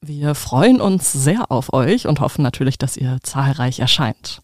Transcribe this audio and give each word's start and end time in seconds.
Wir 0.00 0.36
freuen 0.36 0.80
uns 0.80 1.12
sehr 1.12 1.50
auf 1.50 1.72
euch 1.72 2.06
und 2.06 2.20
hoffen 2.20 2.42
natürlich, 2.42 2.78
dass 2.78 2.96
ihr 2.96 3.18
zahlreich 3.24 3.80
erscheint. 3.80 4.42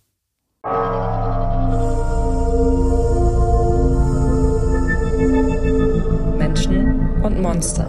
Menschen 6.37 7.23
und 7.23 7.41
Monster. 7.41 7.89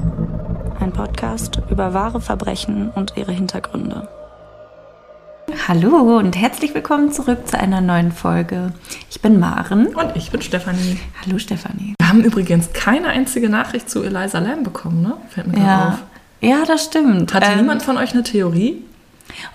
Ein 0.80 0.94
Podcast 0.94 1.60
über 1.72 1.96
wahre 1.96 2.22
Verbrechen 2.22 2.92
und 2.92 3.14
ihre 3.18 3.32
Hintergründe. 3.32 4.08
Hallo 5.68 6.20
und 6.20 6.36
herzlich 6.36 6.76
willkommen 6.76 7.12
zurück 7.12 7.48
zu 7.48 7.58
einer 7.58 7.82
neuen 7.82 8.12
Folge. 8.12 8.74
Ich 9.10 9.22
bin 9.22 9.40
Maren. 9.40 9.88
Und 9.88 10.16
ich 10.16 10.30
bin 10.30 10.44
Stefanie. 10.44 11.00
Hallo 11.26 11.40
Stefanie. 11.40 11.96
Wir 12.00 12.10
haben 12.10 12.24
übrigens 12.24 12.74
keine 12.74 13.08
einzige 13.08 13.50
Nachricht 13.50 13.90
zu 13.90 14.04
Eliza 14.04 14.38
Lamb 14.38 14.66
bekommen, 14.66 15.02
ne? 15.02 15.18
Fällt 15.30 15.48
mir 15.48 15.58
ja. 15.58 15.90
auf. 15.90 16.15
Ja, 16.46 16.64
das 16.66 16.86
stimmt. 16.86 17.34
Hatte 17.34 17.52
ähm, 17.52 17.58
niemand 17.58 17.82
von 17.82 17.98
euch 17.98 18.14
eine 18.14 18.24
Theorie? 18.24 18.84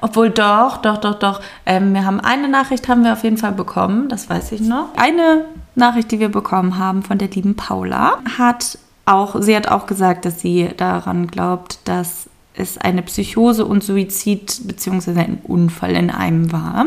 Obwohl 0.01 0.31
doch, 0.31 0.79
doch, 0.79 0.99
doch, 0.99 1.19
doch. 1.19 1.41
Ähm, 1.65 1.95
wir 1.95 2.05
haben 2.05 2.21
eine 2.21 2.49
Nachricht 2.49 2.89
haben 2.89 3.05
wir 3.05 3.13
auf 3.13 3.23
jeden 3.23 3.37
Fall 3.37 3.53
bekommen, 3.53 4.09
das 4.09 4.29
weiß 4.29 4.53
ich 4.53 4.61
noch. 4.61 4.89
Eine 4.97 5.45
Nachricht, 5.75 6.11
die 6.11 6.19
wir 6.19 6.29
bekommen 6.29 6.79
haben 6.79 7.03
von 7.03 7.19
der 7.19 7.29
lieben 7.29 7.55
Paula, 7.55 8.19
hat 8.37 8.79
auch, 9.07 9.41
sie 9.41 9.55
hat 9.55 9.69
auch 9.69 9.87
gesagt, 9.87 10.25
dass 10.25 10.41
sie 10.41 10.71
daran 10.77 11.29
glaubt, 11.29 11.79
dass 11.85 12.29
es 12.55 12.77
eine 12.77 13.03
Psychose 13.03 13.65
und 13.65 13.85
Suizid 13.85 14.63
bzw. 14.65 15.21
ein 15.21 15.39
Unfall 15.45 15.93
in 15.93 16.11
einem 16.11 16.51
war. 16.51 16.87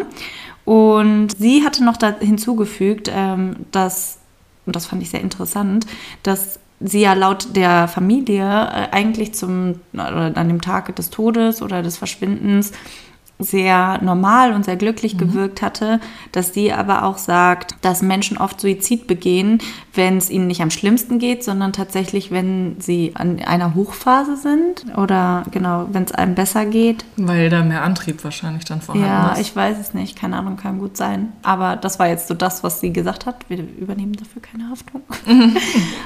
Und 0.65 1.29
sie 1.37 1.63
hatte 1.65 1.83
noch 1.83 1.97
da 1.97 2.13
hinzugefügt, 2.19 3.09
ähm, 3.13 3.55
dass, 3.71 4.19
und 4.65 4.75
das 4.75 4.85
fand 4.85 5.01
ich 5.01 5.09
sehr 5.09 5.21
interessant, 5.21 5.85
dass 6.23 6.59
sie 6.83 7.01
ja 7.01 7.13
laut 7.13 7.55
der 7.55 7.87
Familie 7.87 8.43
äh, 8.43 8.87
eigentlich 8.91 9.33
zum, 9.33 9.75
oder 9.93 10.33
an 10.35 10.47
dem 10.47 10.61
Tag 10.61 10.95
des 10.95 11.09
Todes 11.09 11.61
oder 11.61 11.81
des 11.81 11.97
Verschwindens 11.97 12.73
sehr 13.39 13.99
normal 14.01 14.53
und 14.53 14.65
sehr 14.65 14.75
glücklich 14.75 15.15
mhm. 15.15 15.19
gewirkt 15.19 15.61
hatte, 15.61 15.99
dass 16.31 16.53
sie 16.53 16.71
aber 16.71 17.03
auch 17.03 17.17
sagt, 17.17 17.75
dass 17.81 18.01
Menschen 18.01 18.37
oft 18.37 18.61
Suizid 18.61 19.07
begehen, 19.07 19.59
wenn 19.95 20.17
es 20.17 20.29
ihnen 20.29 20.47
nicht 20.47 20.61
am 20.61 20.71
schlimmsten 20.71 21.19
geht, 21.19 21.43
sondern 21.43 21.71
tatsächlich, 21.71 22.31
wenn 22.31 22.77
sie 22.79 23.11
an 23.13 23.39
einer 23.39 23.75
Hochphase 23.75 24.37
sind 24.37 24.85
oder 24.97 25.43
genau, 25.51 25.87
wenn 25.91 26.03
es 26.03 26.11
einem 26.11 26.33
besser 26.33 26.65
geht. 26.65 27.05
Weil 27.15 27.49
da 27.49 27.63
mehr 27.63 27.83
Antrieb 27.83 28.23
wahrscheinlich 28.23 28.65
dann 28.65 28.81
vorhanden 28.81 29.07
ja, 29.07 29.31
ist. 29.31 29.37
Ja, 29.37 29.41
ich 29.41 29.55
weiß 29.55 29.77
es 29.79 29.93
nicht, 29.93 30.17
keine 30.17 30.37
Ahnung, 30.37 30.57
kann 30.57 30.79
gut 30.79 30.97
sein. 30.97 31.33
Aber 31.43 31.75
das 31.75 31.99
war 31.99 32.07
jetzt 32.07 32.27
so 32.27 32.33
das, 32.33 32.63
was 32.63 32.79
sie 32.79 32.91
gesagt 32.91 33.27
hat. 33.27 33.47
Wir 33.49 33.59
übernehmen 33.59 34.13
dafür 34.13 34.41
keine 34.41 34.69
Haftung. 34.69 35.01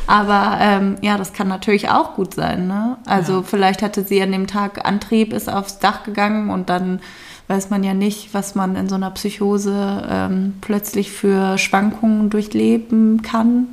aber 0.07 0.57
ähm, 0.59 0.95
ja, 1.01 1.17
das 1.17 1.31
kann 1.31 1.47
natürlich 1.47 1.89
auch 1.89 2.15
gut 2.15 2.33
sein. 2.33 2.67
Ne? 2.67 2.97
Also 3.05 3.37
ja. 3.37 3.43
vielleicht 3.43 3.81
hatte 3.81 4.03
sie 4.03 4.21
an 4.21 4.33
dem 4.33 4.47
Tag 4.47 4.85
Antrieb, 4.85 5.31
ist 5.31 5.49
aufs 5.49 5.79
Dach 5.79 6.03
gegangen 6.03 6.49
und 6.49 6.69
dann 6.69 6.99
weiß 7.47 7.69
man 7.69 7.83
ja 7.83 7.93
nicht, 7.93 8.33
was 8.33 8.55
man 8.55 8.75
in 8.75 8.89
so 8.89 8.95
einer 8.95 9.11
Psychose 9.11 10.03
ähm, 10.09 10.55
plötzlich 10.61 11.11
für 11.11 11.57
Schwankungen 11.57 12.29
durchleben 12.29 13.21
kann, 13.21 13.67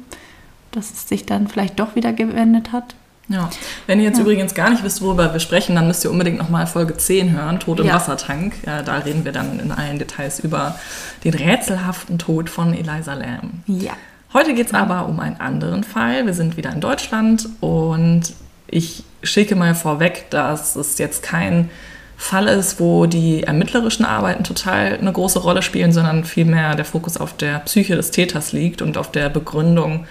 dass 0.71 0.93
es 0.93 1.09
sich 1.09 1.27
dann 1.27 1.49
vielleicht 1.49 1.79
doch 1.81 1.95
wieder 1.97 2.13
gewendet 2.13 2.73
hat. 2.73 2.95
Ja, 3.29 3.49
wenn 3.87 4.01
ihr 4.01 4.05
jetzt 4.05 4.19
ja. 4.19 4.23
übrigens 4.23 4.55
gar 4.55 4.69
nicht 4.69 4.85
wisst, 4.85 5.01
worüber 5.01 5.33
wir 5.33 5.41
sprechen, 5.41 5.75
dann 5.75 5.87
müsst 5.87 6.05
ihr 6.05 6.11
unbedingt 6.11 6.37
nochmal 6.37 6.67
Folge 6.67 6.97
10 6.97 7.33
hören, 7.33 7.59
Tod 7.59 7.81
im 7.81 7.87
ja. 7.87 7.95
Wassertank. 7.95 8.55
Ja, 8.67 8.83
da 8.83 8.99
reden 8.99 9.25
wir 9.25 9.33
dann 9.33 9.59
in 9.61 9.73
allen 9.73 9.99
Details 9.99 10.41
über 10.41 10.79
den 11.25 11.33
rätselhaften 11.33 12.19
Tod 12.19 12.51
von 12.51 12.75
Eliza 12.75 13.15
Lamb. 13.15 13.55
Ja. 13.67 13.93
Heute 14.35 14.53
geht 14.53 14.67
es 14.67 14.75
aber 14.75 15.07
um 15.07 15.21
einen 15.21 15.41
anderen 15.41 15.85
Fall. 15.85 16.27
Wir 16.27 16.35
sind 16.35 16.57
wieder 16.57 16.73
in 16.73 16.81
Deutschland 16.81 17.49
und 17.61 18.35
ich 18.67 19.05
schicke 19.23 19.57
mal 19.57 19.75
vorweg, 19.75 20.27
dass 20.31 20.77
es 20.77 20.99
jetzt 20.99 21.23
kein 21.23 21.71
Fall 22.17 22.47
ist, 22.47 22.81
wo 22.81 23.07
die 23.07 23.43
ermittlerischen 23.43 24.05
Arbeiten 24.05 24.45
total 24.45 24.99
eine 24.99 25.13
große 25.13 25.39
Rolle 25.39 25.63
spielen, 25.63 25.93
sondern 25.93 26.25
vielmehr 26.25 26.75
der 26.75 26.85
Fokus 26.85 27.17
auf 27.17 27.37
der 27.37 27.59
Psyche 27.61 27.97
des 27.97 28.11
Täters 28.11 28.53
liegt 28.53 28.83
und 28.83 28.97
auf 28.97 29.11
der 29.11 29.29
Begründung 29.29 30.07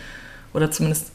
oder 0.54 0.70
zumindest 0.72 1.12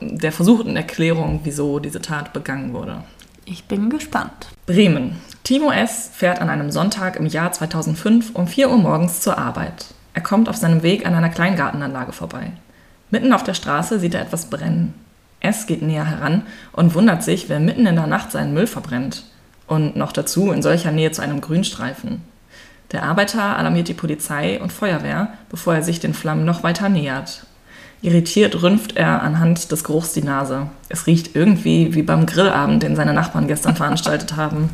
der 0.00 0.32
versuchten 0.32 0.76
Erklärung, 0.76 1.40
wieso 1.44 1.78
diese 1.78 2.00
Tat 2.00 2.32
begangen 2.32 2.72
wurde. 2.72 3.02
Ich 3.44 3.64
bin 3.64 3.90
gespannt. 3.90 4.48
Bremen. 4.66 5.20
Timo 5.44 5.70
S. 5.70 6.10
fährt 6.12 6.40
an 6.40 6.50
einem 6.50 6.70
Sonntag 6.70 7.16
im 7.16 7.26
Jahr 7.26 7.52
2005 7.52 8.34
um 8.34 8.48
4 8.48 8.70
Uhr 8.70 8.78
morgens 8.78 9.20
zur 9.20 9.38
Arbeit. 9.38 9.86
Er 10.14 10.22
kommt 10.22 10.48
auf 10.48 10.56
seinem 10.56 10.82
Weg 10.82 11.06
an 11.06 11.14
einer 11.14 11.28
Kleingartenanlage 11.28 12.12
vorbei. 12.12 12.52
Mitten 13.10 13.32
auf 13.32 13.44
der 13.44 13.54
Straße 13.54 14.00
sieht 14.00 14.14
er 14.14 14.22
etwas 14.22 14.46
brennen. 14.46 14.94
S. 15.40 15.66
geht 15.66 15.82
näher 15.82 16.06
heran 16.06 16.42
und 16.72 16.94
wundert 16.94 17.22
sich, 17.22 17.48
wer 17.48 17.60
mitten 17.60 17.86
in 17.86 17.94
der 17.94 18.06
Nacht 18.06 18.32
seinen 18.32 18.54
Müll 18.54 18.66
verbrennt. 18.66 19.24
Und 19.66 19.96
noch 19.96 20.12
dazu 20.12 20.52
in 20.52 20.62
solcher 20.62 20.92
Nähe 20.92 21.10
zu 21.10 21.22
einem 21.22 21.40
Grünstreifen. 21.40 22.22
Der 22.92 23.02
Arbeiter 23.02 23.56
alarmiert 23.56 23.88
die 23.88 23.94
Polizei 23.94 24.60
und 24.60 24.72
Feuerwehr, 24.72 25.32
bevor 25.50 25.74
er 25.74 25.82
sich 25.82 25.98
den 25.98 26.14
Flammen 26.14 26.44
noch 26.44 26.62
weiter 26.62 26.88
nähert. 26.88 27.46
Irritiert 28.02 28.62
rümpft 28.62 28.96
er 28.96 29.22
anhand 29.22 29.72
des 29.72 29.82
Geruchs 29.82 30.12
die 30.12 30.22
Nase. 30.22 30.68
Es 30.88 31.06
riecht 31.06 31.34
irgendwie 31.34 31.94
wie 31.94 32.02
beim 32.02 32.26
Grillabend, 32.26 32.82
den 32.82 32.94
seine 32.94 33.12
Nachbarn 33.12 33.48
gestern 33.48 33.74
veranstaltet 33.76 34.36
haben. 34.36 34.70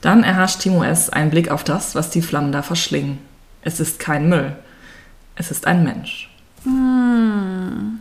Dann 0.00 0.24
erhascht 0.24 0.60
Timo 0.60 0.82
S. 0.82 1.10
einen 1.10 1.30
Blick 1.30 1.50
auf 1.50 1.62
das, 1.62 1.94
was 1.94 2.10
die 2.10 2.22
Flammen 2.22 2.52
da 2.52 2.62
verschlingen. 2.62 3.18
Es 3.62 3.80
ist 3.80 3.98
kein 3.98 4.28
Müll. 4.28 4.56
Es 5.36 5.50
ist 5.50 5.66
ein 5.66 5.84
Mensch. 5.84 6.30
Hm. 6.64 8.00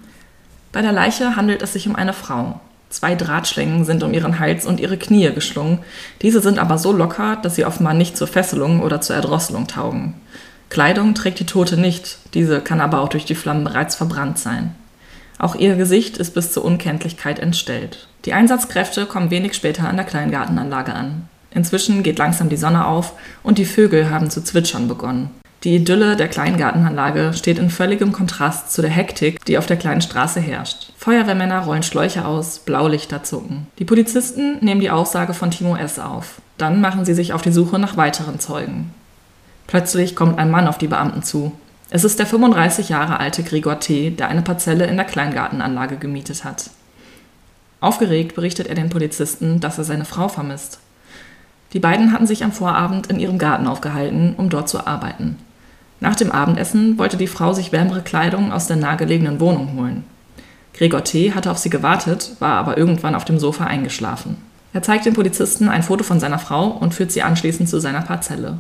Bei 0.72 0.82
der 0.82 0.92
Leiche 0.92 1.36
handelt 1.36 1.62
es 1.62 1.74
sich 1.74 1.88
um 1.88 1.96
eine 1.96 2.14
Frau. 2.14 2.60
Zwei 2.90 3.16
Drahtschlingen 3.16 3.84
sind 3.84 4.04
um 4.04 4.14
ihren 4.14 4.40
Hals 4.40 4.66
und 4.66 4.80
ihre 4.80 4.98
Knie 4.98 5.32
geschlungen. 5.34 5.80
Diese 6.22 6.40
sind 6.42 6.60
aber 6.60 6.78
so 6.78 6.92
locker, 6.92 7.38
dass 7.38 7.56
sie 7.56 7.66
offenbar 7.66 7.94
nicht 7.94 8.16
zur 8.16 8.28
Fesselung 8.28 8.82
oder 8.82 9.02
zur 9.02 9.16
Erdrosselung 9.16 9.68
taugen. 9.68 10.14
Kleidung 10.70 11.14
trägt 11.14 11.40
die 11.40 11.46
Tote 11.46 11.78
nicht, 11.78 12.18
diese 12.34 12.62
kann 12.62 12.82
aber 12.82 13.02
auch 13.02 13.10
durch 13.10 13.26
die 13.26 13.36
Flammen 13.36 13.64
bereits 13.64 13.96
verbrannt 13.96 14.40
sein. 14.40 14.76
Auch 15.38 15.56
ihr 15.56 15.76
Gesicht 15.76 16.18
ist 16.18 16.34
bis 16.34 16.52
zur 16.52 16.64
Unkenntlichkeit 16.64 17.40
entstellt. 17.40 18.08
Die 18.26 18.34
Einsatzkräfte 18.34 19.06
kommen 19.06 19.32
wenig 19.32 19.54
später 19.54 19.88
an 19.88 19.98
der 19.98 20.06
Kleingartenanlage 20.06 20.94
an. 20.94 21.28
Inzwischen 21.52 22.04
geht 22.04 22.18
langsam 22.18 22.50
die 22.50 22.58
Sonne 22.58 22.86
auf 22.86 23.14
und 23.44 23.58
die 23.58 23.66
Vögel 23.66 24.10
haben 24.10 24.30
zu 24.30 24.44
zwitschern 24.44 24.88
begonnen. 24.88 25.30
Die 25.66 25.78
Idylle 25.78 26.16
der 26.16 26.28
Kleingartenanlage 26.28 27.34
steht 27.34 27.58
in 27.58 27.72
völligem 27.72 28.12
Kontrast 28.12 28.72
zu 28.72 28.84
der 28.84 28.92
Hektik, 28.92 29.44
die 29.46 29.58
auf 29.58 29.66
der 29.66 29.78
kleinen 29.78 30.02
Straße 30.02 30.40
herrscht. 30.40 30.92
Feuerwehrmänner 30.96 31.62
rollen 31.62 31.82
Schläuche 31.82 32.24
aus, 32.24 32.60
Blaulichter 32.60 33.24
zucken. 33.24 33.66
Die 33.80 33.84
Polizisten 33.84 34.60
nehmen 34.64 34.80
die 34.80 34.92
Aussage 34.92 35.34
von 35.34 35.50
Timo 35.50 35.76
S. 35.76 35.98
auf. 35.98 36.40
Dann 36.60 36.82
machen 36.82 37.04
sie 37.04 37.16
sich 37.16 37.34
auf 37.34 37.42
die 37.42 37.52
Suche 37.52 37.80
nach 37.80 37.98
weiteren 37.98 38.40
Zeugen. 38.40 38.94
Plötzlich 39.66 40.16
kommt 40.16 40.38
ein 40.38 40.52
Mann 40.52 40.68
auf 40.68 40.78
die 40.78 40.86
Beamten 40.86 41.24
zu. 41.24 41.52
Es 41.90 42.04
ist 42.04 42.20
der 42.20 42.28
35 42.28 42.90
Jahre 42.90 43.20
alte 43.20 43.42
Gregor 43.42 43.80
T., 43.80 44.12
der 44.12 44.28
eine 44.28 44.44
Parzelle 44.44 44.86
in 44.86 44.98
der 44.98 45.06
Kleingartenanlage 45.08 45.98
gemietet 45.98 46.44
hat. 46.44 46.70
Aufgeregt 47.82 48.36
berichtet 48.36 48.68
er 48.68 48.76
den 48.76 48.92
Polizisten, 48.92 49.62
dass 49.62 49.80
er 49.80 49.84
seine 49.84 50.06
Frau 50.06 50.28
vermisst. 50.28 50.78
Die 51.74 51.80
beiden 51.80 52.12
hatten 52.12 52.28
sich 52.28 52.44
am 52.44 52.52
Vorabend 52.52 53.08
in 53.08 53.20
ihrem 53.20 53.40
Garten 53.40 53.66
aufgehalten, 53.66 54.36
um 54.38 54.52
dort 54.52 54.70
zu 54.70 54.86
arbeiten. 54.86 55.38
Nach 56.00 56.16
dem 56.16 56.32
Abendessen 56.32 56.98
wollte 56.98 57.18
die 57.18 57.28
Frau 57.28 57.54
sich 57.54 57.72
wärmere 57.72 58.02
Kleidung 58.02 58.52
aus 58.52 58.68
der 58.68 58.78
nahegelegenen 58.78 59.40
Wohnung 59.40 59.78
holen. 59.78 60.04
Gregor 60.74 61.04
T. 61.04 61.34
hatte 61.34 61.52
auf 61.52 61.58
sie 61.58 61.70
gewartet, 61.70 62.32
war 62.40 62.56
aber 62.56 62.78
irgendwann 62.78 63.16
auf 63.16 63.26
dem 63.26 63.40
Sofa 63.40 63.66
eingeschlafen. 63.66 64.38
Er 64.74 64.82
zeigt 64.82 65.06
den 65.06 65.14
Polizisten 65.14 65.70
ein 65.70 65.84
Foto 65.84 66.04
von 66.04 66.20
seiner 66.20 66.40
Frau 66.40 66.68
und 66.68 66.94
führt 66.94 67.12
sie 67.12 67.22
anschließend 67.22 67.70
zu 67.70 67.80
seiner 67.80 68.02
Parzelle. 68.02 68.58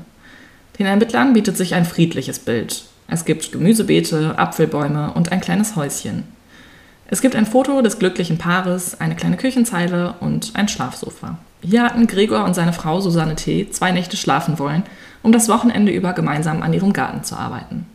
Den 0.80 0.86
Ermittlern 0.86 1.34
bietet 1.34 1.58
sich 1.58 1.76
ein 1.76 1.84
friedliches 1.84 2.40
Bild. 2.40 2.86
Es 3.08 3.26
gibt 3.26 3.52
Gemüsebeete, 3.52 4.40
Apfelbäume 4.40 5.12
und 5.14 5.32
ein 5.32 5.42
kleines 5.42 5.76
Häuschen. 5.76 6.24
Es 7.08 7.22
gibt 7.22 7.36
ein 7.36 7.46
Foto 7.46 7.82
des 7.82 8.00
glücklichen 8.00 8.38
Paares, 8.38 9.00
eine 9.00 9.16
kleine 9.16 9.38
Küchenzeile 9.38 10.16
und 10.22 10.54
ein 10.56 10.68
Schlafsofa. 10.68 11.38
Hier 11.62 11.84
hatten 11.84 12.08
Gregor 12.08 12.46
und 12.46 12.54
seine 12.54 12.74
Frau 12.74 13.02
Susanne 13.02 13.36
T. 13.36 13.70
zwei 13.70 13.92
Nächte 13.92 14.18
schlafen 14.18 14.60
wollen 14.60 14.84
um 15.26 15.32
das 15.32 15.50
Wochenende 15.50 15.92
über 15.92 16.14
gemeinsam 16.14 16.62
an 16.62 16.72
ihrem 16.72 16.94
Garten 16.94 17.24
zu 17.24 17.36
arbeiten. 17.36 17.88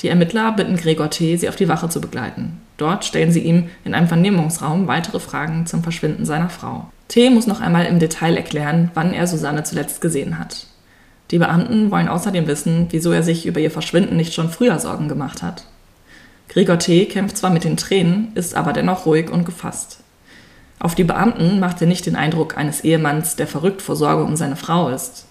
Die 0.00 0.08
Ermittler 0.08 0.52
bitten 0.52 0.76
Gregor 0.76 1.10
T., 1.10 1.36
sie 1.36 1.48
auf 1.48 1.56
die 1.56 1.68
Wache 1.68 1.88
zu 1.88 2.00
begleiten. 2.00 2.60
Dort 2.76 3.04
stellen 3.04 3.32
sie 3.32 3.40
ihm 3.40 3.68
in 3.84 3.94
einem 3.94 4.06
Vernehmungsraum 4.06 4.86
weitere 4.86 5.18
Fragen 5.18 5.66
zum 5.66 5.82
Verschwinden 5.82 6.24
seiner 6.24 6.48
Frau. 6.48 6.88
T. 7.08 7.28
muss 7.30 7.48
noch 7.48 7.60
einmal 7.60 7.84
im 7.86 7.98
Detail 7.98 8.36
erklären, 8.36 8.92
wann 8.94 9.12
er 9.12 9.26
Susanne 9.26 9.64
zuletzt 9.64 10.00
gesehen 10.00 10.38
hat. 10.38 10.68
Die 11.32 11.38
Beamten 11.38 11.90
wollen 11.90 12.08
außerdem 12.08 12.46
wissen, 12.46 12.86
wieso 12.90 13.10
er 13.10 13.24
sich 13.24 13.44
über 13.44 13.58
ihr 13.58 13.70
Verschwinden 13.72 14.16
nicht 14.16 14.32
schon 14.32 14.50
früher 14.50 14.78
Sorgen 14.78 15.08
gemacht 15.08 15.42
hat. 15.42 15.64
Gregor 16.48 16.78
T. 16.78 17.06
kämpft 17.06 17.36
zwar 17.36 17.50
mit 17.50 17.64
den 17.64 17.76
Tränen, 17.76 18.28
ist 18.36 18.54
aber 18.54 18.72
dennoch 18.72 19.04
ruhig 19.04 19.30
und 19.30 19.44
gefasst. 19.44 19.99
Auf 20.80 20.94
die 20.94 21.04
Beamten 21.04 21.60
macht 21.60 21.80
er 21.82 21.86
nicht 21.86 22.06
den 22.06 22.16
Eindruck 22.16 22.56
eines 22.56 22.80
Ehemanns, 22.80 23.36
der 23.36 23.46
verrückt 23.46 23.82
vor 23.82 23.96
Sorge 23.96 24.24
um 24.24 24.34
seine 24.34 24.56
Frau 24.56 24.88
ist. 24.88 25.26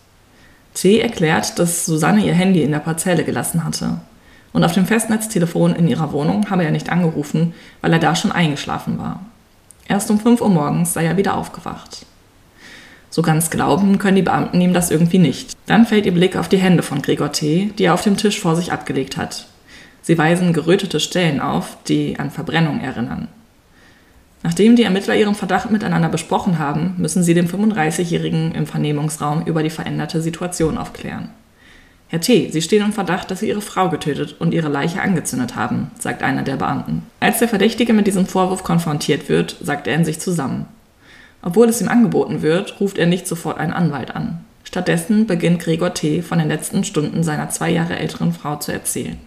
T. 0.76 1.00
erklärt, 1.00 1.58
dass 1.58 1.88
Susanne 1.88 2.24
ihr 2.24 2.36
Handy 2.36 2.62
in 2.62 2.72
der 2.72 2.80
Parzelle 2.80 3.24
gelassen 3.24 3.64
hatte. 3.64 4.00
Und 4.54 4.64
auf 4.64 4.74
dem 4.74 4.86
Festnetztelefon 4.86 5.76
in 5.76 5.88
ihrer 5.88 6.12
Wohnung 6.12 6.52
habe 6.52 6.64
er 6.64 6.72
nicht 6.72 6.92
angerufen, 6.92 7.54
weil 7.82 7.92
er 7.92 8.00
da 8.00 8.16
schon 8.16 8.32
eingeschlafen 8.32 9.00
war. 9.00 9.26
Erst 9.88 10.12
um 10.12 10.20
5 10.20 10.40
Uhr 10.40 10.50
morgens 10.50 10.94
sei 10.94 11.06
er 11.06 11.18
wieder 11.18 11.36
aufgewacht. 11.36 12.06
So 13.10 13.24
ganz 13.24 13.50
glauben 13.50 13.98
können 13.98 14.18
die 14.18 14.22
Beamten 14.22 14.62
ihm 14.62 14.74
das 14.74 14.92
irgendwie 14.92 15.18
nicht. 15.18 15.58
Dann 15.66 15.88
fällt 15.88 16.06
ihr 16.06 16.14
Blick 16.14 16.36
auf 16.36 16.48
die 16.48 16.58
Hände 16.58 16.84
von 16.84 17.02
Gregor 17.02 17.32
T., 17.32 17.72
die 17.76 17.86
er 17.86 17.96
auf 17.96 18.04
dem 18.04 18.18
Tisch 18.18 18.40
vor 18.40 18.56
sich 18.56 18.72
abgelegt 18.72 19.18
hat. 19.18 19.48
Sie 20.04 20.16
weisen 20.16 20.54
gerötete 20.54 21.00
Stellen 21.00 21.42
auf, 21.42 21.78
die 21.88 22.20
an 22.20 22.30
Verbrennung 22.30 22.82
erinnern. 22.82 23.30
Nachdem 24.42 24.76
die 24.76 24.84
Ermittler 24.84 25.16
ihren 25.16 25.36
Verdacht 25.36 25.70
miteinander 25.70 26.10
besprochen 26.10 26.60
haben, 26.60 26.96
müssen 26.98 27.24
sie 27.24 27.34
den 27.34 27.50
35-Jährigen 27.50 28.54
im 28.54 28.66
Vernehmungsraum 28.66 29.46
über 29.46 29.64
die 29.64 29.70
veränderte 29.70 30.22
Situation 30.22 30.78
aufklären. 30.78 31.30
Herr 32.08 32.22
T., 32.22 32.50
Sie 32.50 32.62
stehen 32.64 32.84
im 32.84 32.94
Verdacht, 32.94 33.30
dass 33.30 33.42
Sie 33.42 33.50
Ihre 33.50 33.62
Frau 33.62 33.90
getötet 33.90 34.36
und 34.40 34.52
ihre 34.52 34.68
Leiche 34.68 35.00
angezündet 35.00 35.56
haben, 35.56 35.92
sagt 36.00 36.24
einer 36.24 36.42
der 36.42 36.56
Beamten. 36.56 37.04
Als 37.20 37.38
der 37.38 37.48
Verdächtige 37.48 37.94
mit 37.94 38.08
diesem 38.08 38.26
Vorwurf 38.26 38.64
konfrontiert 38.64 39.30
wird, 39.30 39.58
sagt 39.62 39.86
er 39.86 39.94
in 39.94 40.06
sich 40.06 40.20
zusammen. 40.20 40.66
Obwohl 41.44 41.70
es 41.70 41.82
ihm 41.82 41.88
angeboten 41.88 42.42
wird, 42.42 42.80
ruft 42.80 42.98
er 42.98 43.06
nicht 43.06 43.28
sofort 43.28 43.60
einen 43.60 43.74
Anwalt 43.74 44.16
an. 44.16 44.44
Stattdessen 44.64 45.28
beginnt 45.28 45.62
Gregor 45.62 45.94
T. 45.94 46.24
von 46.24 46.40
den 46.40 46.48
letzten 46.48 46.84
Stunden 46.84 47.24
seiner 47.24 47.50
zwei 47.52 47.70
Jahre 47.70 47.98
älteren 47.98 48.34
Frau 48.34 48.56
zu 48.56 48.72
erzählen. 48.72 49.18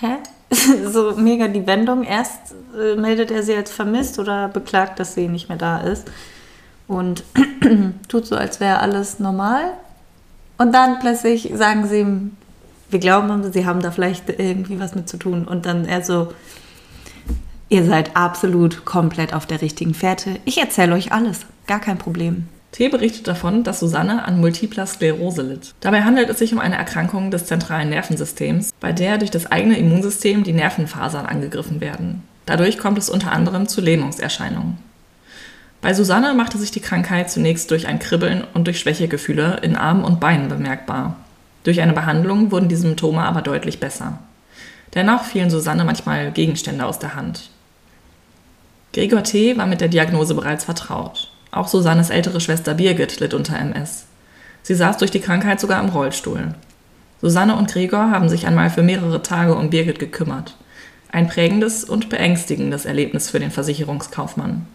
Hä? 0.00 0.16
so 0.92 1.16
mega 1.16 1.48
die 1.48 1.66
Wendung. 1.66 2.04
Erst 2.04 2.54
äh, 2.78 2.96
meldet 2.96 3.30
er 3.30 3.42
sie 3.42 3.54
als 3.54 3.70
vermisst 3.70 4.18
oder 4.18 4.48
beklagt, 4.48 4.98
dass 4.98 5.14
sie 5.14 5.28
nicht 5.28 5.48
mehr 5.48 5.58
da 5.58 5.78
ist. 5.78 6.10
Und 6.86 7.24
tut 8.08 8.26
so, 8.26 8.36
als 8.36 8.60
wäre 8.60 8.80
alles 8.80 9.18
normal. 9.18 9.72
Und 10.58 10.72
dann 10.72 10.98
plötzlich 11.00 11.50
sagen 11.54 11.86
sie 11.86 12.00
ihm, 12.00 12.36
wir 12.90 13.00
glauben, 13.00 13.52
sie 13.52 13.66
haben 13.66 13.80
da 13.80 13.90
vielleicht 13.90 14.28
irgendwie 14.28 14.78
was 14.78 14.94
mit 14.94 15.08
zu 15.08 15.16
tun. 15.16 15.46
Und 15.46 15.66
dann 15.66 15.84
er 15.84 16.02
so, 16.02 16.32
ihr 17.68 17.84
seid 17.84 18.16
absolut 18.16 18.84
komplett 18.84 19.34
auf 19.34 19.46
der 19.46 19.62
richtigen 19.62 19.94
Fährte. 19.94 20.38
Ich 20.44 20.58
erzähle 20.58 20.94
euch 20.94 21.12
alles, 21.12 21.40
gar 21.66 21.80
kein 21.80 21.98
Problem. 21.98 22.48
T. 22.74 22.88
berichtet 22.88 23.28
davon, 23.28 23.62
dass 23.62 23.78
Susanne 23.78 24.24
an 24.24 24.40
multipler 24.40 24.84
Sklerose 24.84 25.42
litt. 25.42 25.76
Dabei 25.78 26.02
handelt 26.02 26.28
es 26.28 26.40
sich 26.40 26.52
um 26.52 26.58
eine 26.58 26.74
Erkrankung 26.74 27.30
des 27.30 27.46
zentralen 27.46 27.88
Nervensystems, 27.88 28.72
bei 28.80 28.90
der 28.90 29.16
durch 29.18 29.30
das 29.30 29.46
eigene 29.46 29.78
Immunsystem 29.78 30.42
die 30.42 30.52
Nervenfasern 30.52 31.24
angegriffen 31.24 31.80
werden. 31.80 32.24
Dadurch 32.46 32.76
kommt 32.76 32.98
es 32.98 33.08
unter 33.08 33.30
anderem 33.30 33.68
zu 33.68 33.80
Lähmungserscheinungen. 33.80 34.78
Bei 35.82 35.94
Susanne 35.94 36.34
machte 36.34 36.58
sich 36.58 36.72
die 36.72 36.80
Krankheit 36.80 37.30
zunächst 37.30 37.70
durch 37.70 37.86
ein 37.86 38.00
Kribbeln 38.00 38.42
und 38.54 38.66
durch 38.66 38.80
Schwächegefühle 38.80 39.60
in 39.62 39.76
Armen 39.76 40.02
und 40.02 40.18
Beinen 40.18 40.48
bemerkbar. 40.48 41.14
Durch 41.62 41.80
eine 41.80 41.92
Behandlung 41.92 42.50
wurden 42.50 42.68
die 42.68 42.74
Symptome 42.74 43.22
aber 43.22 43.42
deutlich 43.42 43.78
besser. 43.78 44.18
Dennoch 44.94 45.22
fielen 45.22 45.50
Susanne 45.50 45.84
manchmal 45.84 46.32
Gegenstände 46.32 46.84
aus 46.84 46.98
der 46.98 47.14
Hand. 47.14 47.50
Gregor 48.92 49.22
T. 49.22 49.56
war 49.56 49.66
mit 49.66 49.80
der 49.80 49.88
Diagnose 49.88 50.34
bereits 50.34 50.64
vertraut. 50.64 51.30
Auch 51.54 51.68
Susannes 51.68 52.10
ältere 52.10 52.40
Schwester 52.40 52.74
Birgit 52.74 53.20
litt 53.20 53.32
unter 53.32 53.56
MS. 53.56 54.06
Sie 54.64 54.74
saß 54.74 54.98
durch 54.98 55.12
die 55.12 55.20
Krankheit 55.20 55.60
sogar 55.60 55.80
im 55.80 55.88
Rollstuhl. 55.88 56.52
Susanne 57.20 57.54
und 57.54 57.70
Gregor 57.70 58.10
haben 58.10 58.28
sich 58.28 58.48
einmal 58.48 58.70
für 58.70 58.82
mehrere 58.82 59.22
Tage 59.22 59.54
um 59.54 59.70
Birgit 59.70 60.00
gekümmert. 60.00 60.56
Ein 61.12 61.28
prägendes 61.28 61.84
und 61.84 62.08
beängstigendes 62.08 62.86
Erlebnis 62.86 63.30
für 63.30 63.38
den 63.38 63.52
Versicherungskaufmann. 63.52 64.66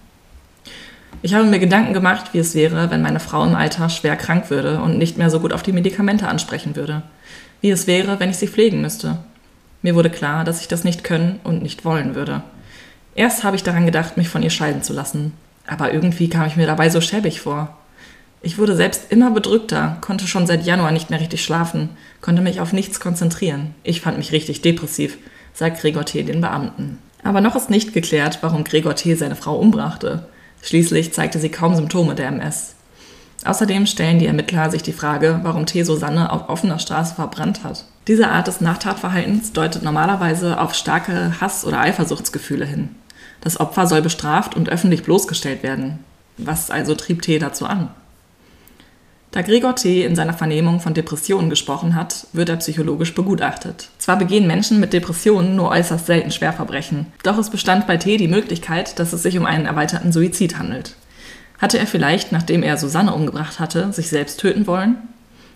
Ich 1.22 1.34
habe 1.34 1.44
mir 1.48 1.60
Gedanken 1.60 1.92
gemacht, 1.92 2.30
wie 2.32 2.40
es 2.40 2.56
wäre, 2.56 2.90
wenn 2.92 3.02
meine 3.02 3.20
Frau 3.20 3.44
im 3.44 3.56
Alter 3.56 3.90
schwer 3.90 4.16
krank 4.16 4.50
würde 4.50 4.82
und 4.82 4.98
nicht 4.98 5.18
mehr 5.18 5.30
so 5.30 5.42
gut 5.42 5.52
auf 5.52 5.64
die 5.64 5.74
Medikamente 5.74 6.30
ansprechen 6.30 6.78
würde. 6.78 7.02
Wie 7.60 7.72
es 7.72 7.88
wäre, 7.88 8.22
wenn 8.22 8.30
ich 8.30 8.38
sie 8.38 8.48
pflegen 8.48 8.80
müsste. 8.80 9.18
Mir 9.82 9.96
wurde 9.96 10.10
klar, 10.10 10.46
dass 10.46 10.62
ich 10.62 10.70
das 10.70 10.86
nicht 10.86 11.04
können 11.04 11.42
und 11.44 11.62
nicht 11.62 11.84
wollen 11.84 12.16
würde. 12.16 12.42
Erst 13.16 13.44
habe 13.44 13.58
ich 13.58 13.64
daran 13.64 13.86
gedacht, 13.86 14.16
mich 14.16 14.30
von 14.30 14.44
ihr 14.44 14.50
scheiden 14.50 14.82
zu 14.82 14.94
lassen. 14.94 15.34
Aber 15.70 15.94
irgendwie 15.94 16.30
kam 16.30 16.48
ich 16.48 16.56
mir 16.56 16.66
dabei 16.66 16.90
so 16.90 17.00
schäbig 17.00 17.42
vor. 17.42 17.78
Ich 18.42 18.58
wurde 18.58 18.76
selbst 18.76 19.12
immer 19.12 19.32
bedrückter, 19.32 19.98
konnte 20.02 20.26
schon 20.26 20.48
seit 20.48 20.66
Januar 20.66 20.92
nicht 20.92 21.10
mehr 21.10 21.20
richtig 21.20 21.44
schlafen, 21.44 21.90
konnte 22.22 22.42
mich 22.42 22.60
auf 22.60 22.74
nichts 22.74 23.00
konzentrieren. 23.00 23.76
Ich 23.84 24.02
fand 24.02 24.18
mich 24.18 24.32
richtig 24.32 24.62
depressiv, 24.62 25.18
sagt 25.54 25.82
Gregor 25.82 26.06
T. 26.06 26.24
den 26.24 26.42
Beamten. 26.42 26.98
Aber 27.24 27.42
noch 27.42 27.56
ist 27.56 27.70
nicht 27.70 27.94
geklärt, 27.94 28.40
warum 28.42 28.64
Gregor 28.64 28.96
T. 28.96 29.14
seine 29.16 29.36
Frau 29.36 29.58
umbrachte. 29.60 30.28
Schließlich 30.62 31.14
zeigte 31.14 31.38
sie 31.38 31.50
kaum 31.50 31.76
Symptome 31.76 32.16
der 32.16 32.28
MS. 32.30 32.76
Außerdem 33.46 33.86
stellen 33.86 34.20
die 34.20 34.26
Ermittler 34.26 34.70
sich 34.70 34.84
die 34.84 34.94
Frage, 34.94 35.40
warum 35.44 35.66
T. 35.66 35.84
Susanne 35.84 36.32
auf 36.32 36.50
offener 36.50 36.80
Straße 36.80 37.16
verbrannt 37.16 37.64
hat. 37.64 37.86
Diese 38.08 38.30
Art 38.30 38.48
des 38.48 38.60
Nachtatverhaltens 38.60 39.54
deutet 39.54 39.84
normalerweise 39.84 40.60
auf 40.60 40.74
starke 40.74 41.40
Hass- 41.40 41.66
oder 41.66 41.80
Eifersuchtsgefühle 41.80 42.66
hin. 42.66 42.96
Das 43.42 43.60
Opfer 43.60 43.88
soll 43.88 44.02
bestraft 44.02 44.56
und 44.56 44.70
öffentlich 44.70 45.04
bloßgestellt 45.04 45.64
werden. 45.64 46.00
Was 46.38 46.72
also 46.72 46.96
trieb 46.96 47.22
T. 47.22 47.40
dazu 47.40 47.66
an? 47.66 47.90
Da 49.32 49.44
Gregor 49.44 49.76
T. 49.76 50.04
in 50.04 50.16
seiner 50.16 50.34
Vernehmung 50.34 50.80
von 50.80 50.96
Depressionen 50.96 51.52
gesprochen 51.52 51.94
hat, 51.94 52.26
wird 52.34 52.50
er 52.50 52.56
psychologisch 52.56 53.14
begutachtet. 53.14 53.90
Zwar 54.00 54.18
begehen 54.18 54.48
Menschen 54.48 54.80
mit 54.80 54.92
Depressionen 54.92 55.56
nur 55.56 55.70
äußerst 55.70 56.08
selten 56.08 56.32
Schwerverbrechen, 56.32 57.06
doch 57.22 57.38
es 57.38 57.52
bestand 57.52 57.86
bei 57.86 57.98
T. 57.98 58.18
die 58.18 58.28
Möglichkeit, 58.28 58.98
dass 58.98 59.14
es 59.14 59.22
sich 59.22 59.38
um 59.38 59.46
einen 59.46 59.68
erweiterten 59.68 60.12
Suizid 60.12 60.58
handelt. 60.58 60.96
Hatte 61.60 61.78
er 61.78 61.86
vielleicht, 61.86 62.32
nachdem 62.32 62.64
er 62.64 62.78
Susanne 62.78 63.14
umgebracht 63.14 63.60
hatte, 63.60 63.94
sich 63.94 64.10
selbst 64.10 64.40
töten 64.40 64.66
wollen? 64.66 64.96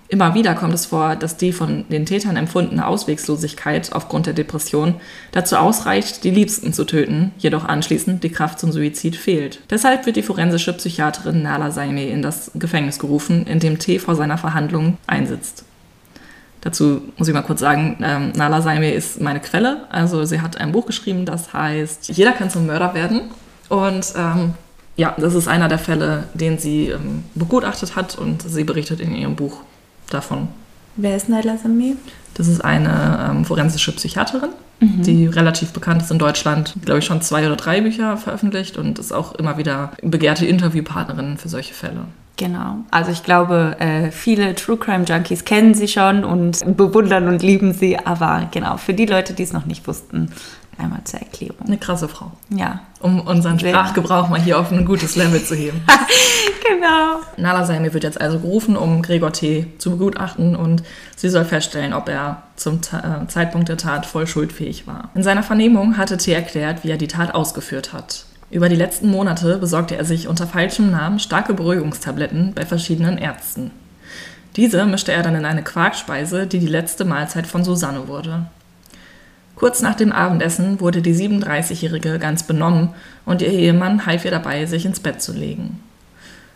Immer 0.09 0.35
wieder 0.35 0.53
kommt 0.53 0.73
es 0.73 0.85
vor, 0.85 1.15
dass 1.15 1.37
die 1.37 1.51
von 1.51 1.85
den 1.89 2.05
Tätern 2.05 2.35
empfundene 2.35 2.85
Auswegslosigkeit 2.85 3.93
aufgrund 3.93 4.27
der 4.27 4.33
Depression 4.33 4.95
dazu 5.31 5.55
ausreicht, 5.55 6.23
die 6.23 6.29
Liebsten 6.29 6.73
zu 6.73 6.85
töten, 6.85 7.31
jedoch 7.37 7.65
anschließend 7.65 8.23
die 8.23 8.29
Kraft 8.29 8.59
zum 8.59 8.71
Suizid 8.71 9.15
fehlt. 9.15 9.61
Deshalb 9.69 10.05
wird 10.05 10.17
die 10.17 10.21
forensische 10.21 10.73
Psychiaterin 10.73 11.41
Nala 11.41 11.71
Saime 11.71 12.05
in 12.07 12.21
das 12.21 12.51
Gefängnis 12.53 12.99
gerufen, 12.99 13.47
in 13.47 13.59
dem 13.59 13.79
T 13.79 13.97
vor 13.97 14.15
seiner 14.15 14.37
Verhandlung 14.37 14.97
einsitzt. 15.07 15.65
Dazu 16.61 17.01
muss 17.17 17.27
ich 17.27 17.33
mal 17.33 17.41
kurz 17.41 17.59
sagen, 17.59 17.97
ähm, 18.01 18.31
Nala 18.35 18.61
Saime 18.61 18.93
ist 18.93 19.19
meine 19.19 19.39
Quelle. 19.39 19.85
Also 19.89 20.23
sie 20.25 20.41
hat 20.41 20.57
ein 20.57 20.71
Buch 20.71 20.85
geschrieben, 20.85 21.25
das 21.25 21.53
heißt 21.53 22.09
Jeder 22.09 22.31
kann 22.33 22.49
zum 22.49 22.67
Mörder 22.67 22.93
werden. 22.93 23.21
Und 23.67 24.13
ähm, 24.15 24.53
ja, 24.95 25.15
das 25.17 25.33
ist 25.33 25.47
einer 25.47 25.67
der 25.67 25.79
Fälle, 25.79 26.25
den 26.33 26.59
sie 26.59 26.89
ähm, 26.89 27.23
begutachtet 27.35 27.95
hat 27.95 28.17
und 28.17 28.43
sie 28.43 28.63
berichtet 28.63 28.99
in 28.99 29.15
ihrem 29.15 29.35
Buch 29.35 29.61
davon. 30.13 30.47
Wer 30.95 31.15
ist 31.15 31.29
Naila 31.29 31.57
Sami? 31.57 31.95
Das 32.35 32.47
ist 32.47 32.63
eine 32.63 33.29
ähm, 33.29 33.45
forensische 33.45 33.91
Psychiaterin, 33.91 34.49
mhm. 34.79 35.03
die 35.03 35.27
relativ 35.27 35.71
bekannt 35.71 36.01
ist 36.01 36.11
in 36.11 36.19
Deutschland. 36.19 36.73
Glaube 36.83 36.99
ich 36.99 37.05
schon 37.05 37.21
zwei 37.21 37.45
oder 37.45 37.55
drei 37.55 37.81
Bücher 37.81 38.17
veröffentlicht 38.17 38.77
und 38.77 38.99
ist 38.99 39.11
auch 39.11 39.35
immer 39.35 39.57
wieder 39.57 39.91
begehrte 40.01 40.45
Interviewpartnerin 40.45 41.37
für 41.37 41.49
solche 41.49 41.73
Fälle. 41.73 42.05
Genau. 42.37 42.77
Also 42.89 43.11
ich 43.11 43.23
glaube, 43.23 43.75
äh, 43.79 44.09
viele 44.09 44.55
True 44.55 44.77
Crime 44.77 45.05
Junkies 45.05 45.45
kennen 45.45 45.75
sie 45.75 45.87
schon 45.87 46.23
und 46.23 46.61
bewundern 46.75 47.27
und 47.27 47.43
lieben 47.43 47.73
sie. 47.73 47.99
Aber 47.99 48.47
genau, 48.51 48.77
für 48.77 48.95
die 48.95 49.05
Leute, 49.05 49.33
die 49.33 49.43
es 49.43 49.53
noch 49.53 49.67
nicht 49.67 49.87
wussten, 49.87 50.31
Einmal 50.77 51.03
zur 51.03 51.19
Erklärung. 51.19 51.67
Eine 51.67 51.77
krasse 51.77 52.07
Frau. 52.07 52.31
Ja. 52.49 52.81
Um 52.99 53.21
unseren 53.21 53.59
Sprachgebrauch 53.59 54.29
mal 54.29 54.41
hier 54.41 54.59
auf 54.59 54.71
ein 54.71 54.85
gutes 54.85 55.15
Level 55.15 55.43
zu 55.43 55.55
heben. 55.55 55.81
genau. 56.67 57.19
Nala 57.37 57.65
Saimi 57.65 57.93
wird 57.93 58.03
jetzt 58.03 58.19
also 58.19 58.39
gerufen, 58.39 58.75
um 58.75 59.01
Gregor 59.01 59.33
T. 59.33 59.67
zu 59.77 59.91
begutachten 59.91 60.55
und 60.55 60.83
sie 61.15 61.29
soll 61.29 61.45
feststellen, 61.45 61.93
ob 61.93 62.09
er 62.09 62.43
zum 62.55 62.79
äh, 62.91 63.27
Zeitpunkt 63.27 63.69
der 63.69 63.77
Tat 63.77 64.05
voll 64.05 64.27
schuldfähig 64.27 64.87
war. 64.87 65.09
In 65.15 65.23
seiner 65.23 65.43
Vernehmung 65.43 65.97
hatte 65.97 66.17
T. 66.17 66.31
erklärt, 66.31 66.83
wie 66.83 66.91
er 66.91 66.97
die 66.97 67.07
Tat 67.07 67.35
ausgeführt 67.35 67.93
hat. 67.93 68.25
Über 68.49 68.69
die 68.69 68.75
letzten 68.75 69.09
Monate 69.09 69.57
besorgte 69.57 69.95
er 69.95 70.05
sich 70.05 70.27
unter 70.27 70.45
falschem 70.45 70.91
Namen 70.91 71.19
starke 71.19 71.53
Beruhigungstabletten 71.53 72.53
bei 72.53 72.65
verschiedenen 72.65 73.17
Ärzten. 73.17 73.71
Diese 74.55 74.85
mischte 74.85 75.11
er 75.11 75.23
dann 75.23 75.33
in 75.33 75.45
eine 75.45 75.63
Quarkspeise, 75.63 76.45
die 76.45 76.59
die 76.59 76.67
letzte 76.67 77.05
Mahlzeit 77.05 77.47
von 77.47 77.63
Susanne 77.63 78.07
wurde. 78.07 78.45
Kurz 79.63 79.81
nach 79.81 79.95
dem 79.95 80.11
Abendessen 80.11 80.81
wurde 80.81 81.01
die 81.01 81.15
37-Jährige 81.15 82.19
ganz 82.19 82.43
benommen 82.43 82.89
und 83.23 83.41
ihr 83.41 83.47
Ehemann 83.47 84.05
half 84.05 84.25
ihr 84.25 84.31
dabei, 84.31 84.65
sich 84.65 84.85
ins 84.85 84.99
Bett 84.99 85.21
zu 85.21 85.31
legen. 85.31 85.79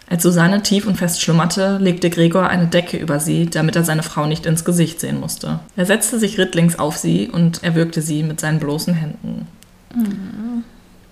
Als 0.09 0.23
Susanne 0.23 0.61
tief 0.61 0.85
und 0.85 0.97
fest 0.97 1.21
schlummerte, 1.21 1.77
legte 1.77 2.09
Gregor 2.09 2.49
eine 2.49 2.67
Decke 2.67 2.97
über 2.97 3.21
sie, 3.21 3.45
damit 3.45 3.77
er 3.77 3.85
seine 3.85 4.03
Frau 4.03 4.25
nicht 4.27 4.45
ins 4.45 4.65
Gesicht 4.65 4.99
sehen 4.99 5.21
musste. 5.21 5.61
Er 5.77 5.85
setzte 5.85 6.19
sich 6.19 6.37
rittlings 6.37 6.79
auf 6.79 6.97
sie 6.97 7.29
und 7.29 7.63
erwürgte 7.63 8.01
sie 8.01 8.23
mit 8.23 8.41
seinen 8.41 8.59
bloßen 8.59 8.95
Händen. 8.95 9.47
Mhm. 9.95 10.65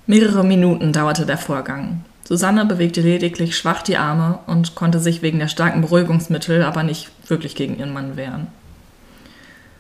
Mehrere 0.06 0.44
Minuten 0.44 0.92
dauerte 0.92 1.26
der 1.26 1.38
Vorgang. 1.38 2.04
Susanne 2.28 2.66
bewegte 2.66 3.00
lediglich 3.00 3.56
schwach 3.56 3.84
die 3.84 3.96
Arme 3.96 4.40
und 4.48 4.76
konnte 4.76 5.00
sich 5.00 5.22
wegen 5.22 5.40
der 5.40 5.48
starken 5.48 5.80
Beruhigungsmittel 5.80 6.62
aber 6.62 6.84
nicht 6.84 7.10
wirklich 7.30 7.56
gegen 7.56 7.80
ihren 7.80 7.94
Mann 7.94 8.18
wehren. 8.18 8.48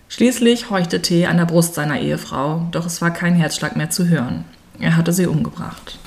Schließlich 0.08 0.70
horchte 0.70 1.02
T 1.02 1.26
an 1.26 1.38
der 1.38 1.46
Brust 1.46 1.74
seiner 1.74 2.00
Ehefrau, 2.00 2.68
doch 2.72 2.86
es 2.86 3.02
war 3.02 3.12
kein 3.12 3.36
Herzschlag 3.36 3.76
mehr 3.76 3.90
zu 3.90 4.08
hören. 4.08 4.46
Er 4.80 4.98
hatte 4.98 5.14
sie 5.14 5.26
umgebracht. 5.26 6.00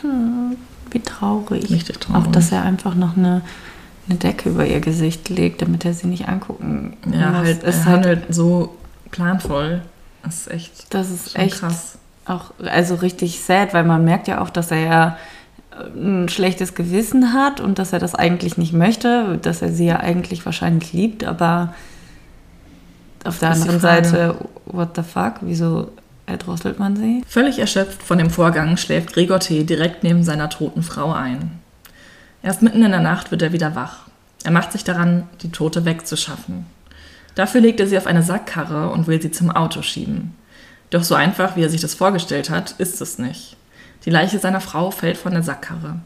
Wie 0.91 1.01
traurig. 1.01 1.71
Richtig 1.71 1.99
traurig. 2.01 2.27
Auch, 2.27 2.31
dass 2.33 2.53
er 2.53 2.63
einfach 2.63 2.95
noch 2.95 3.17
eine, 3.17 3.43
eine 4.09 4.19
Decke 4.19 4.51
über 4.51 4.67
ihr 4.67 4.81
Gesicht 4.81 5.29
legt, 5.29 5.63
damit 5.63 5.85
er 5.85 5.95
sie 5.95 6.07
nicht 6.07 6.29
angucken 6.29 6.97
Ja, 7.11 7.31
muss. 7.31 7.37
halt, 7.47 7.63
ist 7.63 7.77
er 7.79 7.85
halt, 7.87 7.95
handelt 7.97 8.35
so 8.35 8.77
planvoll. 9.11 9.83
Das 10.23 10.37
ist 10.37 10.51
echt 10.51 10.95
das 10.95 11.11
ist 11.11 11.37
echt 11.37 11.61
krass. 11.61 11.99
auch, 12.27 12.53
also 12.65 12.95
richtig 12.97 13.41
sad, 13.41 13.73
weil 13.75 13.85
man 13.85 14.05
merkt 14.05 14.29
ja 14.29 14.41
auch, 14.41 14.51
dass 14.51 14.71
er 14.71 14.79
ja 14.81 15.17
äh, 15.73 15.99
ein 15.99 16.29
schlechtes 16.29 16.75
Gewissen 16.75 17.33
hat 17.33 17.61
und 17.61 17.79
dass 17.79 17.93
er 17.93 17.99
das 17.99 18.15
eigentlich 18.15 18.59
nicht 18.59 18.73
möchte, 18.75 19.39
dass 19.41 19.63
er 19.63 19.73
sie 19.73 19.87
ja 19.87 20.01
eigentlich 20.01 20.45
wahrscheinlich 20.45 20.93
liebt, 20.93 21.25
aber 21.25 21.75
auf 23.29 23.39
der 23.39 23.51
anderen. 23.51 23.81
Seite, 23.81 24.35
what 24.67 24.97
the 24.97 25.03
fuck, 25.03 25.35
wieso 25.41 25.93
erdrosselt 26.27 26.79
man 26.79 26.97
sie? 26.97 27.23
Völlig 27.27 27.59
erschöpft 27.59 28.03
von 28.03 28.19
dem 28.19 28.31
Vorgang 28.31 28.77
schläft 28.77 29.13
Gregor 29.13 29.41
T. 29.41 29.65
direkt 29.65 30.03
neben 30.03 30.23
seiner 30.23 30.51
toten 30.51 30.83
Frau 30.83 31.13
ein. 31.13 31.59
Erst 32.43 32.63
mitten 32.63 32.83
in 32.83 32.91
der 32.91 33.01
Nacht 33.01 33.31
wird 33.31 33.43
er 33.43 33.53
wieder 33.53 33.75
wach. 33.75 34.07
Er 34.45 34.51
macht 34.51 34.73
sich 34.73 34.85
daran, 34.85 35.25
die 35.43 35.51
Tote 35.51 35.85
wegzuschaffen. 35.85 36.67
Dafür 37.35 37.61
legt 37.61 37.81
er 37.81 37.87
sie 37.87 37.99
auf 37.99 38.07
eine 38.07 38.23
Sackkarre 38.23 38.91
und 38.91 39.07
will 39.07 39.21
sie 39.21 39.31
zum 39.31 39.51
Auto 39.51 39.83
schieben. 39.83 40.35
Doch 40.91 41.05
so 41.05 41.15
einfach, 41.15 41.57
wie 41.57 41.63
er 41.63 41.71
sich 41.71 41.81
das 41.81 41.95
vorgestellt 41.95 42.51
hat, 42.51 42.73
ist 42.79 43.01
es 43.01 43.19
nicht. 43.19 43.57
Die 44.05 44.11
Leiche 44.11 44.39
seiner 44.39 44.61
Frau 44.61 44.91
fällt 44.91 45.17
von 45.17 45.33
der 45.33 45.43
Sackkarre. 45.43 45.97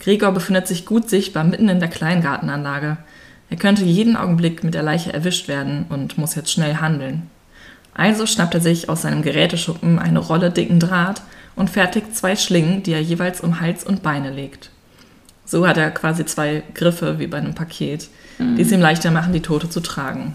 Gregor 0.00 0.32
befindet 0.32 0.66
sich 0.66 0.86
gut 0.86 1.08
sichtbar 1.08 1.44
mitten 1.44 1.68
in 1.68 1.80
der 1.80 1.88
Kleingartenanlage. 1.88 2.96
Er 3.52 3.58
könnte 3.58 3.84
jeden 3.84 4.16
Augenblick 4.16 4.64
mit 4.64 4.72
der 4.72 4.82
Leiche 4.82 5.12
erwischt 5.12 5.46
werden 5.46 5.84
und 5.90 6.16
muss 6.16 6.34
jetzt 6.34 6.50
schnell 6.50 6.76
handeln. 6.76 7.28
Also 7.92 8.24
schnappt 8.24 8.54
er 8.54 8.62
sich 8.62 8.88
aus 8.88 9.02
seinem 9.02 9.20
Geräteschuppen 9.20 9.98
eine 9.98 10.20
Rolle 10.20 10.50
dicken 10.50 10.80
Draht 10.80 11.20
und 11.54 11.68
fertigt 11.68 12.16
zwei 12.16 12.34
Schlingen, 12.34 12.82
die 12.82 12.94
er 12.94 13.02
jeweils 13.02 13.42
um 13.42 13.60
Hals 13.60 13.84
und 13.84 14.02
Beine 14.02 14.30
legt. 14.30 14.70
So 15.44 15.68
hat 15.68 15.76
er 15.76 15.90
quasi 15.90 16.24
zwei 16.24 16.62
Griffe 16.72 17.18
wie 17.18 17.26
bei 17.26 17.36
einem 17.36 17.54
Paket, 17.54 18.08
die 18.38 18.62
es 18.62 18.72
ihm 18.72 18.80
leichter 18.80 19.10
machen, 19.10 19.34
die 19.34 19.42
Tote 19.42 19.68
zu 19.68 19.80
tragen. 19.80 20.32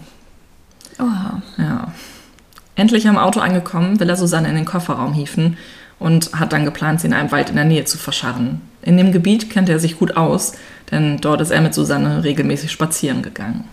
Oha. 1.00 1.42
Ja. 1.56 1.92
Endlich 2.76 3.08
am 3.08 3.18
Auto 3.18 3.40
angekommen, 3.40 3.98
will 3.98 4.08
er 4.08 4.16
Susanne 4.16 4.48
in 4.48 4.54
den 4.54 4.64
Kofferraum 4.64 5.12
hieven 5.12 5.56
und 5.98 6.38
hat 6.38 6.52
dann 6.52 6.64
geplant, 6.64 7.00
sie 7.00 7.08
in 7.08 7.14
einem 7.14 7.32
Wald 7.32 7.50
in 7.50 7.56
der 7.56 7.64
Nähe 7.64 7.84
zu 7.84 7.98
verscharren. 7.98 8.60
In 8.80 8.96
dem 8.96 9.10
Gebiet 9.10 9.50
kennt 9.50 9.68
er 9.68 9.80
sich 9.80 9.98
gut 9.98 10.16
aus, 10.16 10.52
denn 10.90 11.18
dort 11.18 11.40
ist 11.40 11.50
er 11.50 11.60
mit 11.60 11.74
Susanne 11.74 12.24
regelmäßig 12.24 12.72
spazieren 12.72 13.22
gegangen. 13.22 13.64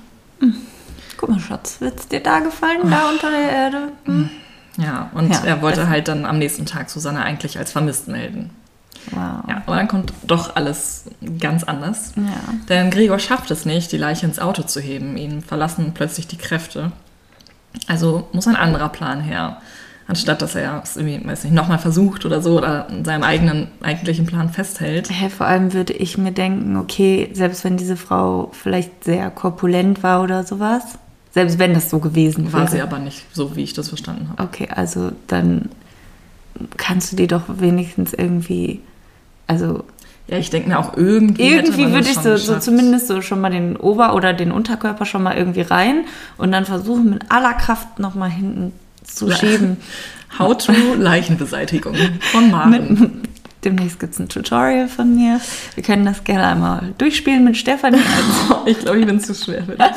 Guck 1.18 1.30
mal, 1.30 1.40
Schatz, 1.40 1.78
wird's 1.80 2.08
dir 2.08 2.20
da 2.20 2.40
gefallen, 2.40 2.90
da 2.90 3.10
unter 3.10 3.32
der 3.32 3.50
Erde? 3.50 3.92
Hm? 4.06 4.30
Ja, 4.78 5.10
und 5.14 5.32
Ja, 5.32 5.42
er 5.46 5.62
wollte 5.62 5.88
halt 5.88 6.08
dann 6.08 6.26
am 6.26 6.38
nächsten 6.38 6.66
Tag 6.66 6.90
Susanne 6.90 7.24
eigentlich 7.24 7.58
als 7.58 7.72
vermisst 7.72 8.08
melden. 8.08 8.50
Wow. 9.12 9.44
Ja, 9.48 9.62
aber 9.66 9.76
dann 9.76 9.88
kommt 9.88 10.12
doch 10.24 10.56
alles 10.56 11.06
ganz 11.40 11.64
anders. 11.64 12.14
Ja. 12.16 12.54
Denn 12.70 12.90
Gregor 12.90 13.20
schafft 13.20 13.52
es 13.52 13.66
nicht, 13.66 13.92
die 13.92 13.98
Leiche 13.98 14.26
ins 14.26 14.40
Auto 14.40 14.64
zu 14.64 14.80
heben. 14.80 15.16
Ihn 15.16 15.42
verlassen 15.42 15.94
plötzlich 15.94 16.28
die 16.28 16.38
Kräfte. 16.38 16.92
Also 17.88 18.28
muss 18.32 18.48
ein 18.48 18.56
anderer 18.56 18.90
Plan 18.90 19.22
her. 19.22 19.62
Anstatt 20.08 20.42
dass 20.44 20.54
er 20.54 20.82
es 20.84 20.98
irgendwie, 20.98 21.28
weiß 21.28 21.46
nicht, 21.46 21.54
nochmal 21.54 21.80
versucht 21.80 22.26
oder 22.26 22.40
so 22.42 22.58
oder 22.60 22.88
an 22.90 23.04
seinem 23.04 23.24
eigenen 23.24 23.68
eigentlichen 23.82 24.28
Plan 24.28 24.50
festhält. 24.50 25.10
Hä, 25.10 25.30
vor 25.30 25.48
allem 25.48 25.74
würde 25.74 25.94
ich 25.94 26.18
mir 26.20 26.32
denken, 26.32 26.78
okay, 26.78 27.30
selbst 27.34 27.64
wenn 27.64 27.76
diese 27.78 27.98
Frau 27.98 28.52
vielleicht 28.54 29.04
sehr 29.04 29.32
korpulent 29.32 30.04
war 30.04 30.22
oder 30.22 30.44
sowas, 30.44 30.84
selbst 31.32 31.58
wenn 31.58 31.74
das 31.74 31.90
so 31.90 31.98
gewesen 32.00 32.54
War 32.54 32.62
wäre. 32.62 32.72
sie 32.72 32.82
aber 32.82 33.00
nicht 33.00 33.26
so, 33.34 33.56
wie 33.56 33.64
ich 33.64 33.74
das 33.74 33.90
verstanden 33.90 34.30
habe. 34.30 34.44
Okay, 34.44 34.68
also 34.74 35.12
dann 35.28 35.70
kannst 36.78 37.12
du 37.12 37.16
die 37.16 37.28
doch 37.28 37.44
wenigstens 37.48 38.14
irgendwie, 38.14 38.82
also 39.48 39.84
Ja, 40.28 40.38
ich 40.38 40.52
denke 40.52 40.70
mir 40.70 40.78
auch 40.80 40.96
irgendwie. 40.96 41.50
irgendwie 41.50 41.92
würde 41.92 42.08
ich 42.08 42.18
so, 42.20 42.38
so 42.38 42.60
zumindest 42.60 43.08
so 43.08 43.22
schon 43.22 43.42
mal 43.42 43.50
den 43.52 43.76
Ober- 43.76 44.14
oder 44.14 44.34
den 44.34 44.52
Unterkörper 44.52 45.06
schon 45.06 45.24
mal 45.24 45.36
irgendwie 45.36 45.62
rein 45.62 46.06
und 46.38 46.52
dann 46.52 46.66
versuchen 46.66 47.10
mit 47.10 47.32
aller 47.32 47.54
Kraft 47.54 47.98
nochmal 48.00 48.30
hinten 48.30 48.72
zu 49.06 49.32
schieben. 49.32 49.78
How 50.40 50.56
to 50.58 50.74
Leichenbeseitigung 50.98 51.96
von 52.32 52.52
Maren. 52.52 52.72
Mit, 53.00 53.12
demnächst 53.64 54.00
gibt 54.00 54.14
es 54.14 54.20
ein 54.20 54.28
Tutorial 54.28 54.88
von 54.90 55.16
mir. 55.16 55.40
Wir 55.76 55.84
können 55.84 56.06
das 56.06 56.24
gerne 56.24 56.46
einmal 56.46 56.94
durchspielen 56.98 57.44
mit 57.46 57.56
Stefanie. 57.58 58.00
ich 58.66 58.80
glaube, 58.80 59.00
ich 59.00 59.06
bin 59.06 59.20
zu 59.20 59.34
schwer 59.34 59.64
für 59.64 59.76
dich. 59.76 59.86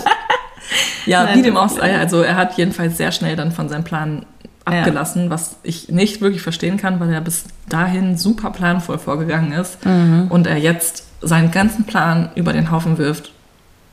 Ja, 1.07 1.25
Nein, 1.25 1.39
wie 1.39 1.43
dem 1.43 1.57
auch 1.57 1.71
sei, 1.71 1.97
also 1.99 2.21
er 2.21 2.37
hat 2.37 2.59
jedenfalls 2.59 2.99
sehr 2.99 3.11
schnell 3.11 3.37
dann 3.37 3.53
von 3.53 3.71
seinem 3.71 3.85
Plan 3.85 4.27
Ja. 4.71 4.81
abgelassen, 4.81 5.31
was 5.31 5.57
ich 5.63 5.89
nicht 5.89 6.21
wirklich 6.21 6.43
verstehen 6.43 6.77
kann, 6.77 7.01
weil 7.01 7.11
er 7.11 7.23
bis 7.23 7.45
dahin 7.71 8.19
super 8.19 8.51
planvoll 8.51 8.99
vorgegangen 8.99 9.53
ist 9.53 9.83
Mhm. 9.87 10.27
und 10.29 10.47
er 10.47 10.59
jetzt 10.59 11.05
seinen 11.23 11.51
ganzen 11.53 11.85
Plan 11.85 12.29
über 12.35 12.53
den 12.53 12.71
Haufen 12.71 12.99
wirft 12.99 13.33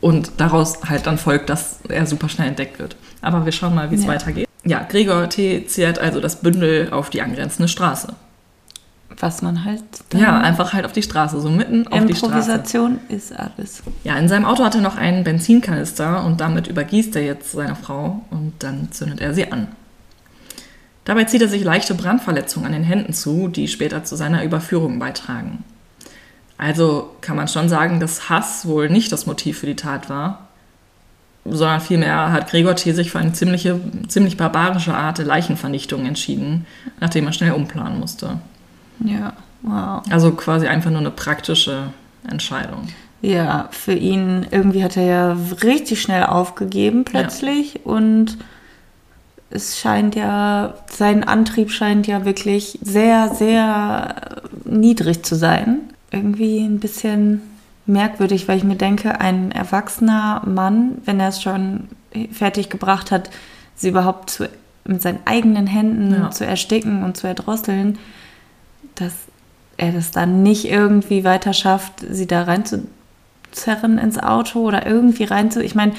und 0.02 0.32
daraus 0.38 0.80
halt 0.90 1.08
dann 1.08 1.18
folgt, 1.18 1.50
dass 1.50 1.80
er 1.88 2.06
super 2.06 2.28
schnell 2.28 2.50
entdeckt 2.50 2.78
wird. 2.78 2.98
Aber 3.22 3.46
wir 3.46 3.54
schauen 3.54 3.74
mal, 3.74 3.90
wie 3.90 3.96
es 3.96 4.02
Ja. 4.04 4.10
weitergeht. 4.10 4.50
Ja, 4.66 4.84
Gregor 4.84 5.30
T. 5.30 5.66
zehrt 5.68 6.00
also 6.00 6.20
das 6.20 6.38
Bündel 6.42 6.92
auf 6.92 7.10
die 7.10 7.22
angrenzende 7.22 7.68
Straße. 7.68 8.14
Was 9.20 9.42
man 9.42 9.64
halt. 9.64 9.84
dann- 10.10 10.20
Ja, 10.22 10.40
einfach 10.40 10.74
halt 10.74 10.86
auf 10.86 10.92
die 10.92 11.04
Straße, 11.04 11.40
so 11.40 11.50
mitten 11.50 11.88
auf 11.88 12.06
die 12.06 12.16
Straße. 12.16 12.26
Improvisation 12.52 13.00
ist 13.08 13.32
alles. 13.38 13.82
Ja, 14.04 14.18
in 14.18 14.28
seinem 14.28 14.44
Auto 14.46 14.64
hat 14.66 14.76
er 14.76 14.82
noch 14.82 14.98
einen 14.98 15.24
Benzinkanister 15.24 16.26
und 16.26 16.42
damit 16.42 16.68
übergießt 16.68 17.16
er 17.16 17.24
jetzt 17.24 17.52
seine 17.54 17.76
Frau 17.76 18.26
und 18.32 18.54
dann 18.60 18.92
zündet 18.92 19.22
er 19.22 19.34
sie 19.34 19.52
an. 19.52 19.68
Dabei 21.06 21.26
zieht 21.26 21.42
er 21.44 21.48
sich 21.48 21.64
leichte 21.64 21.94
Brandverletzungen 21.94 22.66
an 22.66 22.74
den 22.74 22.84
Händen 22.84 23.14
zu, 23.14 23.48
die 23.48 23.68
später 23.68 24.04
zu 24.04 24.16
seiner 24.16 24.44
Überführung 24.44 24.98
beitragen. 25.00 25.64
Also 26.58 27.16
kann 27.22 27.36
man 27.36 27.48
schon 27.48 27.70
sagen, 27.70 28.00
dass 28.00 28.30
Hass 28.30 28.66
wohl 28.66 28.90
nicht 28.90 29.12
das 29.12 29.26
Motiv 29.28 29.60
für 29.60 29.66
die 29.68 29.76
Tat 29.76 30.10
war, 30.10 30.45
sondern 31.46 31.80
vielmehr 31.80 32.32
hat 32.32 32.50
Gregor 32.50 32.76
T. 32.76 32.92
sich 32.92 33.12
für 33.12 33.20
eine 33.20 33.34
ziemliche, 33.34 33.80
ziemlich 34.08 34.36
barbarische 34.36 34.96
Art 34.96 35.20
der 35.20 35.26
Leichenvernichtung 35.26 36.06
entschieden, 36.06 36.66
nachdem 37.00 37.28
er 37.28 37.34
schnell 37.34 37.52
umplanen 37.52 38.00
musste. 38.00 38.40
Ja, 39.00 39.34
wow. 39.62 40.02
Also 40.10 40.32
quasi 40.32 40.68
einfach 40.68 40.90
nur 40.90 41.00
eine 41.00 41.12
praktische 41.12 41.90
Entscheidung. 42.28 42.88
Ja, 43.22 43.70
für 43.72 43.94
ihn 43.94 44.46
irgendwie 44.52 44.84
hat 44.84 44.98
er 44.98 45.04
ja 45.04 45.38
richtig 45.64 46.02
schnell 46.02 46.24
aufgegeben 46.24 47.06
plötzlich 47.06 47.86
und 47.86 48.38
es 49.50 49.80
scheint 49.80 50.16
ja, 50.16 50.76
sein 50.88 51.24
Antrieb 51.24 51.72
scheint 51.72 52.08
ja 52.08 52.26
wirklich 52.26 52.80
sehr, 52.82 53.34
sehr 53.34 54.42
niedrig 54.66 55.24
zu 55.24 55.36
sein. 55.36 55.80
Irgendwie 56.12 56.60
ein 56.60 56.80
bisschen 56.80 57.42
merkwürdig, 57.86 58.48
weil 58.48 58.58
ich 58.58 58.64
mir 58.64 58.76
denke, 58.76 59.20
ein 59.22 59.52
erwachsener 59.52 60.42
Mann, 60.46 61.00
wenn 61.06 61.20
er 61.20 61.30
es 61.30 61.42
schon 61.42 61.88
fertig 62.32 62.70
gebracht 62.70 63.12
hat, 63.12 63.30
sie 63.76 63.90
überhaupt 63.90 64.30
zu, 64.30 64.50
mit 64.86 65.02
seinen 65.02 65.20
eigenen 65.26 65.68
Händen 65.68 66.12
Ja. 66.14 66.32
zu 66.32 66.46
ersticken 66.46 67.04
und 67.04 67.18
zu 67.18 67.28
erdrosseln, 67.28 67.98
dass 68.96 69.14
er 69.78 69.92
das 69.92 70.12
dann 70.12 70.42
nicht 70.44 70.66
irgendwie 70.70 71.24
weiter 71.24 71.54
schafft, 71.54 72.06
sie 72.10 72.28
da 72.28 72.44
reinzuzerren 73.56 73.98
ins 73.98 74.18
Auto 74.20 74.60
oder 74.62 74.86
irgendwie 74.86 75.24
reinzu. 75.24 75.60
Ich 75.60 75.76
meine, 75.76 75.94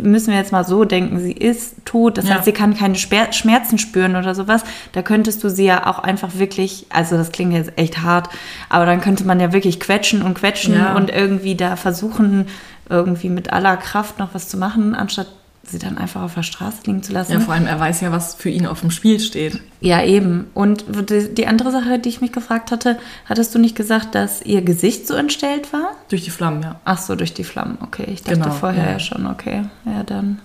müssen 0.00 0.30
wir 0.30 0.38
jetzt 0.38 0.52
mal 0.52 0.64
so 0.64 0.84
denken, 0.84 1.18
sie 1.18 1.32
ist 1.32 1.84
tot, 1.84 2.18
das 2.18 2.28
Ja. 2.28 2.34
heißt, 2.36 2.44
sie 2.44 2.52
kann 2.52 2.74
keine 2.76 2.94
Schmerzen 2.94 3.78
spüren 3.78 4.16
oder 4.16 4.34
sowas. 4.34 4.62
Da 4.92 5.02
könntest 5.02 5.42
du 5.42 5.48
sie 5.50 5.64
ja 5.64 5.86
auch 5.86 5.98
einfach 5.98 6.30
wirklich, 6.34 6.86
also 6.90 7.16
das 7.16 7.32
klingt 7.32 7.52
jetzt 7.52 7.72
echt 7.76 8.02
hart, 8.02 8.28
aber 8.68 8.86
dann 8.86 9.00
könnte 9.00 9.24
man 9.24 9.40
ja 9.40 9.52
wirklich 9.52 9.80
quetschen 9.80 10.22
und 10.22 10.34
quetschen 10.34 10.74
Ja. 10.74 10.94
und 10.94 11.10
irgendwie 11.10 11.56
da 11.56 11.76
versuchen, 11.76 12.46
irgendwie 12.88 13.28
mit 13.28 13.52
aller 13.52 13.76
Kraft 13.76 14.18
noch 14.18 14.30
was 14.34 14.48
zu 14.48 14.56
machen, 14.56 14.94
anstatt 14.94 15.26
sie 15.64 15.78
dann 15.78 15.96
einfach 15.96 16.22
auf 16.22 16.34
der 16.34 16.42
Straße 16.42 16.78
liegen 16.86 17.02
zu 17.02 17.12
lassen. 17.12 17.32
Ja, 17.32 17.40
vor 17.40 17.54
allem, 17.54 17.66
er 17.66 17.78
weiß 17.78 18.00
ja, 18.00 18.10
was 18.12 18.34
für 18.34 18.50
ihn 18.50 18.66
auf 18.66 18.80
dem 18.80 18.90
Spiel 18.90 19.20
steht. 19.20 19.60
Ja, 19.80 20.02
eben. 20.02 20.46
Und 20.54 20.84
die 20.88 21.46
andere 21.46 21.70
Sache, 21.70 21.98
die 21.98 22.08
ich 22.08 22.20
mich 22.20 22.32
gefragt 22.32 22.70
hatte, 22.70 22.98
hattest 23.26 23.54
du 23.54 23.58
nicht 23.58 23.76
gesagt, 23.76 24.14
dass 24.14 24.42
ihr 24.42 24.62
Gesicht 24.62 25.06
so 25.06 25.14
entstellt 25.14 25.72
war? 25.72 25.92
Durch 26.08 26.24
die 26.24 26.30
Flammen, 26.30 26.62
ja. 26.62 26.80
Ach 26.84 26.98
so, 26.98 27.14
durch 27.14 27.32
die 27.32 27.44
Flammen. 27.44 27.78
Okay, 27.80 28.06
ich 28.12 28.22
dachte 28.22 28.40
Genau, 28.40 28.50
vorher 28.50 28.84
ja. 28.84 28.92
ja. 28.92 28.98
schon, 28.98 29.26
okay. 29.26 29.64
Ja, 29.84 30.02
dann. 30.02 30.40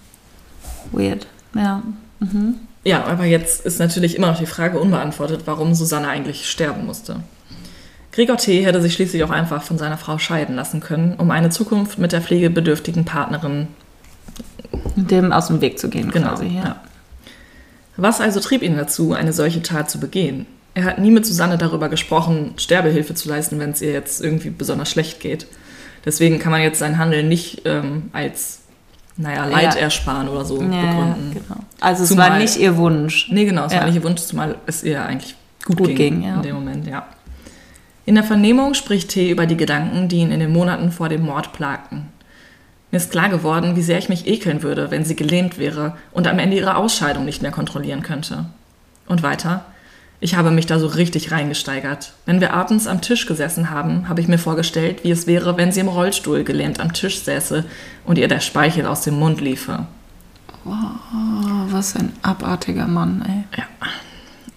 Weird. 0.92 1.28
Ja. 1.54 1.82
Mhm. 2.20 2.56
Ja, 2.84 3.04
aber 3.04 3.26
jetzt 3.26 3.66
ist 3.66 3.80
natürlich 3.80 4.16
immer 4.16 4.28
noch 4.28 4.40
die 4.40 4.46
Frage 4.46 4.80
unbeantwortet, 4.80 5.42
warum 5.46 5.74
Susanne 5.74 6.08
eigentlich 6.08 6.50
sterben 6.50 6.86
musste. 6.86 7.18
Gregor 8.14 8.38
T. 8.38 8.66
hätte 8.66 8.82
sich 8.82 8.94
schließlich 8.94 9.24
auch 9.24 9.30
einfach 9.30 9.62
von 9.62 9.78
seiner 9.78 9.98
Frau 9.98 10.18
scheiden 10.18 10.56
lassen 10.56 10.80
können, 10.80 11.16
um 11.18 11.30
eine 11.30 11.50
Zukunft 11.50 12.00
mit 12.00 12.14
der 12.14 12.22
pflegebedürftigen 12.22 13.04
Partnerin 13.04 13.68
Dem 14.98 15.32
aus 15.32 15.48
dem 15.48 15.62
Weg 15.62 15.80
zu 15.80 15.90
gehen, 15.90 16.12
Genau. 16.12 16.30
quasi. 16.30 16.48
Ja. 16.48 16.64
Ja. 16.64 16.76
Was 17.98 18.22
also 18.22 18.40
trieb 18.40 18.62
ihn 18.62 18.76
dazu, 18.78 19.14
eine 19.14 19.34
solche 19.34 19.62
Tat 19.62 19.90
zu 19.90 20.00
begehen? 20.00 20.46
Er 20.76 20.84
hat 20.86 21.00
nie 21.00 21.10
mit 21.12 21.26
Susanne 21.26 21.58
darüber 21.58 21.90
gesprochen, 21.90 22.54
Sterbehilfe 22.58 23.16
zu 23.16 23.30
leisten, 23.30 23.60
wenn 23.60 23.72
es 23.72 23.82
ihr 23.82 23.92
jetzt 23.92 24.22
irgendwie 24.24 24.50
besonders 24.52 24.92
schlecht 24.92 25.20
geht. 25.20 25.48
Deswegen 26.06 26.38
kann 26.40 26.52
man 26.52 26.62
jetzt 26.62 26.78
sein 26.80 26.98
Handeln 27.00 27.28
nicht 27.28 27.64
ähm, 27.66 28.10
als, 28.14 28.60
naja, 29.18 29.46
Leid 29.46 29.74
Ja. 29.76 29.82
ersparen 29.82 30.30
oder 30.30 30.46
so 30.46 30.56
begründen. 30.58 31.32
genau. 31.34 31.60
Also 31.82 32.04
es 32.04 32.10
Zumal- 32.10 32.32
war 32.32 32.38
nicht 32.38 32.58
ihr 32.58 32.78
Wunsch. 32.78 33.30
Nee, 33.32 33.46
genau, 33.46 33.66
es 33.66 33.74
war 33.74 33.86
nicht 33.86 33.96
ihr 33.96 34.04
Wunsch, 34.04 34.22
zumal 34.22 34.56
es 34.68 34.84
ihr 34.84 35.04
eigentlich 35.04 35.36
gut, 35.66 35.78
Gut 35.78 35.88
ging, 35.88 36.22
ging, 36.22 36.24
in 36.36 36.42
dem 36.44 36.56
Moment, 36.56 36.86
ja. 36.88 37.08
In 38.06 38.16
der 38.16 38.24
Vernehmung 38.24 38.74
spricht 38.76 39.10
T 39.10 39.30
über 39.32 39.48
die 39.48 39.58
Gedanken, 39.58 40.08
die 40.08 40.18
ihn 40.18 40.32
in 40.32 40.40
den 40.40 40.54
Monaten 40.54 40.92
vor 40.92 41.10
dem 41.10 41.24
Mord 41.26 41.52
plagten. 41.54 42.06
Mir 42.98 43.04
ist 43.04 43.12
klar 43.12 43.30
geworden, 43.30 43.76
wie 43.76 43.84
sehr 43.84 44.00
ich 44.00 44.10
mich 44.10 44.26
ekeln 44.26 44.64
würde, 44.64 44.90
wenn 44.90 45.06
sie 45.06 45.16
gelähmt 45.16 45.60
wäre 45.60 45.96
und 46.12 46.26
am 46.26 46.40
Ende 46.40 46.58
ihre 46.58 46.78
Ausscheidung 46.78 47.26
nicht 47.26 47.44
mehr 47.44 47.52
kontrollieren 47.52 48.02
könnte. 48.02 48.46
Und 49.06 49.22
weiter. 49.22 49.66
Ich 50.20 50.34
habe 50.34 50.50
mich 50.50 50.66
da 50.66 50.80
so 50.80 50.88
richtig 50.88 51.32
reingesteigert. 51.32 52.14
Wenn 52.26 52.42
wir 52.42 52.56
abends 52.56 52.88
am 52.88 53.02
Tisch 53.02 53.28
gesessen 53.28 53.70
haben, 53.70 54.10
habe 54.10 54.20
ich 54.20 54.28
mir 54.28 54.40
vorgestellt, 54.40 55.04
wie 55.04 55.12
es 55.12 55.28
wäre, 55.28 55.58
wenn 55.58 55.72
sie 55.72 55.82
im 55.82 55.90
Rollstuhl 55.90 56.44
gelähmt 56.44 56.80
am 56.80 56.92
Tisch 56.92 57.20
säße 57.20 57.66
und 58.04 58.18
ihr 58.18 58.28
der 58.28 58.40
Speichel 58.40 58.88
aus 58.88 59.02
dem 59.02 59.20
Mund 59.20 59.42
liefe. 59.42 59.86
Oh, 60.66 60.72
was 61.70 61.96
ein 61.96 62.14
abartiger 62.24 62.88
Mann, 62.88 63.46
ey. 63.52 63.64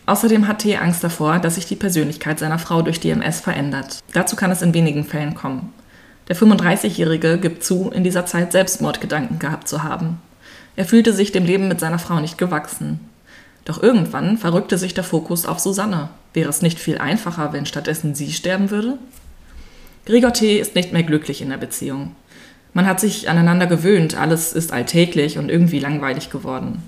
Außerdem 0.06 0.48
hat 0.48 0.60
T 0.60 0.78
Angst 0.78 1.04
davor, 1.04 1.40
dass 1.40 1.56
sich 1.56 1.66
die 1.66 1.76
Persönlichkeit 1.76 2.38
seiner 2.38 2.58
Frau 2.58 2.80
durch 2.80 3.00
die 3.00 3.10
MS 3.10 3.40
verändert. 3.40 3.98
Dazu 4.14 4.34
kann 4.34 4.50
es 4.50 4.62
in 4.62 4.72
wenigen 4.72 5.04
Fällen 5.04 5.34
kommen. 5.34 5.74
Der 6.30 6.36
35-Jährige 6.36 7.38
gibt 7.38 7.64
zu, 7.64 7.90
in 7.92 8.04
dieser 8.04 8.24
Zeit 8.24 8.52
Selbstmordgedanken 8.52 9.40
gehabt 9.40 9.66
zu 9.66 9.82
haben. 9.82 10.22
Er 10.76 10.84
fühlte 10.84 11.12
sich 11.12 11.32
dem 11.32 11.44
Leben 11.44 11.66
mit 11.66 11.80
seiner 11.80 11.98
Frau 11.98 12.20
nicht 12.20 12.38
gewachsen. 12.38 13.00
Doch 13.64 13.82
irgendwann 13.82 14.38
verrückte 14.38 14.78
sich 14.78 14.94
der 14.94 15.02
Fokus 15.02 15.44
auf 15.44 15.58
Susanne. 15.58 16.08
Wäre 16.32 16.48
es 16.48 16.62
nicht 16.62 16.78
viel 16.78 16.98
einfacher, 16.98 17.52
wenn 17.52 17.66
stattdessen 17.66 18.14
sie 18.14 18.30
sterben 18.30 18.70
würde? 18.70 18.96
Gregor 20.06 20.32
T. 20.32 20.60
ist 20.60 20.76
nicht 20.76 20.92
mehr 20.92 21.02
glücklich 21.02 21.42
in 21.42 21.50
der 21.50 21.56
Beziehung. 21.56 22.14
Man 22.74 22.86
hat 22.86 23.00
sich 23.00 23.28
aneinander 23.28 23.66
gewöhnt, 23.66 24.16
alles 24.16 24.52
ist 24.52 24.72
alltäglich 24.72 25.36
und 25.36 25.48
irgendwie 25.48 25.80
langweilig 25.80 26.30
geworden. 26.30 26.84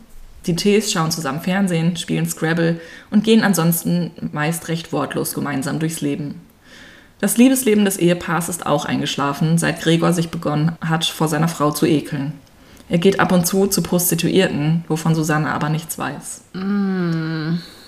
Die 0.46 0.54
Ts 0.54 0.92
schauen 0.92 1.10
zusammen 1.10 1.40
Fernsehen, 1.40 1.96
spielen 1.96 2.28
Scrabble 2.28 2.80
und 3.10 3.24
gehen 3.24 3.42
ansonsten 3.42 4.12
meist 4.30 4.68
recht 4.68 4.92
wortlos 4.92 5.34
gemeinsam 5.34 5.80
durchs 5.80 6.00
Leben. 6.00 6.40
Das 7.22 7.36
Liebesleben 7.36 7.84
des 7.84 7.98
Ehepaars 7.98 8.48
ist 8.48 8.66
auch 8.66 8.84
eingeschlafen, 8.84 9.56
seit 9.56 9.80
Gregor 9.80 10.12
sich 10.12 10.30
begonnen 10.30 10.72
hat, 10.80 11.04
vor 11.04 11.28
seiner 11.28 11.46
Frau 11.46 11.70
zu 11.70 11.86
ekeln. 11.86 12.32
Er 12.88 12.98
geht 12.98 13.20
ab 13.20 13.30
und 13.30 13.46
zu 13.46 13.68
zu 13.68 13.80
Prostituierten, 13.80 14.82
wovon 14.88 15.14
Susanne 15.14 15.52
aber 15.52 15.68
nichts 15.68 15.96
weiß. 15.96 16.42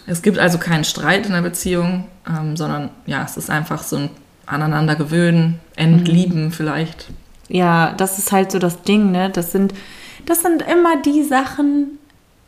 Es 0.06 0.22
gibt 0.22 0.38
also 0.38 0.58
keinen 0.58 0.84
Streit 0.84 1.26
in 1.26 1.32
der 1.32 1.42
Beziehung, 1.42 2.04
ähm, 2.28 2.56
sondern 2.56 2.90
ja, 3.06 3.24
es 3.24 3.36
ist 3.36 3.50
einfach 3.50 3.82
so 3.82 3.96
ein 3.96 4.10
Aneinandergewöhnen, 4.46 5.58
Entlieben 5.74 6.52
vielleicht. 6.52 7.08
Ja, 7.48 7.92
das 7.96 8.18
ist 8.18 8.30
halt 8.30 8.52
so 8.52 8.60
das 8.60 8.82
Ding, 8.82 9.10
ne? 9.10 9.30
Das 9.30 9.50
sind, 9.50 9.74
das 10.26 10.42
sind 10.42 10.62
immer 10.62 11.02
die 11.02 11.24
Sachen, 11.24 11.98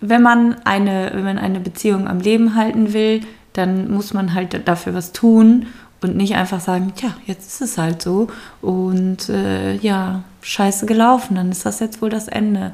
wenn 0.00 0.22
man 0.22 0.54
eine, 0.64 1.10
wenn 1.14 1.24
man 1.24 1.38
eine 1.38 1.58
Beziehung 1.58 2.06
am 2.06 2.20
Leben 2.20 2.54
halten 2.54 2.92
will, 2.92 3.22
dann 3.54 3.90
muss 3.90 4.14
man 4.14 4.34
halt 4.34 4.68
dafür 4.68 4.94
was 4.94 5.12
tun 5.12 5.66
und 6.06 6.16
nicht 6.16 6.36
einfach 6.36 6.60
sagen, 6.60 6.92
tja, 6.94 7.14
jetzt 7.26 7.46
ist 7.48 7.60
es 7.60 7.78
halt 7.78 8.00
so 8.00 8.28
und 8.62 9.28
äh, 9.28 9.74
ja, 9.76 10.22
scheiße 10.42 10.86
gelaufen, 10.86 11.34
dann 11.34 11.50
ist 11.50 11.66
das 11.66 11.80
jetzt 11.80 12.00
wohl 12.00 12.10
das 12.10 12.28
Ende. 12.28 12.72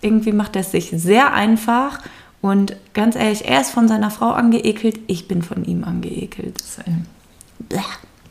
Irgendwie 0.00 0.32
macht 0.32 0.56
er 0.56 0.62
es 0.62 0.70
sich 0.70 0.90
sehr 0.94 1.34
einfach 1.34 2.00
und 2.40 2.74
ganz 2.94 3.16
ehrlich, 3.16 3.46
er 3.46 3.60
ist 3.60 3.70
von 3.70 3.86
seiner 3.86 4.10
Frau 4.10 4.30
angeekelt, 4.30 4.98
ich 5.06 5.28
bin 5.28 5.42
von 5.42 5.64
ihm 5.64 5.84
angeekelt. 5.84 6.58
Das 6.60 6.68
ist 6.68 6.86
ein 6.86 7.06
Bäh, 7.58 7.78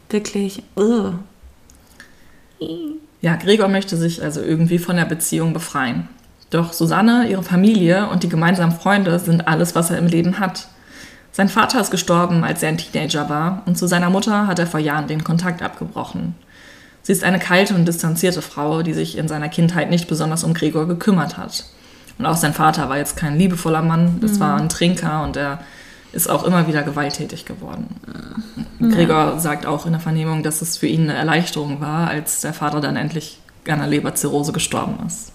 wirklich. 0.10 0.64
ugh. 0.76 1.14
Ja, 3.22 3.36
Gregor 3.36 3.68
möchte 3.68 3.96
sich 3.98 4.24
also 4.24 4.42
irgendwie 4.42 4.80
von 4.80 4.96
der 4.96 5.06
Beziehung 5.06 5.54
befreien. 5.54 6.08
Doch 6.50 6.74
Susanne, 6.74 7.30
ihre 7.30 7.44
Familie 7.44 8.10
und 8.10 8.24
die 8.24 8.30
gemeinsamen 8.30 8.72
Freunde 8.72 9.20
sind 9.20 9.48
alles, 9.48 9.76
was 9.76 9.92
er 9.92 10.00
im 10.00 10.08
Leben 10.08 10.40
hat. 10.40 10.68
Sein 11.40 11.48
Vater 11.48 11.80
ist 11.80 11.90
gestorben, 11.90 12.44
als 12.44 12.64
er 12.64 12.68
ein 12.68 12.78
Teenager 12.78 13.30
war, 13.30 13.62
und 13.66 13.78
zu 13.78 13.88
seiner 13.88 14.10
Mutter 14.10 14.46
hat 14.46 14.60
er 14.60 14.68
vor 14.68 14.82
Jahren 14.82 15.08
den 15.08 15.24
Kontakt 15.24 15.62
abgebrochen. 15.62 16.36
Sie 17.02 17.14
ist 17.14 17.24
eine 17.24 17.40
kalte 17.40 17.76
und 17.76 17.86
distanzierte 17.86 18.42
Frau, 18.42 18.84
die 18.84 18.92
sich 18.92 19.18
in 19.18 19.30
seiner 19.30 19.48
Kindheit 19.48 19.90
nicht 19.90 20.10
besonders 20.10 20.44
um 20.44 20.54
Gregor 20.54 20.86
gekümmert 20.86 21.38
hat. 21.38 21.64
Und 22.18 22.26
auch 22.26 22.36
sein 22.36 22.54
Vater 22.54 22.90
war 22.90 22.98
jetzt 22.98 23.16
kein 23.16 23.38
liebevoller 23.38 23.82
Mann, 23.82 24.20
das 24.20 24.42
war 24.42 24.60
ein 24.60 24.68
Trinker 24.68 25.24
und 25.24 25.38
er 25.38 25.60
ist 26.12 26.30
auch 26.30 26.44
immer 26.44 26.68
wieder 26.68 26.84
gewalttätig 26.84 27.46
geworden. 27.46 27.88
Gregor 28.82 29.40
sagt 29.40 29.66
auch 29.66 29.86
in 29.86 29.94
der 29.94 30.02
Vernehmung, 30.02 30.44
dass 30.44 30.62
es 30.62 30.76
für 30.76 30.88
ihn 30.88 31.04
eine 31.04 31.14
Erleichterung 31.14 31.80
war, 31.80 32.10
als 32.10 32.42
der 32.42 32.52
Vater 32.52 32.82
dann 32.82 32.98
endlich 32.98 33.40
an 33.66 33.76
einer 33.76 33.88
Leberzirrhose 33.88 34.52
gestorben 34.52 34.98
ist. 35.08 35.32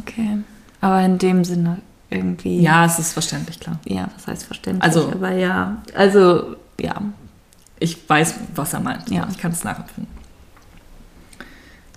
Okay. 0.00 0.38
Aber 0.80 1.00
in 1.02 1.18
dem 1.18 1.44
Sinne 1.44 1.78
irgendwie. 2.10 2.60
Ja, 2.60 2.84
es 2.86 2.98
ist 2.98 3.12
verständlich, 3.12 3.60
klar. 3.60 3.78
Ja, 3.84 4.08
was 4.16 4.26
heißt 4.26 4.44
verständlich? 4.44 4.82
Also- 4.82 5.10
aber 5.12 5.32
ja. 5.32 5.78
Also, 5.94 6.56
ja. 6.80 6.94
Ich 7.80 8.08
weiß, 8.08 8.34
was 8.54 8.72
er 8.72 8.80
meint. 8.80 9.10
Ja. 9.10 9.28
Ich 9.30 9.38
kann 9.38 9.52
es 9.52 9.62
nachempfinden. 9.62 10.12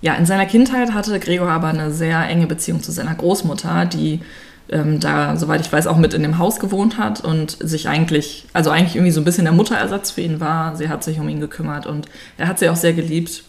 Ja, 0.00 0.14
in 0.14 0.26
seiner 0.26 0.46
Kindheit 0.46 0.94
hatte 0.94 1.18
Gregor 1.20 1.48
aber 1.48 1.68
eine 1.68 1.92
sehr 1.92 2.28
enge 2.28 2.46
Beziehung 2.46 2.82
zu 2.82 2.90
seiner 2.92 3.14
Großmutter, 3.14 3.86
die 3.86 4.20
ähm, 4.68 5.00
da, 5.00 5.36
soweit 5.36 5.60
ich 5.60 5.72
weiß, 5.72 5.86
auch 5.86 5.96
mit 5.96 6.14
in 6.14 6.22
dem 6.22 6.38
Haus 6.38 6.58
gewohnt 6.58 6.98
hat 6.98 7.20
und 7.20 7.56
sich 7.60 7.88
eigentlich, 7.88 8.46
also 8.52 8.70
eigentlich 8.70 8.96
irgendwie 8.96 9.12
so 9.12 9.20
ein 9.20 9.24
bisschen 9.24 9.44
der 9.44 9.52
Mutterersatz 9.52 10.12
für 10.12 10.22
ihn 10.22 10.40
war. 10.40 10.76
Sie 10.76 10.88
hat 10.88 11.04
sich 11.04 11.20
um 11.20 11.28
ihn 11.28 11.40
gekümmert 11.40 11.86
und 11.86 12.06
er 12.38 12.48
hat 12.48 12.58
sie 12.58 12.68
auch 12.68 12.76
sehr 12.76 12.92
geliebt. 12.92 13.44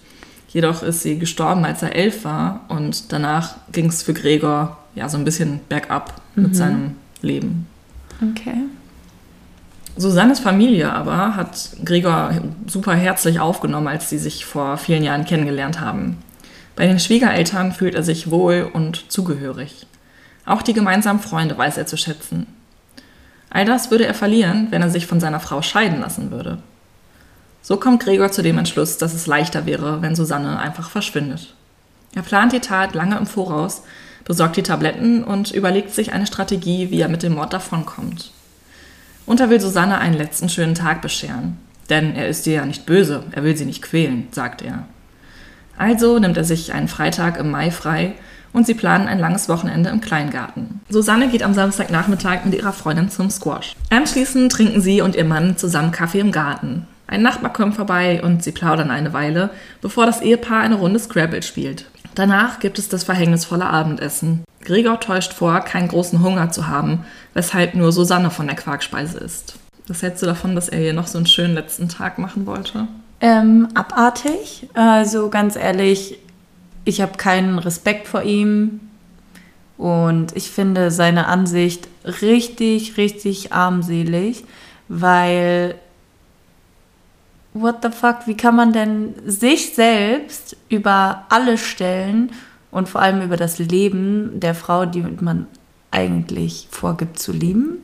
Jedoch 0.49 0.84
ist 0.84 1.02
sie 1.02 1.17
gestorben, 1.17 1.65
als 1.65 1.82
er 1.82 1.95
elf 1.95 2.26
war 2.26 2.62
und 2.67 3.12
danach 3.12 3.56
ging 3.71 3.88
es 3.88 4.04
für 4.04 4.13
Gregor 4.13 4.78
ja 4.96 5.10
so 5.10 5.18
ein 5.18 5.26
bisschen 5.26 5.60
bergab 5.70 6.22
mit 6.36 6.56
seinem 6.56 6.96
Leben. 7.22 7.68
Okay. 8.22 8.58
Susannes 9.96 10.40
Familie 10.40 10.92
aber 10.92 11.36
hat 11.36 11.70
Gregor 11.86 12.32
super 12.68 12.96
herzlich 12.96 13.40
aufgenommen, 13.40 13.88
als 13.88 14.10
sie 14.10 14.18
sich 14.18 14.46
vor 14.46 14.78
vielen 14.78 15.04
Jahren 15.04 15.26
kennengelernt 15.26 15.80
haben. 15.80 16.18
Bei 16.76 16.88
den 16.88 17.00
Schwiegereltern 17.00 17.72
fühlt 17.72 17.94
er 17.94 18.04
sich 18.04 18.32
wohl 18.32 18.70
und 18.74 19.12
zugehörig. 19.12 19.86
Auch 20.46 20.64
die 20.64 20.74
gemeinsamen 20.74 21.20
Freunde 21.20 21.58
weiß 21.58 21.78
er 21.78 21.86
zu 21.86 21.98
schätzen. 21.98 22.48
All 23.52 23.66
das 23.66 23.92
würde 23.92 24.08
er 24.08 24.16
verlieren, 24.16 24.68
wenn 24.72 24.82
er 24.82 24.90
sich 24.90 25.06
von 25.06 25.20
seiner 25.20 25.40
Frau 25.40 25.62
scheiden 25.62 26.02
lassen 26.02 26.32
würde. 26.32 26.58
So 27.62 27.78
kommt 27.78 28.04
Gregor 28.04 28.32
zu 28.32 28.42
dem 28.42 28.58
Entschluss, 28.58 28.98
dass 28.98 29.14
es 29.14 29.28
leichter 29.28 29.68
wäre, 29.68 30.02
wenn 30.02 30.16
Susanne 30.16 30.60
einfach 30.60 30.90
verschwindet. 30.90 31.54
Er 32.16 32.24
plant 32.24 32.52
die 32.52 32.60
Tat 32.60 32.96
lange 32.96 33.16
im 33.18 33.28
Voraus, 33.28 33.84
besorgt 34.26 34.58
die 34.58 34.64
Tabletten 34.64 35.24
und 35.24 35.52
überlegt 35.52 35.94
sich 35.94 36.14
eine 36.14 36.28
Strategie, 36.28 36.90
wie 36.92 37.02
er 37.02 37.10
mit 37.10 37.24
dem 37.24 37.36
Mord 37.36 37.54
davonkommt. 37.54 38.32
Und 39.26 39.40
er 39.40 39.50
will 39.50 39.60
Susanne 39.60 39.98
einen 39.98 40.18
letzten 40.18 40.50
schönen 40.50 40.76
Tag 40.76 41.02
bescheren. 41.02 41.58
Denn 41.90 42.16
er 42.16 42.28
ist 42.28 42.48
ihr 42.48 42.54
ja 42.54 42.66
nicht 42.66 42.86
böse, 42.86 43.24
er 43.32 43.44
will 43.44 43.58
sie 43.58 43.66
nicht 43.66 43.82
quälen, 43.82 44.28
sagt 44.32 44.62
er. 44.62 44.86
Also 45.78 46.20
nimmt 46.20 46.38
er 46.38 46.44
sich 46.44 46.74
einen 46.74 46.88
Freitag 46.88 47.38
im 47.38 47.52
Mai 47.52 47.72
frei 47.72 48.14
und 48.54 48.68
sie 48.68 48.76
planen 48.76 49.08
ein 49.08 49.20
langes 49.20 49.50
Wochenende 49.50 49.90
im 49.90 50.00
Kleingarten. 50.00 50.82
Susanne 50.90 51.28
geht 51.30 51.44
am 51.44 51.54
Samstagnachmittag 51.54 52.46
mit 52.46 52.54
ihrer 52.54 52.74
Freundin 52.74 53.10
zum 53.10 53.30
Squash. 53.30 53.76
Anschließend 53.90 54.52
trinken 54.52 54.82
sie 54.82 55.02
und 55.02 55.16
ihr 55.16 55.26
Mann 55.26 55.58
zusammen 55.58 55.92
Kaffee 55.92 56.20
im 56.20 56.32
Garten. 56.32 56.88
Ein 57.08 57.22
Nachbar 57.22 57.52
kommt 57.52 57.76
vorbei 57.76 58.22
und 58.24 58.44
sie 58.44 58.52
plaudern 58.52 58.92
eine 58.92 59.14
Weile, 59.14 59.50
bevor 59.82 60.06
das 60.06 60.22
Ehepaar 60.22 60.62
eine 60.62 60.76
Runde 60.76 61.00
Scrabble 61.00 61.44
spielt. 61.44 61.86
Danach 62.15 62.60
gibt 62.60 62.80
es 62.80 62.89
das 62.89 63.04
verhängnisvolle 63.04 63.65
Abendessen. 63.65 64.43
Gregor 64.62 64.99
täuscht 64.99 65.34
vor, 65.34 65.60
keinen 65.62 65.88
großen 65.88 66.21
Hunger 66.21 66.52
zu 66.52 66.67
haben, 66.67 67.06
weshalb 67.34 67.76
nur 67.76 67.91
Susanne 67.91 68.30
von 68.30 68.47
der 68.47 68.56
Quarkspeise 68.56 69.17
isst. 69.19 69.56
Was 69.88 70.02
hältst 70.02 70.21
du 70.21 70.26
davon, 70.26 70.56
dass 70.56 70.69
er 70.69 70.80
hier 70.80 70.93
noch 70.93 71.08
so 71.08 71.17
einen 71.17 71.28
schönen 71.28 71.54
letzten 71.54 71.89
Tag 71.89 72.17
machen 72.17 72.45
wollte? 72.45 72.88
Ähm, 73.19 73.67
abartig. 73.73 74.69
Also 74.73 75.30
ganz 75.30 75.56
ehrlich, 75.56 76.17
ich 76.86 77.02
habe 77.02 77.17
keinen 77.17 77.60
Respekt 77.60 78.08
vor 78.08 78.23
ihm. 78.23 78.80
Und 79.78 80.36
ich 80.36 80.52
finde 80.52 80.91
seine 80.91 81.28
Ansicht 81.28 81.88
richtig, 82.21 82.95
richtig 82.97 83.52
armselig, 83.52 84.43
weil 84.88 85.76
what 87.54 87.78
the 87.84 87.89
fuck, 87.89 88.26
wie 88.26 88.36
kann 88.38 88.56
man 88.56 88.74
denn 88.74 89.13
sich 89.26 89.74
selbst 89.76 90.58
über 90.70 91.26
alles 91.30 91.62
stellen 91.62 92.32
und 92.72 92.89
vor 92.89 93.02
allem 93.02 93.22
über 93.22 93.38
das 93.38 93.60
Leben 93.60 94.39
der 94.39 94.56
Frau, 94.56 94.86
die 94.86 95.02
man 95.02 95.48
eigentlich 95.92 96.68
vorgibt 96.72 97.20
zu 97.20 97.32
lieben? 97.32 97.84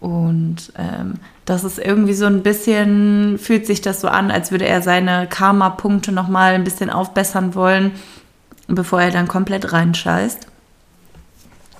Und 0.00 0.72
ähm, 0.76 1.14
das 1.44 1.64
ist 1.64 1.78
irgendwie 1.78 2.14
so 2.14 2.26
ein 2.26 2.42
bisschen, 2.42 3.38
fühlt 3.38 3.66
sich 3.66 3.80
das 3.80 4.00
so 4.00 4.08
an, 4.08 4.30
als 4.30 4.50
würde 4.50 4.66
er 4.66 4.82
seine 4.82 5.26
Karma-Punkte 5.26 6.12
nochmal 6.12 6.54
ein 6.54 6.64
bisschen 6.64 6.90
aufbessern 6.90 7.54
wollen, 7.54 7.92
bevor 8.68 9.00
er 9.00 9.10
dann 9.10 9.28
komplett 9.28 9.72
reinscheißt. 9.72 10.48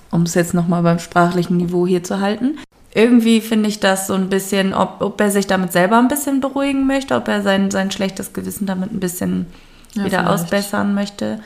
Um 0.09 0.23
es 0.23 0.33
jetzt 0.35 0.53
nochmal 0.53 0.83
beim 0.83 0.99
sprachlichen 0.99 1.57
Niveau 1.57 1.85
hier 1.85 2.03
zu 2.03 2.19
halten. 2.19 2.57
Irgendwie 2.97 3.41
finde 3.41 3.69
ich 3.69 3.79
das 3.79 4.07
so 4.07 4.13
ein 4.15 4.29
bisschen, 4.29 4.73
ob, 4.73 5.01
ob 5.01 5.21
er 5.21 5.29
sich 5.31 5.45
damit 5.47 5.71
selber 5.71 5.99
ein 5.99 6.07
bisschen 6.07 6.41
beruhigen 6.41 6.87
möchte, 6.87 7.15
ob 7.15 7.27
er 7.27 7.41
sein, 7.43 7.69
sein 7.71 7.91
schlechtes 7.91 8.33
Gewissen 8.33 8.65
damit 8.65 8.91
ein 8.91 8.99
bisschen 8.99 9.45
Ja, 9.93 10.05
wieder 10.05 10.19
vielleicht. 10.19 10.29
ausbessern 10.43 10.93
möchte. 10.95 11.39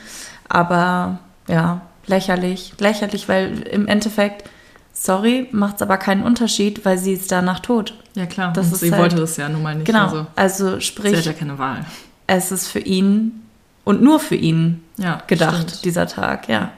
Aber 0.48 1.18
ja, 1.48 1.82
lächerlich. 2.06 2.72
Lächerlich, 2.78 3.28
weil 3.28 3.62
im 3.70 3.86
Endeffekt, 3.86 4.48
sorry, 4.92 5.48
macht 5.52 5.76
es 5.76 5.82
aber 5.82 5.96
keinen 5.98 6.22
Unterschied, 6.22 6.84
weil 6.84 6.98
sie 6.98 7.12
ist 7.12 7.30
danach 7.30 7.60
tot. 7.60 7.94
Ja, 8.14 8.26
klar. 8.26 8.52
Das 8.54 8.66
und 8.68 8.72
ist 8.74 8.80
sie 8.80 8.90
halt- 8.90 9.02
wollte 9.02 9.16
das 9.16 9.36
ja 9.36 9.48
nun 9.48 9.62
mal 9.62 9.74
nicht. 9.74 9.86
Genau. 9.86 10.04
Also, 10.04 10.26
Also 10.36 10.66
sie 10.68 10.74
hat 10.76 10.82
sprich, 10.82 11.24
ja 11.24 11.32
keine 11.32 11.58
Wahl. 11.58 11.84
es 12.26 12.50
ist 12.52 12.68
für 12.68 12.78
ihn 12.80 13.42
und 13.84 14.02
nur 14.02 14.20
für 14.20 14.36
ihn 14.36 14.82
Ja, 14.96 15.20
gedacht, 15.26 15.56
stimmt. 15.70 15.84
dieser 15.84 16.06
Tag, 16.06 16.48
ja. 16.48 16.70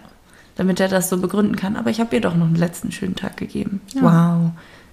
Damit 0.56 0.80
er 0.80 0.88
das 0.88 1.08
so 1.08 1.18
begründen 1.18 1.56
kann. 1.56 1.76
Aber 1.76 1.90
ich 1.90 2.00
habe 2.00 2.14
ihr 2.14 2.20
doch 2.20 2.36
noch 2.36 2.46
einen 2.46 2.54
letzten 2.54 2.92
schönen 2.92 3.16
Tag 3.16 3.36
gegeben. 3.36 3.80
Ja. 3.94 4.02
Wow. 4.02 4.50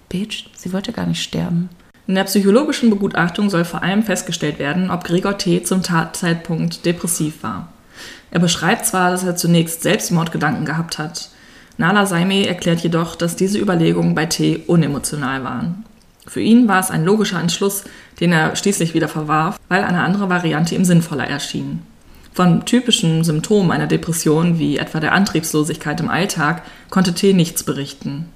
Bitch, 0.08 0.46
sie 0.56 0.72
wollte 0.72 0.92
gar 0.92 1.06
nicht 1.06 1.22
sterben. 1.22 1.68
In 2.06 2.16
der 2.16 2.24
psychologischen 2.24 2.90
Begutachtung 2.90 3.48
soll 3.48 3.64
vor 3.64 3.82
allem 3.82 4.02
festgestellt 4.02 4.58
werden, 4.58 4.90
ob 4.90 5.04
Gregor 5.04 5.38
T. 5.38 5.62
zum 5.62 5.82
Tatzeitpunkt 5.82 6.84
depressiv 6.84 7.42
war. 7.42 7.68
Er 8.32 8.40
beschreibt 8.40 8.86
zwar, 8.86 9.10
dass 9.10 9.22
er 9.22 9.36
zunächst 9.36 9.82
Selbstmordgedanken 9.82 10.64
gehabt 10.64 10.98
hat. 10.98 11.30
Nala 11.78 12.06
Saime 12.06 12.46
erklärt 12.46 12.80
jedoch, 12.80 13.14
dass 13.14 13.36
diese 13.36 13.58
Überlegungen 13.58 14.14
bei 14.14 14.26
T. 14.26 14.64
unemotional 14.66 15.44
waren. 15.44 15.84
Für 16.26 16.40
ihn 16.40 16.68
war 16.68 16.80
es 16.80 16.90
ein 16.90 17.04
logischer 17.04 17.40
Entschluss, 17.40 17.84
den 18.20 18.32
er 18.32 18.56
schließlich 18.56 18.94
wieder 18.94 19.08
verwarf, 19.08 19.58
weil 19.68 19.84
eine 19.84 20.02
andere 20.02 20.28
Variante 20.28 20.74
ihm 20.74 20.84
sinnvoller 20.84 21.26
erschien. 21.26 21.82
Von 22.34 22.64
typischen 22.64 23.24
Symptomen 23.24 23.70
einer 23.70 23.86
Depression, 23.86 24.58
wie 24.58 24.78
etwa 24.78 25.00
der 25.00 25.12
Antriebslosigkeit 25.12 26.00
im 26.00 26.08
Alltag, 26.08 26.62
konnte 26.90 27.12
T. 27.12 27.32
nichts 27.34 27.62
berichten. 27.62 28.26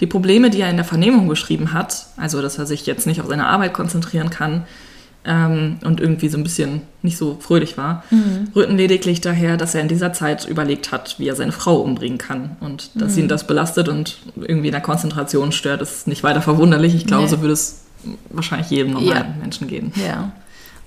Die 0.00 0.06
Probleme, 0.06 0.50
die 0.50 0.60
er 0.60 0.70
in 0.70 0.76
der 0.76 0.84
Vernehmung 0.84 1.26
beschrieben 1.26 1.72
hat, 1.72 2.06
also 2.16 2.40
dass 2.40 2.58
er 2.58 2.66
sich 2.66 2.86
jetzt 2.86 3.06
nicht 3.08 3.20
auf 3.20 3.26
seine 3.26 3.48
Arbeit 3.48 3.74
konzentrieren 3.74 4.30
kann 4.30 4.62
ähm, 5.24 5.78
und 5.84 5.98
irgendwie 6.00 6.28
so 6.28 6.38
ein 6.38 6.44
bisschen 6.44 6.82
nicht 7.02 7.16
so 7.16 7.36
fröhlich 7.40 7.76
war, 7.76 8.04
rührten 8.54 8.76
lediglich 8.76 9.20
daher, 9.20 9.56
dass 9.56 9.74
er 9.74 9.80
in 9.80 9.88
dieser 9.88 10.12
Zeit 10.12 10.44
überlegt 10.46 10.92
hat, 10.92 11.16
wie 11.18 11.26
er 11.26 11.34
seine 11.34 11.50
Frau 11.50 11.80
umbringen 11.80 12.18
kann. 12.18 12.56
Und 12.60 12.90
dass 12.94 13.16
ihn 13.16 13.26
das 13.26 13.48
belastet 13.48 13.88
und 13.88 14.18
irgendwie 14.36 14.68
in 14.68 14.72
der 14.72 14.80
Konzentration 14.80 15.50
stört, 15.50 15.82
ist 15.82 16.06
nicht 16.06 16.22
weiter 16.22 16.42
verwunderlich. 16.42 16.94
Ich 16.94 17.06
glaube, 17.06 17.24
Nee. 17.24 17.30
so 17.30 17.40
würde 17.40 17.54
es 17.54 17.80
wahrscheinlich 18.30 18.70
jedem 18.70 18.92
normalen 18.92 19.10
Ja. 19.34 19.34
Menschen 19.40 19.66
gehen. 19.66 19.92
Ja. 19.96 20.30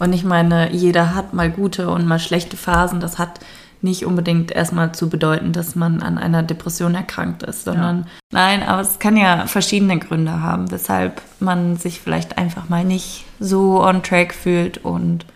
Und 0.02 0.14
ich 0.14 0.24
meine, 0.24 0.74
jeder 0.74 1.14
hat 1.14 1.36
mal 1.36 1.52
gute 1.52 1.88
und 1.92 2.08
mal 2.08 2.18
schlechte 2.18 2.58
Phasen. 2.58 3.00
Das 3.00 3.20
hat 3.20 3.40
nicht 3.84 4.04
unbedingt 4.04 4.50
erstmal 4.50 4.96
zu 4.96 5.10
bedeuten, 5.10 5.54
dass 5.54 5.76
man 5.76 6.02
an 6.02 6.18
einer 6.18 6.42
Depression 6.42 6.96
erkrankt 6.96 7.44
ist, 7.44 7.66
sondern 7.66 8.08
nein, 8.32 8.64
aber 8.64 8.82
es 8.82 8.98
kann 8.98 9.16
ja 9.16 9.46
verschiedene 9.46 10.00
Gründe 10.00 10.42
haben, 10.42 10.72
weshalb 10.72 11.22
man 11.40 11.78
sich 11.78 12.02
vielleicht 12.02 12.40
einfach 12.40 12.68
mal 12.68 12.84
nicht 12.84 13.26
so 13.40 13.80
on 13.80 14.02
track 14.02 14.34
fühlt 14.34 14.80
und 14.80 15.28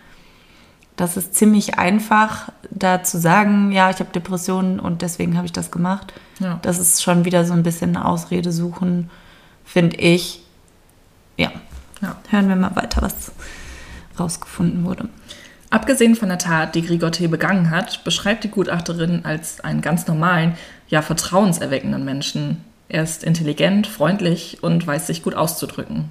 das 0.96 1.16
ist 1.16 1.36
ziemlich 1.36 1.78
einfach, 1.78 2.48
da 2.70 3.04
zu 3.04 3.20
sagen, 3.20 3.70
ja, 3.70 3.88
ich 3.90 4.00
habe 4.00 4.10
Depressionen 4.12 4.80
und 4.80 5.00
deswegen 5.00 5.36
habe 5.36 5.46
ich 5.46 5.52
das 5.52 5.70
gemacht. 5.70 6.12
Ja. 6.40 6.58
Das 6.62 6.80
ist 6.80 7.04
schon 7.04 7.24
wieder 7.24 7.44
so 7.44 7.52
ein 7.52 7.62
bisschen 7.62 7.94
eine 7.94 8.04
Ausrede 8.04 8.50
suchen, 8.50 9.10
finde 9.64 9.96
ich. 9.98 10.42
Ja. 11.36 11.52
Ja. 12.02 12.16
Hören 12.30 12.48
wir 12.48 12.56
mal 12.56 12.74
weiter, 12.74 13.02
was 13.02 13.30
rausgefunden 14.18 14.84
wurde. 14.84 15.08
Abgesehen 15.70 16.14
von 16.14 16.28
der 16.28 16.38
Tat, 16.38 16.74
die 16.74 16.82
Grigor 16.82 17.12
T. 17.12 17.26
begangen 17.26 17.70
hat, 17.70 18.04
beschreibt 18.04 18.44
die 18.44 18.50
Gutachterin 18.50 19.24
als 19.24 19.60
einen 19.60 19.80
ganz 19.80 20.06
normalen, 20.06 20.54
ja 20.88 21.02
vertrauenserweckenden 21.02 22.04
Menschen. 22.04 22.64
Er 22.88 23.02
ist 23.02 23.24
intelligent, 23.24 23.86
freundlich 23.86 24.58
und 24.62 24.86
weiß 24.86 25.08
sich 25.08 25.22
gut 25.22 25.34
auszudrücken. 25.34 26.08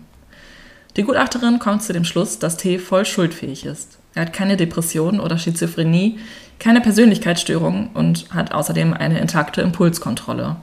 Die 0.97 1.03
Gutachterin 1.03 1.59
kommt 1.59 1.83
zu 1.83 1.93
dem 1.93 2.05
Schluss, 2.05 2.39
dass 2.39 2.57
T. 2.57 2.79
voll 2.79 3.05
schuldfähig 3.05 3.65
ist. 3.65 3.97
Er 4.13 4.23
hat 4.23 4.33
keine 4.33 4.55
Depression 4.57 5.19
oder 5.19 5.37
Schizophrenie, 5.37 6.19
keine 6.59 6.79
Persönlichkeitsstörung 6.79 7.89
und 7.93 8.33
hat 8.33 8.53
außerdem 8.53 8.93
eine 8.93 9.19
intakte 9.19 9.61
Impulskontrolle. 9.61 10.55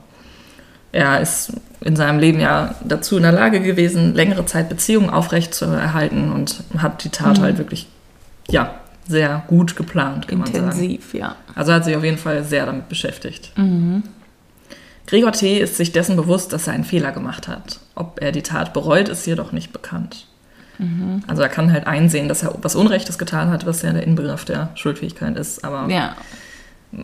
Er 0.93 1.19
ist 1.19 1.51
in 1.81 1.97
seinem 1.97 2.19
Leben 2.19 2.39
ja 2.39 2.75
dazu 2.85 3.17
in 3.17 3.23
der 3.23 3.33
Lage 3.33 3.59
gewesen, 3.59 4.15
längere 4.15 4.45
Zeit 4.45 4.69
Beziehungen 4.69 5.09
aufrecht 5.09 5.53
zu 5.53 5.65
erhalten 5.65 6.31
und 6.31 6.63
hat 6.77 7.03
die 7.03 7.09
Tat 7.09 7.39
halt 7.39 7.57
wirklich, 7.57 7.87
ja, 8.47 8.75
sehr 9.05 9.43
gut 9.47 9.75
geplant, 9.75 10.29
kann 10.29 10.37
man 10.37 10.47
sagen. 10.47 10.65
Intensiv, 10.65 11.13
ja. 11.13 11.35
Also 11.55 11.73
hat 11.73 11.83
sich 11.83 11.97
auf 11.97 12.05
jeden 12.05 12.17
Fall 12.17 12.45
sehr 12.45 12.65
damit 12.65 12.87
beschäftigt. 12.87 13.51
Gregor 15.07 15.33
T. 15.33 15.57
ist 15.59 15.75
sich 15.75 15.91
dessen 15.91 16.15
bewusst, 16.15 16.53
dass 16.53 16.67
er 16.67 16.73
einen 16.73 16.85
Fehler 16.85 17.11
gemacht 17.11 17.49
hat. 17.49 17.79
Ob 17.95 18.21
er 18.21 18.31
die 18.31 18.43
Tat 18.43 18.71
bereut, 18.71 19.09
ist 19.09 19.25
jedoch 19.25 19.51
nicht 19.51 19.73
bekannt. 19.73 20.27
Also 21.27 21.41
er 21.41 21.49
kann 21.49 21.71
halt 21.71 21.87
einsehen, 21.87 22.27
dass 22.27 22.43
er 22.43 22.55
was 22.61 22.75
Unrechtes 22.75 23.17
getan 23.17 23.49
hat, 23.51 23.65
was 23.65 23.81
ja 23.81 23.93
der 23.93 24.03
Inbegriff 24.03 24.45
der 24.45 24.69
Schuldfähigkeit 24.75 25.37
ist. 25.37 25.63
Aber 25.63 25.91
ja, 25.91 26.15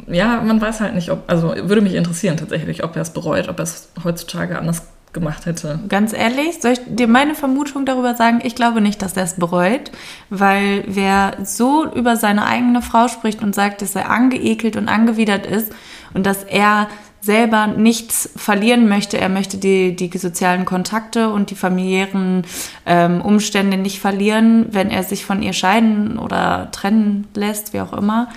Ja, 0.08 0.41
man 0.41 0.62
weiß 0.62 0.82
halt 0.82 0.95
nicht, 0.95 1.10
ob, 1.10 1.23
also 1.28 1.54
würde 1.56 1.82
mich 1.82 1.95
interessieren 1.95 2.38
tatsächlich, 2.38 2.84
ob 2.84 2.95
er 2.95 3.02
es 3.02 3.12
bereut, 3.12 3.49
ob 3.49 3.60
er 3.60 3.63
es 3.63 3.89
heutzutage 4.04 4.58
anders 4.58 4.84
gemacht 5.12 5.47
hätte. 5.47 5.80
ganz 5.89 6.13
ehrlich, 6.13 6.62
soll 6.62 6.73
ich 6.73 6.82
dir 6.86 7.08
meine 7.08 7.34
Vermutung 7.34 7.86
darüber 7.86 8.13
sagen? 8.13 8.41
Ich 8.43 8.54
glaube 8.54 8.80
nicht, 8.80 9.02
dass 9.02 9.17
er 9.17 9.23
es 9.23 9.34
bereut, 9.36 9.91
weil 10.30 10.84
wer 10.88 11.38
so 11.43 11.91
über 11.91 12.15
seine 12.15 12.45
eigene 12.45 12.84
Frau 12.84 13.08
spricht 13.08 13.41
und 13.41 13.56
sagt, 13.56 13.82
dass 13.82 13.95
er 13.95 14.12
angeekelt 14.12 14.75
und 14.75 14.88
angewidert 14.88 15.47
ist 15.47 15.73
und 16.13 16.28
dass 16.28 16.43
er 16.43 16.88
selber 17.21 17.67
nichts 17.67 18.30
verlieren 18.36 18.88
möchte. 18.88 19.17
Er 19.17 19.30
möchte 19.30 19.58
die, 19.58 19.95
die 19.95 20.15
sozialen 20.17 20.65
Kontakte 20.65 21.30
und 21.30 21.49
die 21.49 21.56
familiären 21.56 22.43
ähm, 22.86 23.21
Umstände 23.21 23.78
nicht 23.78 23.99
verlieren, 23.99 24.67
wenn 24.71 24.89
er 24.89 25.04
sich 25.04 25.25
von 25.25 25.41
ihr 25.41 25.54
scheiden 25.54 26.17
oder 26.17 26.69
trennen 26.71 27.28
lässt, 27.34 27.73
wie 27.73 27.82
auch 27.82 27.93
immer. 27.93 28.30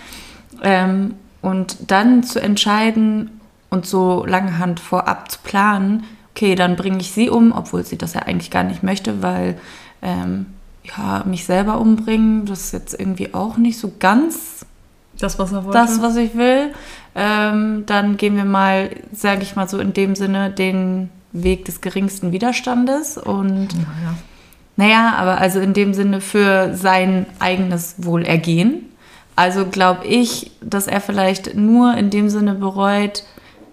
Ähm, 0.62 1.14
und 1.42 1.90
dann 1.90 2.22
zu 2.22 2.40
entscheiden 2.40 3.40
und 3.68 3.84
so 3.84 4.24
lange 4.24 4.58
Hand 4.58 4.80
vorab 4.80 5.30
zu 5.30 5.38
planen, 5.42 6.04
okay, 6.34 6.54
dann 6.54 6.76
bringe 6.76 6.98
ich 6.98 7.12
sie 7.12 7.28
um, 7.28 7.52
obwohl 7.52 7.84
sie 7.84 7.98
das 7.98 8.14
ja 8.14 8.22
eigentlich 8.22 8.50
gar 8.50 8.64
nicht 8.64 8.82
möchte, 8.82 9.22
weil 9.22 9.58
ähm, 10.00 10.46
ja, 10.84 11.22
mich 11.26 11.44
selber 11.44 11.78
umbringen, 11.78 12.46
das 12.46 12.60
ist 12.66 12.72
jetzt 12.72 12.98
irgendwie 12.98 13.34
auch 13.34 13.56
nicht 13.56 13.78
so 13.78 13.92
ganz 13.98 14.64
Das, 15.18 15.38
was 15.38 15.52
er 15.52 15.64
wollte. 15.64 15.78
das, 15.78 16.00
was 16.00 16.16
ich 16.16 16.34
will. 16.34 16.72
Ähm, 17.14 17.84
dann 17.86 18.16
gehen 18.16 18.36
wir 18.36 18.44
mal, 18.44 18.90
sage 19.12 19.42
ich 19.42 19.54
mal 19.54 19.68
so 19.68 19.78
in 19.78 19.92
dem 19.92 20.16
Sinne, 20.16 20.50
den 20.50 21.10
Weg 21.32 21.64
des 21.66 21.80
geringsten 21.80 22.32
Widerstandes 22.32 23.18
und 23.18 23.68
naja. 23.74 24.14
naja, 24.76 25.14
aber 25.16 25.38
also 25.38 25.60
in 25.60 25.72
dem 25.72 25.94
Sinne 25.94 26.20
für 26.20 26.74
sein 26.74 27.26
eigenes 27.38 27.94
Wohlergehen. 27.98 28.86
Also 29.36 29.66
glaube 29.66 30.06
ich, 30.06 30.50
dass 30.60 30.86
er 30.86 31.00
vielleicht 31.00 31.54
nur 31.54 31.94
in 31.96 32.10
dem 32.10 32.28
Sinne 32.28 32.54
bereut, 32.54 33.24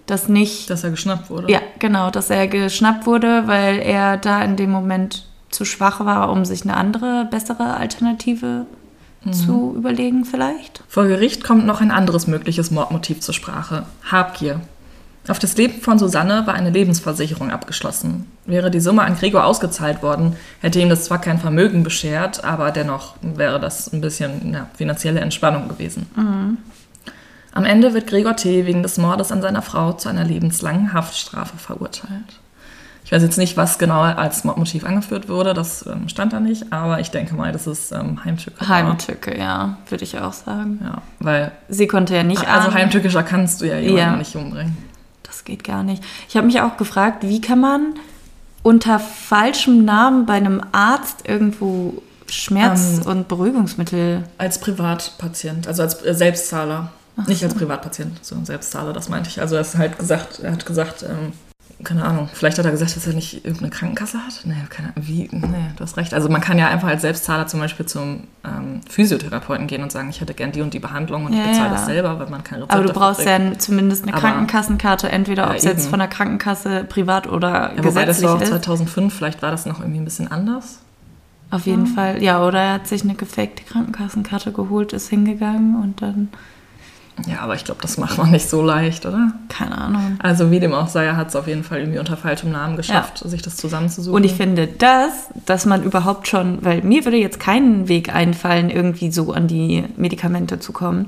dass 0.06 0.28
nicht, 0.28 0.70
Dass 0.70 0.82
er 0.82 0.90
geschnappt 0.90 1.30
wurde. 1.30 1.52
ja, 1.52 1.60
genau, 1.78 2.10
dass 2.10 2.30
er 2.30 2.48
geschnappt 2.48 3.06
wurde, 3.06 3.46
weil 3.46 3.78
er 3.78 4.16
da 4.16 4.42
in 4.42 4.56
dem 4.56 4.70
Moment 4.70 5.26
zu 5.50 5.64
schwach 5.64 6.04
war, 6.04 6.32
um 6.32 6.44
sich 6.44 6.62
eine 6.62 6.76
andere, 6.76 7.28
bessere 7.30 7.76
Alternative 7.76 8.66
zu 9.32 9.74
überlegen 9.76 10.24
vielleicht. 10.24 10.82
Vor 10.88 11.06
Gericht 11.06 11.44
kommt 11.44 11.66
noch 11.66 11.82
ein 11.82 11.90
anderes 11.90 12.26
mögliches 12.26 12.70
Mordmotiv 12.70 13.20
zur 13.20 13.34
Sprache: 13.34 13.84
Habgier. 14.10 14.60
Auf 15.30 15.38
das 15.38 15.56
Leben 15.56 15.80
von 15.80 15.96
Susanne 15.96 16.44
war 16.48 16.54
eine 16.54 16.70
Lebensversicherung 16.70 17.52
abgeschlossen. 17.52 18.26
Wäre 18.46 18.68
die 18.70 18.80
Summe 18.80 19.02
an 19.02 19.16
Gregor 19.16 19.44
ausgezahlt 19.44 20.02
worden, 20.02 20.34
hätte 20.60 20.80
ihm 20.80 20.88
das 20.88 21.04
zwar 21.04 21.20
kein 21.20 21.38
Vermögen 21.38 21.84
beschert, 21.84 22.42
aber 22.42 22.72
dennoch 22.72 23.14
wäre 23.22 23.60
das 23.60 23.92
ein 23.92 24.00
bisschen 24.00 24.52
ja, 24.52 24.66
finanzielle 24.74 25.20
Entspannung 25.20 25.68
gewesen. 25.68 26.06
Am 27.52 27.64
Ende 27.64 27.94
wird 27.94 28.08
Gregor 28.08 28.34
T. 28.34 28.66
wegen 28.66 28.82
des 28.82 28.98
Mordes 28.98 29.30
an 29.30 29.40
seiner 29.40 29.62
Frau 29.62 29.92
zu 29.92 30.08
einer 30.08 30.24
lebenslangen 30.24 30.92
Haftstrafe 30.92 31.56
verurteilt. 31.58 32.40
Ich 33.04 33.12
weiß 33.12 33.22
jetzt 33.22 33.38
nicht, 33.38 33.56
was 33.56 33.78
genau 33.78 34.00
als 34.02 34.44
Mordmotiv 34.44 34.84
angeführt 34.84 35.28
wurde, 35.28 35.54
das 35.54 35.84
ähm, 35.86 36.08
stand 36.08 36.32
da 36.32 36.38
nicht, 36.38 36.72
aber 36.72 37.00
ich 37.00 37.10
denke 37.10 37.34
mal, 37.34 37.50
das 37.50 37.66
ist 37.66 37.90
ähm, 37.92 38.24
Heimtücke. 38.24 38.60
war. 38.60 38.68
Heimtücke, 38.68 39.36
ja, 39.36 39.78
würde 39.88 40.04
ich 40.04 40.18
auch 40.20 40.32
sagen. 40.32 40.80
Ja, 40.82 41.02
weil 41.18 41.50
Sie 41.68 41.88
konnte 41.88 42.14
ja 42.14 42.22
nicht 42.22 42.46
also 42.48 42.68
ahnen. 42.68 42.74
heimtückischer 42.74 43.22
kannst 43.24 43.60
du 43.60 43.64
ja 43.66 43.78
jemanden 43.78 43.98
Ja. 43.98 44.16
nicht 44.16 44.36
umbringen. 44.36 44.76
Das 45.40 45.46
geht 45.46 45.64
gar 45.64 45.82
nicht. 45.82 46.04
Ich 46.28 46.36
habe 46.36 46.46
mich 46.46 46.60
auch 46.60 46.76
gefragt, 46.76 47.26
wie 47.26 47.40
kann 47.40 47.60
man 47.60 47.94
unter 48.62 48.98
falschem 48.98 49.86
Namen 49.86 50.26
bei 50.26 50.34
einem 50.34 50.62
Arzt 50.72 51.26
irgendwo 51.26 52.02
Schmerz- 52.26 53.00
und 53.06 53.26
Beruhigungsmittel. 53.26 54.24
Als 54.36 54.60
Privatpatient, 54.60 55.66
also 55.66 55.82
als 55.82 56.04
äh, 56.04 56.12
Selbstzahler. 56.12 56.92
Nicht 57.26 57.42
als 57.42 57.54
Privatpatient, 57.54 58.22
sondern 58.22 58.44
Selbstzahler, 58.44 58.92
das 58.92 59.08
meinte 59.08 59.30
ich. 59.30 59.40
Also 59.40 59.56
er 59.56 59.64
hat 59.64 59.78
halt 59.78 59.98
gesagt, 59.98 60.40
er 60.40 60.52
hat 60.52 60.66
gesagt, 60.66 61.04
ähm, 61.04 61.32
keine 61.84 62.04
Ahnung, 62.04 62.28
vielleicht 62.32 62.58
hat 62.58 62.64
er 62.64 62.70
gesagt, 62.70 62.94
dass 62.96 63.06
er 63.06 63.12
nicht 63.14 63.44
irgendeine 63.44 63.70
Krankenkasse 63.70 64.18
hat. 64.18 64.40
Nee, 64.44 64.54
keine 64.68 64.88
Ahnung, 64.94 65.06
wie, 65.06 65.28
nee, 65.32 65.70
du 65.76 65.82
hast 65.82 65.96
recht. 65.96 66.14
Also 66.14 66.28
man 66.28 66.40
kann 66.40 66.58
ja 66.58 66.68
einfach 66.68 66.88
als 66.88 67.02
Selbstzahler 67.02 67.46
zum 67.46 67.60
Beispiel 67.60 67.86
zum 67.86 68.24
ähm, 68.44 68.80
Physiotherapeuten 68.88 69.66
gehen 69.66 69.82
und 69.82 69.90
sagen, 69.90 70.10
ich 70.10 70.20
hätte 70.20 70.34
gern 70.34 70.52
die 70.52 70.60
und 70.60 70.74
die 70.74 70.78
Behandlung 70.78 71.24
und 71.26 71.32
Ja, 71.32 71.40
ich 71.42 71.48
bezahle 71.50 71.66
ja. 71.68 71.72
das 71.74 71.86
selber, 71.86 72.18
weil 72.18 72.28
man 72.30 72.44
keine 72.44 72.62
Rezepte 72.62 72.76
Aber 72.78 72.86
du 72.86 72.92
brauchst 72.92 73.24
ja 73.24 73.38
zumindest 73.58 74.02
eine 74.04 74.12
Aber- 74.12 74.20
Krankenkassenkarte, 74.20 75.10
entweder 75.10 75.50
ob 75.50 75.56
es 75.56 75.64
jetzt 75.64 75.88
von 75.88 75.98
der 75.98 76.08
Krankenkasse 76.08 76.84
privat 76.84 77.26
oder 77.26 77.72
Ja, 77.76 77.84
wobei 77.84 78.04
das 78.04 78.22
war 78.22 78.34
auch 78.36 78.40
ist. 78.40 78.48
2005, 78.48 79.14
vielleicht 79.14 79.42
war 79.42 79.50
das 79.50 79.66
noch 79.66 79.80
irgendwie 79.80 80.00
ein 80.00 80.04
bisschen 80.04 80.30
anders. 80.30 80.80
Auf 81.52 81.66
jeden 81.66 81.86
Fall, 81.88 82.22
ja, 82.22 82.44
oder 82.46 82.60
er 82.60 82.72
hat 82.74 82.86
sich 82.86 83.02
eine 83.02 83.14
gefakte 83.14 83.64
Krankenkassenkarte 83.64 84.52
geholt, 84.52 84.92
ist 84.92 85.08
hingegangen 85.08 85.82
und 85.82 86.00
dann, 86.00 86.28
Ja, 87.26 87.40
aber 87.40 87.54
ich 87.54 87.64
glaube, 87.64 87.80
das 87.82 87.98
macht 87.98 88.18
man 88.18 88.30
nicht 88.30 88.48
so 88.48 88.62
leicht, 88.62 89.06
oder? 89.06 89.32
keine 89.48 89.76
Ahnung. 89.76 90.16
Also 90.20 90.50
wie 90.50 90.60
dem 90.60 90.72
auch 90.72 90.88
sei, 90.88 91.04
er 91.04 91.16
hat 91.16 91.28
es 91.28 91.36
auf 91.36 91.46
jeden 91.46 91.64
Fall 91.64 91.80
irgendwie 91.80 91.98
unter 91.98 92.16
falschem 92.16 92.50
Namen 92.50 92.76
geschafft, 92.76 93.18
sich 93.18 93.42
das 93.42 93.56
zusammenzusuchen. 93.56 94.14
Und 94.14 94.24
ich 94.24 94.34
finde 94.34 94.66
das, 94.66 95.28
dass 95.46 95.66
man 95.66 95.82
überhaupt 95.82 96.28
schon, 96.28 96.64
weil 96.64 96.82
mir 96.82 97.04
würde 97.04 97.18
jetzt 97.18 97.40
kein 97.40 97.88
Weg 97.88 98.14
einfallen, 98.14 98.70
irgendwie 98.70 99.10
so 99.10 99.32
an 99.32 99.48
die 99.48 99.84
Medikamente 99.96 100.58
zu 100.58 100.72
kommen, 100.72 101.06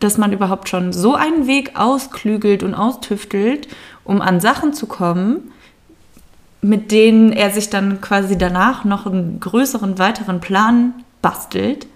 dass 0.00 0.18
man 0.18 0.32
überhaupt 0.32 0.68
schon 0.68 0.92
so 0.92 1.14
einen 1.14 1.46
Weg 1.46 1.78
ausklügelt 1.78 2.62
und 2.62 2.74
austüftelt, 2.74 3.68
um 4.04 4.20
an 4.20 4.40
Sachen 4.40 4.72
zu 4.72 4.86
kommen, 4.86 5.52
mit 6.60 6.90
denen 6.90 7.32
er 7.32 7.50
sich 7.50 7.70
dann 7.70 8.00
quasi 8.00 8.36
danach 8.36 8.84
noch 8.84 9.06
einen 9.06 9.40
größeren, 9.40 9.98
weiteren 9.98 10.40
Plan 10.40 10.94
bastelt, 11.22 11.86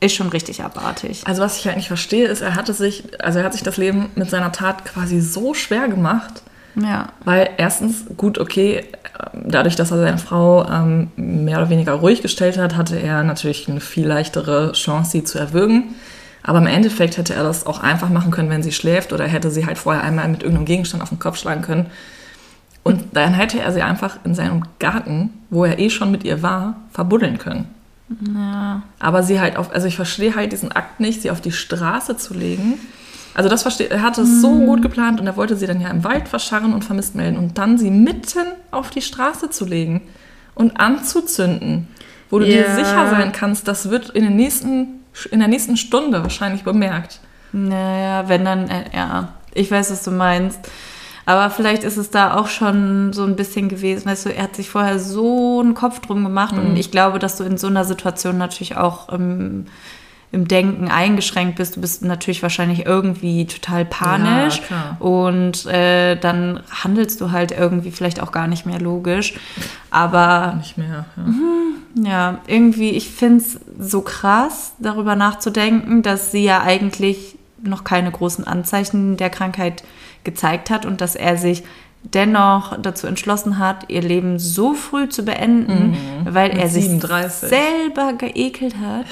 ist 0.00 0.14
schon 0.14 0.28
richtig 0.28 0.62
abartig. 0.62 1.22
Also 1.26 1.42
was 1.42 1.58
ich 1.58 1.66
halt 1.66 1.76
nicht 1.76 1.88
verstehe, 1.88 2.26
ist, 2.26 2.42
er 2.42 2.54
hatte 2.54 2.72
sich, 2.74 3.04
also 3.22 3.38
er 3.38 3.44
hat 3.44 3.52
sich 3.54 3.62
das 3.62 3.76
Leben 3.76 4.10
mit 4.14 4.28
seiner 4.30 4.52
Tat 4.52 4.84
quasi 4.84 5.20
so 5.20 5.54
schwer 5.54 5.88
gemacht, 5.88 6.42
Ja. 6.74 7.08
weil 7.24 7.48
erstens, 7.56 8.04
gut, 8.16 8.38
okay, 8.38 8.84
dadurch, 9.32 9.76
dass 9.76 9.90
er 9.90 9.98
seine 9.98 10.18
Frau 10.18 10.68
ähm, 10.68 11.10
mehr 11.16 11.58
oder 11.58 11.70
weniger 11.70 11.94
ruhig 11.94 12.20
gestellt 12.20 12.58
hat, 12.58 12.76
hatte 12.76 12.96
er 13.00 13.22
natürlich 13.24 13.68
eine 13.68 13.80
viel 13.80 14.06
leichtere 14.06 14.72
Chance, 14.72 15.12
sie 15.12 15.24
zu 15.24 15.38
erwürgen. 15.38 15.94
Aber 16.42 16.58
im 16.58 16.66
Endeffekt 16.66 17.16
hätte 17.16 17.34
er 17.34 17.42
das 17.42 17.66
auch 17.66 17.80
einfach 17.80 18.08
machen 18.10 18.30
können, 18.30 18.50
wenn 18.50 18.62
sie 18.62 18.70
schläft 18.72 19.12
oder 19.12 19.24
hätte 19.26 19.50
sie 19.50 19.66
halt 19.66 19.78
vorher 19.78 20.04
einmal 20.04 20.28
mit 20.28 20.42
irgendeinem 20.42 20.66
Gegenstand 20.66 21.02
auf 21.02 21.08
den 21.08 21.18
Kopf 21.18 21.38
schlagen 21.38 21.62
können. 21.62 21.86
Und 22.84 23.16
dann 23.16 23.34
hätte 23.34 23.58
er 23.60 23.72
sie 23.72 23.82
einfach 23.82 24.18
in 24.24 24.34
seinem 24.34 24.62
Garten, 24.78 25.30
wo 25.50 25.64
er 25.64 25.78
eh 25.80 25.90
schon 25.90 26.12
mit 26.12 26.22
ihr 26.22 26.42
war, 26.42 26.76
verbuddeln 26.92 27.38
können. 27.38 27.66
Ja. 28.34 28.82
Aber 28.98 29.22
sie 29.22 29.40
halt 29.40 29.56
auf, 29.56 29.72
also 29.72 29.86
ich 29.86 29.96
verstehe 29.96 30.34
halt 30.34 30.52
diesen 30.52 30.70
Akt 30.72 31.00
nicht, 31.00 31.22
sie 31.22 31.30
auf 31.30 31.40
die 31.40 31.52
Straße 31.52 32.16
zu 32.16 32.34
legen. 32.34 32.74
Also 33.34 33.50
das 33.50 33.62
verstehe, 33.62 33.90
er 33.90 34.02
hatte 34.02 34.22
es 34.22 34.40
so 34.40 34.50
gut 34.50 34.80
geplant 34.80 35.20
und 35.20 35.26
er 35.26 35.36
wollte 35.36 35.56
sie 35.56 35.66
dann 35.66 35.80
ja 35.80 35.90
im 35.90 36.04
Wald 36.04 36.26
verscharren 36.28 36.72
und 36.72 36.84
vermisst 36.84 37.14
melden 37.14 37.36
und 37.36 37.58
dann 37.58 37.76
sie 37.76 37.90
mitten 37.90 38.46
auf 38.70 38.90
die 38.90 39.02
Straße 39.02 39.50
zu 39.50 39.66
legen 39.66 40.00
und 40.54 40.80
anzuzünden, 40.80 41.88
wo 42.30 42.38
du 42.38 42.46
dir 42.46 42.62
Ja. 42.62 42.74
sicher 42.76 43.10
sein 43.10 43.32
kannst, 43.32 43.68
das 43.68 43.90
wird 43.90 44.10
in, 44.10 44.24
den 44.24 44.36
nächsten, 44.36 45.00
in 45.30 45.40
der 45.40 45.48
nächsten 45.48 45.76
Stunde 45.76 46.22
wahrscheinlich 46.22 46.64
bemerkt. 46.64 47.20
Naja, 47.52 48.28
wenn 48.28 48.44
dann, 48.44 48.68
äh, 48.70 48.84
ja, 48.94 49.34
ich 49.52 49.70
weiß, 49.70 49.90
was 49.90 50.02
du 50.02 50.12
meinst. 50.12 50.60
Aber 51.26 51.50
vielleicht 51.50 51.82
ist 51.84 51.96
es 51.96 52.10
da 52.10 52.34
auch 52.36 52.46
schon 52.46 53.12
so 53.12 53.24
ein 53.24 53.36
bisschen 53.36 53.68
gewesen, 53.68 54.06
weißt 54.06 54.26
du, 54.26 54.34
er 54.34 54.44
hat 54.44 54.56
sich 54.56 54.70
vorher 54.70 54.98
so 55.00 55.60
einen 55.60 55.74
Kopf 55.74 56.00
drum 56.00 56.22
gemacht 56.22 56.54
Mhm. 56.54 56.70
und 56.70 56.76
ich 56.76 56.90
glaube, 56.92 57.18
dass 57.18 57.36
du 57.36 57.44
in 57.44 57.58
so 57.58 57.66
einer 57.66 57.84
Situation 57.84 58.38
natürlich 58.38 58.76
auch 58.76 59.08
im, 59.08 59.66
im 60.32 60.46
Denken 60.46 60.88
eingeschränkt 60.88 61.56
bist. 61.56 61.76
Du 61.76 61.80
bist 61.80 62.04
natürlich 62.04 62.42
wahrscheinlich 62.42 62.86
irgendwie 62.86 63.46
total 63.46 63.84
panisch 63.84 64.60
Ja, 64.70 64.96
und 65.00 65.66
äh, 65.66 66.14
dann 66.16 66.60
handelst 66.70 67.20
du 67.20 67.32
halt 67.32 67.50
irgendwie 67.52 67.90
vielleicht 67.90 68.20
auch 68.22 68.30
gar 68.32 68.46
nicht 68.46 68.64
mehr 68.66 68.80
logisch. 68.80 69.34
Aber 69.90 70.54
Nicht 70.58 70.78
mehr. 70.78 71.06
Ja. 71.16 71.22
Mhm. 71.24 72.04
ja, 72.06 72.38
irgendwie, 72.46 72.90
ich 72.90 73.10
finde 73.10 73.38
es 73.42 73.58
so 73.80 74.00
krass, 74.02 74.74
darüber 74.78 75.16
nachzudenken, 75.16 76.02
dass 76.02 76.30
sie 76.30 76.44
ja 76.44 76.60
eigentlich 76.62 77.36
noch 77.62 77.82
keine 77.84 78.10
großen 78.12 78.46
Anzeichen 78.46 79.16
der 79.16 79.30
Krankheit 79.30 79.82
gezeigt 80.26 80.68
hat 80.68 80.84
und 80.84 81.00
dass 81.00 81.14
er 81.14 81.38
sich 81.38 81.62
dennoch 82.02 82.78
dazu 82.80 83.06
entschlossen 83.06 83.58
hat, 83.58 83.86
ihr 83.88 84.02
Leben 84.02 84.38
so 84.38 84.74
früh 84.74 85.08
zu 85.08 85.24
beenden, 85.24 85.96
weil 86.24 86.50
Mhm. 86.50 86.54
Mit 86.56 86.62
er 86.64 86.68
sich 86.68 86.84
37. 86.84 87.48
selber 87.48 88.12
geekelt 88.12 88.74
hat, 88.78 89.06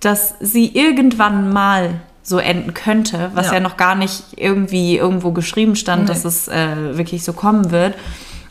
dass 0.00 0.34
sie 0.40 0.66
irgendwann 0.76 1.52
mal 1.52 2.00
so 2.22 2.38
enden 2.38 2.74
könnte, 2.74 3.30
was 3.34 3.46
ja, 3.46 3.54
Ja. 3.54 3.60
noch 3.60 3.76
gar 3.78 3.94
nicht 3.94 4.22
irgendwie 4.36 4.98
irgendwo 4.98 5.30
geschrieben 5.32 5.76
stand, 5.76 6.02
Nee. 6.02 6.08
dass 6.08 6.24
es 6.26 6.48
äh, 6.48 6.96
wirklich 6.98 7.24
so 7.24 7.32
kommen 7.32 7.70
wird. 7.70 7.94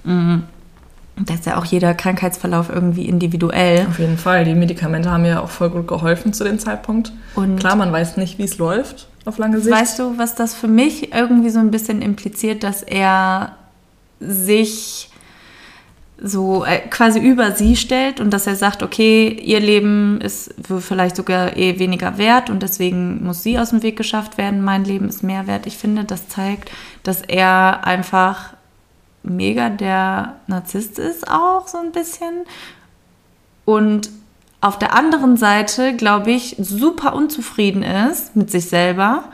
Mm. 0.04 0.38
Da 1.20 1.34
ist 1.34 1.46
ja 1.46 1.58
auch 1.58 1.66
jeder 1.66 1.94
Krankheitsverlauf 1.94 2.70
irgendwie 2.70 3.06
individuell. 3.08 3.88
Auf 3.90 3.98
jeden 4.00 4.18
Fall. 4.18 4.46
Die 4.46 4.54
Medikamente 4.54 5.10
haben 5.12 5.24
mir 5.24 5.42
auch 5.42 5.50
voll 5.50 5.70
gut 5.72 5.88
geholfen 5.88 6.32
zu 6.34 6.44
dem 6.44 6.60
Zeitpunkt. 6.60 7.12
Und- 7.36 7.60
Klar, 7.60 7.76
man 7.76 7.92
weiß 7.92 8.18
nicht, 8.18 8.38
wie 8.38 8.44
es 8.44 8.58
läuft 8.60 9.08
auf 9.26 9.38
lange 9.40 9.60
Sicht. 9.60 9.76
Weißt 9.76 9.98
du, 10.00 10.18
was 10.18 10.36
das 10.36 10.54
für 10.54 10.68
mich 10.68 11.14
irgendwie 11.14 11.50
so 11.50 11.60
ein 11.60 11.72
bisschen 11.72 12.02
impliziert, 12.02 12.64
dass 12.64 12.84
er 12.84 13.54
sich 14.20 15.10
so 16.20 16.66
äh, 16.66 16.80
quasi 16.90 17.20
über 17.20 17.52
sie 17.52 17.76
stellt 17.76 18.20
und 18.20 18.32
dass 18.32 18.48
er 18.48 18.56
sagt, 18.56 18.82
okay, 18.82 19.28
ihr 19.30 19.60
Leben 19.60 20.20
ist 20.22 20.54
vielleicht 20.80 21.16
sogar 21.16 21.56
eh 21.58 21.78
weniger 21.78 22.18
wert 22.18 22.50
und 22.50 22.64
deswegen 22.64 23.24
muss 23.24 23.44
sie 23.44 23.60
aus 23.60 23.70
dem 23.70 23.84
Weg 23.84 23.98
geschafft 23.98 24.38
werden, 24.40 24.64
mein 24.64 24.84
Leben 24.84 25.08
ist 25.10 25.22
mehr 25.24 25.46
wert. 25.46 25.68
Ich 25.68 25.78
finde, 25.78 26.06
das 26.06 26.28
zeigt, 26.28 26.72
dass 27.04 27.22
er 27.22 27.86
einfach 27.86 28.54
mega 29.24 29.70
der 29.70 30.36
Narzisst 30.48 31.00
ist 31.00 31.30
auch 31.30 31.68
so 31.68 31.78
ein 31.78 31.92
bisschen 31.92 32.46
und 33.66 34.10
auf 34.62 34.80
der 34.80 34.96
anderen 34.96 35.38
Seite, 35.38 35.96
glaube 35.96 36.32
ich, 36.32 36.56
super 36.60 37.14
unzufrieden 37.14 37.84
ist 37.84 38.36
mit 38.36 38.50
sich 38.50 38.68
selber. 38.70 39.26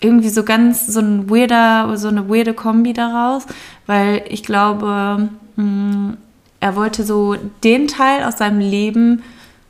Irgendwie 0.00 0.28
so 0.28 0.44
ganz 0.44 0.86
so 0.86 1.00
ein 1.00 1.28
weirder, 1.28 1.96
so 1.96 2.08
eine 2.08 2.28
weirde 2.28 2.54
Kombi 2.54 2.92
daraus, 2.92 3.46
weil 3.86 4.22
ich 4.28 4.42
glaube, 4.42 5.28
mh, 5.56 6.14
er 6.60 6.76
wollte 6.76 7.04
so 7.04 7.36
den 7.64 7.88
Teil 7.88 8.22
aus 8.24 8.38
seinem 8.38 8.60
Leben 8.60 9.22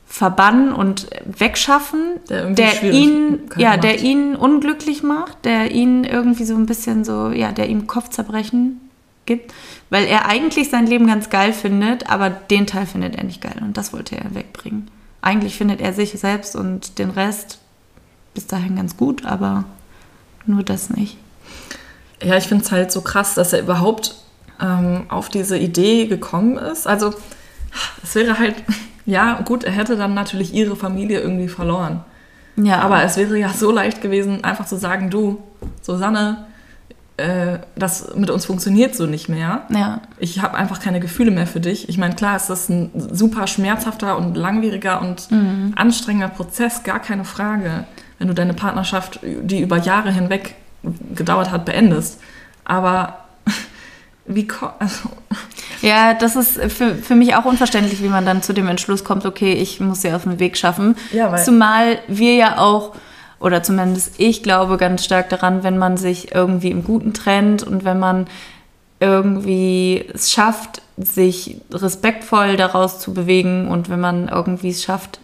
verbannen 0.05 0.71
und 0.71 1.07
wegschaffen, 1.25 2.19
Der 2.29 2.51
der 2.51 2.83
ihn, 2.83 3.39
ja, 3.57 3.71
macht. 3.71 3.83
der 3.83 4.01
ihn 4.01 4.35
unglücklich 4.35 5.03
macht, 5.03 5.45
der 5.45 5.71
ihn 5.71 6.03
irgendwie 6.03 6.45
so 6.45 6.55
ein 6.55 6.67
bisschen 6.67 7.03
so, 7.03 7.29
ja, 7.31 7.51
der 7.51 7.69
ihm 7.69 7.87
Kopfzerbrechen 7.87 8.81
gibt, 9.25 9.53
weil 9.89 10.05
er 10.05 10.25
eigentlich 10.25 10.69
sein 10.69 10.87
Leben 10.87 11.07
ganz 11.07 11.29
geil 11.29 11.53
findet, 11.53 12.09
aber 12.09 12.29
den 12.29 12.67
Teil 12.67 12.85
findet 12.85 13.15
er 13.15 13.23
nicht 13.23 13.41
geil 13.41 13.57
und 13.61 13.77
das 13.77 13.93
wollte 13.93 14.17
er 14.17 14.33
wegbringen. 14.35 14.89
Eigentlich 15.21 15.55
findet 15.55 15.81
er 15.81 15.93
sich 15.93 16.11
selbst 16.11 16.55
und 16.55 16.99
den 16.99 17.09
Rest 17.09 17.59
bis 18.33 18.47
dahin 18.47 18.75
ganz 18.75 18.97
gut, 18.97 19.25
aber 19.25 19.63
nur 20.45 20.63
das 20.63 20.89
nicht. 20.89 21.17
Ja, 22.21 22.37
ich 22.37 22.45
finde 22.45 22.63
es 22.63 22.71
halt 22.71 22.91
so 22.91 23.01
krass, 23.01 23.33
dass 23.33 23.53
er 23.53 23.61
überhaupt 23.61 24.15
ähm, 24.61 25.05
auf 25.09 25.29
diese 25.29 25.57
Idee 25.57 26.05
gekommen 26.07 26.57
ist. 26.57 26.87
Also, 26.87 27.13
es 28.03 28.15
wäre 28.15 28.39
halt, 28.39 28.55
ja, 29.05 29.41
gut, 29.41 29.63
er 29.63 29.71
hätte 29.71 29.97
dann 29.97 30.13
natürlich 30.13 30.53
ihre 30.53 30.75
Familie 30.75 31.19
irgendwie 31.19 31.47
verloren. 31.47 32.03
Ja, 32.57 32.79
Aber 32.79 33.03
es 33.03 33.17
wäre 33.17 33.37
ja 33.37 33.49
so 33.49 33.71
leicht 33.71 34.01
gewesen, 34.01 34.43
einfach 34.43 34.65
zu 34.65 34.77
sagen, 34.77 35.09
du, 35.09 35.43
Susanne, 35.81 36.45
äh, 37.17 37.59
das 37.75 38.15
mit 38.15 38.29
uns 38.29 38.45
funktioniert 38.45 38.95
so 38.95 39.05
nicht 39.05 39.29
mehr. 39.29 39.63
ja, 39.69 40.01
Ich 40.17 40.41
habe 40.41 40.57
einfach 40.57 40.81
keine 40.81 40.99
Gefühle 40.99 41.31
mehr 41.31 41.47
für 41.47 41.61
dich. 41.61 41.87
Ich 41.87 41.97
meine, 41.97 42.15
klar 42.15 42.35
ist 42.35 42.47
das 42.47 42.67
ein 42.69 42.91
super 42.93 43.47
schmerzhafter 43.47 44.17
und 44.17 44.35
langwieriger 44.35 45.01
und 45.01 45.29
anstrengender 45.75 46.27
Prozess, 46.27 46.83
gar 46.83 46.99
keine 46.99 47.23
Frage, 47.23 47.85
wenn 48.19 48.27
du 48.27 48.33
deine 48.33 48.53
Partnerschaft, 48.53 49.19
die 49.23 49.61
über 49.61 49.77
Jahre 49.77 50.11
hinweg 50.11 50.55
gedauert 51.15 51.51
hat, 51.51 51.65
beendest. 51.65 52.19
Aber 52.65 53.19
wie 54.25 54.47
also, 54.79 55.09
Ja, 55.81 56.13
das 56.13 56.35
ist 56.35 56.59
für, 56.71 56.95
für 56.95 57.15
mich 57.15 57.35
auch 57.35 57.45
unverständlich, 57.45 58.01
wie 58.01 58.09
man 58.09 58.25
dann 58.25 58.41
zu 58.41 58.53
dem 58.53 58.67
Entschluss 58.67 59.03
kommt, 59.03 59.25
okay, 59.25 59.53
ich 59.53 59.79
muss 59.79 60.01
sie 60.01 60.11
auf 60.11 60.23
den 60.23 60.39
Weg 60.39 60.57
schaffen. 60.57 60.95
Ja, 61.11 61.35
Zumal 61.37 61.99
wir 62.07 62.35
ja 62.35 62.57
auch, 62.57 62.93
oder 63.45 63.61
zumindest 63.61 64.15
ich 64.17 64.41
glaube 64.41 64.77
ganz 64.77 65.05
stark 65.05 65.29
daran, 65.29 65.63
wenn 65.63 65.77
man 65.77 65.97
sich 65.97 66.33
irgendwie 66.33 66.71
im 66.71 66.83
Guten 66.83 67.13
trennt 67.13 67.61
und 67.61 67.85
wenn 67.85 67.99
man 67.99 68.25
irgendwie 68.99 70.03
es 70.11 70.31
schafft, 70.31 70.81
sich 70.97 71.57
respektvoll 71.71 72.57
daraus 72.57 72.99
zu 72.99 73.13
bewegen 73.13 73.67
und 73.67 73.87
wenn 73.87 73.99
man 73.99 74.29
irgendwie 74.29 74.69
es 74.69 74.83
schafft, 74.83 75.19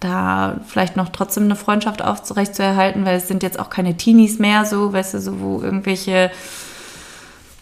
da 0.00 0.60
vielleicht 0.66 0.96
noch 0.96 1.10
trotzdem 1.10 1.44
eine 1.44 1.56
Freundschaft 1.56 2.00
aufrechtzuerhalten, 2.00 3.04
weil 3.04 3.18
es 3.18 3.28
sind 3.28 3.42
jetzt 3.42 3.60
auch 3.60 3.68
keine 3.68 3.98
Teenies 3.98 4.38
mehr 4.38 4.64
so, 4.64 4.94
weißt 4.94 5.12
du, 5.12 5.20
so 5.20 5.40
wo 5.40 5.60
irgendwelche 5.60 6.30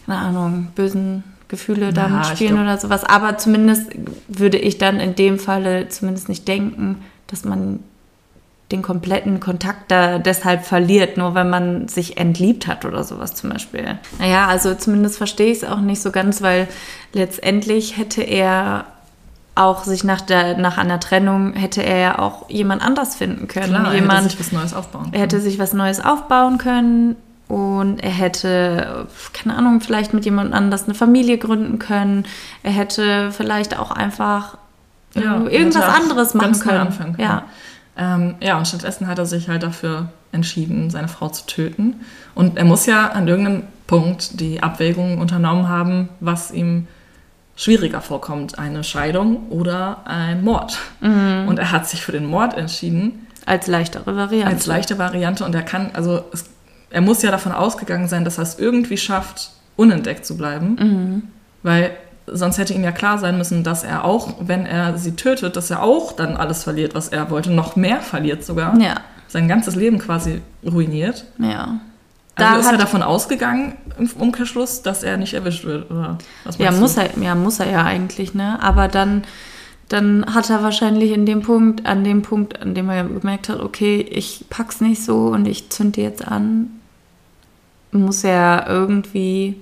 keine 0.05 0.19
Ahnung, 0.19 0.67
bösen 0.73 1.23
Gefühle 1.49 1.91
da 1.91 2.07
Ja, 2.07 2.33
glaub- 2.33 2.61
oder 2.61 2.77
sowas. 2.77 3.03
Aber 3.03 3.37
zumindest 3.37 3.91
würde 4.29 4.57
ich 4.57 4.77
dann 4.77 5.01
in 5.01 5.15
dem 5.15 5.37
Falle 5.37 5.89
zumindest 5.89 6.29
nicht 6.29 6.47
denken, 6.47 7.03
dass 7.27 7.43
man 7.43 7.79
den 8.71 8.81
kompletten 8.81 9.39
Kontakt 9.39 9.89
da 9.89 10.19
deshalb 10.19 10.63
verliert, 10.63 11.17
nur 11.17 11.33
wenn 11.33 11.49
man 11.49 11.87
sich 11.87 12.17
entliebt 12.17 12.67
hat 12.67 12.85
oder 12.85 13.03
sowas 13.03 13.33
zum 13.33 13.49
Beispiel. 13.49 13.97
Naja, 14.19 14.47
also 14.47 14.75
zumindest 14.75 15.17
verstehe 15.17 15.51
ich 15.51 15.63
es 15.63 15.63
auch 15.63 15.79
nicht 15.79 16.01
so 16.01 16.11
ganz, 16.11 16.41
weil 16.41 16.67
letztendlich 17.13 17.97
hätte 17.97 18.21
er 18.21 18.85
auch 19.55 19.83
sich 19.83 20.03
nach, 20.03 20.21
der, 20.21 20.57
nach 20.57 20.77
einer 20.77 20.99
Trennung, 20.99 21.53
hätte 21.53 21.81
er 21.83 21.97
ja 21.97 22.19
auch 22.19 22.49
jemand 22.49 22.81
anders 22.85 23.15
finden 23.15 23.47
können. 23.47 23.73
Klar, 23.73 23.87
er 23.87 23.95
jemand, 23.95 24.19
hätte 24.21 24.29
sich 24.29 24.39
was 24.39 24.51
Neues 24.51 24.73
aufbauen 24.73 25.09
er 25.11 25.19
hätte 25.21 25.39
sich 25.41 25.59
was 25.59 25.73
Neues 25.73 25.99
aufbauen 26.03 26.57
können 26.59 27.15
und 27.49 27.99
er 27.99 28.11
hätte, 28.11 29.07
keine 29.33 29.55
Ahnung, 29.57 29.81
vielleicht 29.81 30.13
mit 30.13 30.23
jemand 30.23 30.53
anders 30.53 30.85
eine 30.85 30.93
Familie 30.93 31.39
gründen 31.39 31.79
können. 31.79 32.25
Er 32.61 32.71
hätte 32.71 33.31
vielleicht 33.31 33.77
auch 33.77 33.89
einfach 33.91 34.57
Ja, 35.15 35.43
irgendwas 35.47 35.83
anderes 35.83 36.35
machen 36.35 36.59
können. 36.59 36.95
können. 36.95 37.15
Ja. 37.17 37.43
Ähm, 37.99 38.35
ja, 38.41 38.57
und 38.57 38.67
stattdessen 38.67 39.07
hat 39.07 39.19
er 39.19 39.25
sich 39.25 39.49
halt 39.49 39.61
dafür 39.61 40.09
entschieden, 40.31 40.89
seine 40.89 41.09
Frau 41.09 41.29
zu 41.29 41.45
töten. 41.45 41.95
Und 42.33 42.57
er 42.57 42.63
muss 42.63 42.85
ja 42.85 43.07
an 43.07 43.27
irgendeinem 43.27 43.63
Punkt 43.87 44.39
die 44.39 44.63
Abwägung 44.63 45.19
unternommen 45.19 45.67
haben, 45.67 46.09
was 46.21 46.51
ihm 46.51 46.87
schwieriger 47.57 47.99
vorkommt, 47.99 48.57
eine 48.57 48.85
Scheidung 48.85 49.49
oder 49.49 50.07
ein 50.07 50.43
Mord. 50.43 50.79
Mhm. 51.01 51.45
Und 51.47 51.59
er 51.59 51.71
hat 51.73 51.89
sich 51.89 52.01
für 52.01 52.13
den 52.13 52.25
Mord 52.25 52.57
entschieden, 52.57 53.27
Als 53.45 53.67
leichtere 53.67 54.15
Variante. 54.15 54.47
als 54.47 54.65
leichte 54.65 54.97
Variante. 54.97 55.43
Und 55.43 55.53
er 55.53 55.63
kann, 55.63 55.91
also 55.93 56.23
es, 56.31 56.45
er 56.89 57.01
muss 57.01 57.21
ja 57.21 57.31
davon 57.31 57.51
ausgegangen 57.51 58.07
sein, 58.07 58.23
dass 58.23 58.37
er 58.37 58.43
es 58.43 58.59
irgendwie 58.59 58.97
schafft, 58.97 59.51
unentdeckt 59.75 60.25
zu 60.25 60.37
bleiben. 60.37 60.75
Mhm. 60.79 61.23
Weil 61.63 61.91
sonst 62.33 62.57
hätte 62.57 62.73
ihm 62.73 62.83
ja 62.83 62.91
klar 62.91 63.17
sein 63.17 63.37
müssen, 63.37 63.63
dass 63.63 63.83
er 63.83 64.05
auch, 64.05 64.35
wenn 64.41 64.65
er 64.65 64.97
sie 64.97 65.15
tötet, 65.15 65.55
dass 65.55 65.69
er 65.71 65.83
auch 65.83 66.11
dann 66.13 66.37
alles 66.37 66.63
verliert, 66.63 66.95
was 66.95 67.07
er 67.09 67.29
wollte, 67.29 67.51
noch 67.51 67.75
mehr 67.75 68.01
verliert 68.01 68.43
sogar. 68.43 68.77
Ja, 68.79 68.95
Sein 69.27 69.47
ganzes 69.47 69.75
Leben 69.75 69.99
quasi 69.99 70.41
ruiniert. 70.65 71.25
ja. 71.37 71.79
Also 72.35 72.53
Da 72.53 72.59
ist 72.59 72.71
er 72.71 72.77
davon 72.77 73.03
ausgegangen, 73.03 73.73
im 73.97 74.09
Umkehrschluss, 74.17 74.81
dass 74.81 75.03
er 75.03 75.17
nicht 75.17 75.33
erwischt 75.33 75.65
wird, 75.65 75.91
oder 75.91 76.17
was 76.45 76.57
Ja, 76.57 76.71
muss 76.71 76.95
du? 76.95 77.01
er, 77.01 77.09
ja, 77.21 77.35
muss 77.35 77.59
er 77.59 77.69
ja 77.69 77.83
eigentlich, 77.83 78.33
ne? 78.33 78.57
Aber 78.63 78.87
dann, 78.87 79.23
dann 79.89 80.25
hat 80.33 80.49
er 80.49 80.63
wahrscheinlich 80.63 81.11
in 81.11 81.25
dem 81.25 81.41
Punkt, 81.41 81.85
an 81.85 82.05
dem 82.05 82.21
Punkt, 82.21 82.61
an 82.61 82.75
dem 82.75 82.89
er 82.89 83.03
gemerkt 83.03 83.49
hat, 83.49 83.59
okay, 83.59 83.99
ich 83.99 84.45
pack's 84.49 84.79
nicht 84.79 85.03
so 85.03 85.27
und 85.27 85.49
ich 85.49 85.69
zünd 85.69 85.97
die 85.97 86.01
jetzt 86.01 86.25
an, 86.25 86.69
muss 87.91 88.23
er 88.23 88.65
irgendwie. 88.69 89.57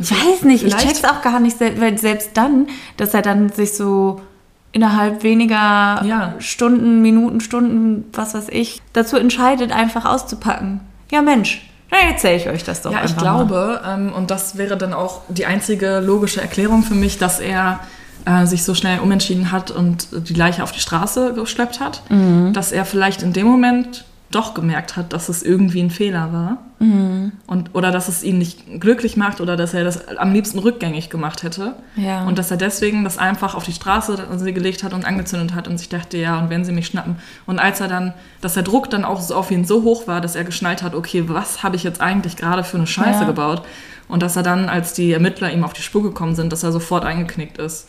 Ich 0.00 0.10
weiß 0.10 0.42
nicht, 0.44 0.64
ich 0.64 0.76
check's 0.76 1.04
auch 1.04 1.22
gar 1.22 1.40
nicht, 1.40 1.58
weil 1.60 1.98
selbst 1.98 2.30
dann, 2.34 2.66
dass 2.96 3.14
er 3.14 3.22
dann 3.22 3.48
sich 3.50 3.74
so 3.74 4.20
innerhalb 4.72 5.22
weniger 5.22 6.02
Ja. 6.04 6.34
Stunden, 6.38 7.00
Minuten, 7.02 7.40
Stunden, 7.40 8.04
was 8.12 8.34
weiß 8.34 8.48
ich, 8.50 8.82
dazu 8.92 9.16
entscheidet, 9.16 9.72
einfach 9.72 10.04
auszupacken. 10.04 10.80
Ja, 11.10 11.22
Mensch, 11.22 11.68
dann 11.90 12.00
erzähle 12.10 12.36
ich 12.36 12.48
euch 12.48 12.64
das 12.64 12.82
doch 12.82 12.92
Ja, 12.92 13.00
ich 13.04 13.16
glaube, 13.16 13.80
ähm, 13.86 14.12
und 14.12 14.30
das 14.30 14.58
wäre 14.58 14.76
dann 14.76 14.92
auch 14.92 15.22
die 15.28 15.46
einzige 15.46 16.00
logische 16.00 16.40
Erklärung 16.42 16.82
für 16.82 16.94
mich, 16.94 17.18
dass 17.18 17.40
er 17.40 17.80
äh, 18.26 18.44
sich 18.46 18.62
so 18.64 18.74
schnell 18.74 19.00
umentschieden 19.00 19.52
hat 19.52 19.70
und 19.70 20.08
die 20.28 20.34
Leiche 20.34 20.62
auf 20.62 20.72
die 20.72 20.80
Straße 20.80 21.32
geschleppt 21.32 21.80
hat, 21.80 22.02
Mhm. 22.10 22.52
dass 22.52 22.72
er 22.72 22.84
vielleicht 22.84 23.22
in 23.22 23.32
dem 23.32 23.46
Moment 23.46 24.04
doch 24.30 24.52
gemerkt 24.52 24.96
hat, 24.96 25.14
dass 25.14 25.30
es 25.30 25.42
irgendwie 25.42 25.80
ein 25.80 25.90
Fehler 25.90 26.32
war. 26.32 26.58
Mhm. 26.80 27.32
Und, 27.46 27.74
oder 27.74 27.90
dass 27.90 28.08
es 28.08 28.22
ihn 28.22 28.36
nicht 28.38 28.78
glücklich 28.80 29.16
macht 29.16 29.40
oder 29.40 29.56
dass 29.56 29.72
er 29.72 29.84
das 29.84 30.06
am 30.18 30.32
liebsten 30.34 30.58
rückgängig 30.58 31.08
gemacht 31.08 31.42
hätte. 31.42 31.76
Ja. 31.96 32.24
Und 32.26 32.38
dass 32.38 32.50
er 32.50 32.58
deswegen 32.58 33.04
das 33.04 33.16
einfach 33.16 33.54
auf 33.54 33.64
die 33.64 33.72
Straße 33.72 34.16
gelegt 34.52 34.84
hat 34.84 34.92
und 34.92 35.06
angezündet 35.06 35.54
hat 35.54 35.66
und 35.66 35.78
sich 35.78 35.88
dachte, 35.88 36.18
ja, 36.18 36.38
und 36.38 36.50
wenn 36.50 36.64
sie 36.64 36.72
mich 36.72 36.88
schnappen. 36.88 37.16
Und 37.46 37.58
als 37.58 37.80
er 37.80 37.88
dann, 37.88 38.12
dass 38.42 38.52
der 38.54 38.62
Druck 38.64 38.90
dann 38.90 39.04
auch 39.04 39.20
so 39.20 39.34
auf 39.34 39.50
ihn 39.50 39.64
so 39.64 39.82
hoch 39.82 40.06
war, 40.06 40.20
dass 40.20 40.36
er 40.36 40.44
geschnallt 40.44 40.82
hat, 40.82 40.94
okay, 40.94 41.24
was 41.28 41.62
habe 41.62 41.76
ich 41.76 41.82
jetzt 41.82 42.00
eigentlich 42.02 42.36
gerade 42.36 42.64
für 42.64 42.76
eine 42.76 42.86
Scheiße 42.86 43.20
Ja. 43.22 43.26
gebaut? 43.26 43.62
Und 44.08 44.22
dass 44.22 44.36
er 44.36 44.42
dann, 44.42 44.68
als 44.68 44.92
die 44.92 45.10
Ermittler 45.12 45.50
ihm 45.52 45.64
auf 45.64 45.72
die 45.72 45.82
Spur 45.82 46.02
gekommen 46.02 46.34
sind, 46.34 46.52
dass 46.52 46.62
er 46.62 46.72
sofort 46.72 47.04
eingeknickt 47.04 47.56
ist. 47.58 47.88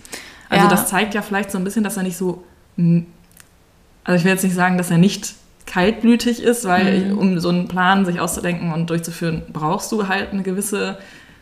Also 0.50 0.64
Ja. 0.66 0.70
das 0.72 0.88
zeigt 0.88 1.14
ja 1.14 1.22
vielleicht 1.22 1.52
so 1.52 1.58
ein 1.58 1.64
bisschen, 1.66 1.84
dass 1.84 1.98
er 1.98 2.04
nicht 2.04 2.18
so, 2.18 2.44
also 2.78 4.18
ich 4.18 4.24
will 4.24 4.32
jetzt 4.32 4.44
nicht 4.44 4.56
sagen, 4.56 4.78
dass 4.78 4.90
er 4.90 4.98
nicht 4.98 5.36
kaltblütig 5.70 6.42
ist, 6.42 6.66
weil 6.66 7.14
um 7.14 7.40
so 7.40 7.50
einen 7.50 7.68
Plan 7.68 8.06
sich 8.06 8.20
auszudenken 8.20 8.74
und 8.74 8.90
durchzuführen, 8.90 9.44
brauchst 9.54 9.92
du 9.92 10.08
halt 10.08 10.34
eine 10.34 10.44
gewisse 10.44 10.98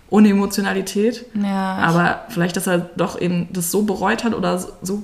Unemotionalität. 0.09 1.25
Ja, 1.33 1.75
Aber 1.75 2.25
vielleicht, 2.29 2.57
dass 2.57 2.67
er 2.67 2.77
doch 2.77 3.19
eben 3.19 3.47
das 3.51 3.71
so 3.71 3.83
bereut 3.83 4.23
hat 4.23 4.33
oder 4.33 4.57
so, 4.57 5.03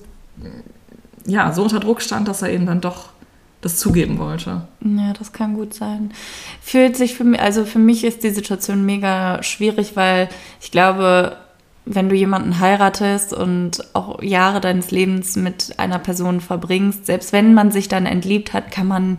ja, 1.25 1.51
so 1.53 1.63
unter 1.63 1.79
Druck 1.79 2.01
stand, 2.01 2.27
dass 2.27 2.41
er 2.41 2.49
eben 2.49 2.65
dann 2.65 2.81
doch 2.81 3.09
das 3.61 3.77
zugeben 3.77 4.19
wollte. 4.19 4.61
Ja, 4.81 5.13
das 5.17 5.31
kann 5.31 5.55
gut 5.55 5.73
sein. 5.73 6.11
Fühlt 6.61 6.97
sich 6.97 7.15
für 7.15 7.23
mich, 7.23 7.39
also 7.39 7.63
für 7.63 7.79
mich 7.79 8.03
ist 8.03 8.23
die 8.23 8.29
Situation 8.29 8.85
mega 8.85 9.41
schwierig, 9.41 9.95
weil 9.95 10.27
ich 10.59 10.69
glaube, 10.69 11.37
wenn 11.85 12.09
du 12.09 12.15
jemanden 12.15 12.59
heiratest 12.59 13.33
und 13.33 13.83
auch 13.93 14.21
Jahre 14.21 14.61
deines 14.61 14.91
Lebens 14.91 15.35
mit 15.35 15.73
einer 15.77 15.99
Person 15.99 16.39
verbringst, 16.41 17.05
selbst 17.05 17.33
wenn 17.33 17.53
man 17.53 17.71
sich 17.71 17.87
dann 17.87 18.05
entliebt 18.05 18.53
hat, 18.53 18.71
kann 18.71 18.87
man 18.87 19.17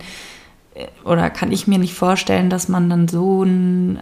äh, 0.73 0.87
oder 1.07 1.29
kann 1.29 1.51
ich 1.51 1.67
mir 1.67 1.77
nicht 1.77 1.93
vorstellen, 1.93 2.49
dass 2.49 2.67
man 2.67 2.89
dann 2.89 3.07
so 3.07 3.43
ein 3.43 4.01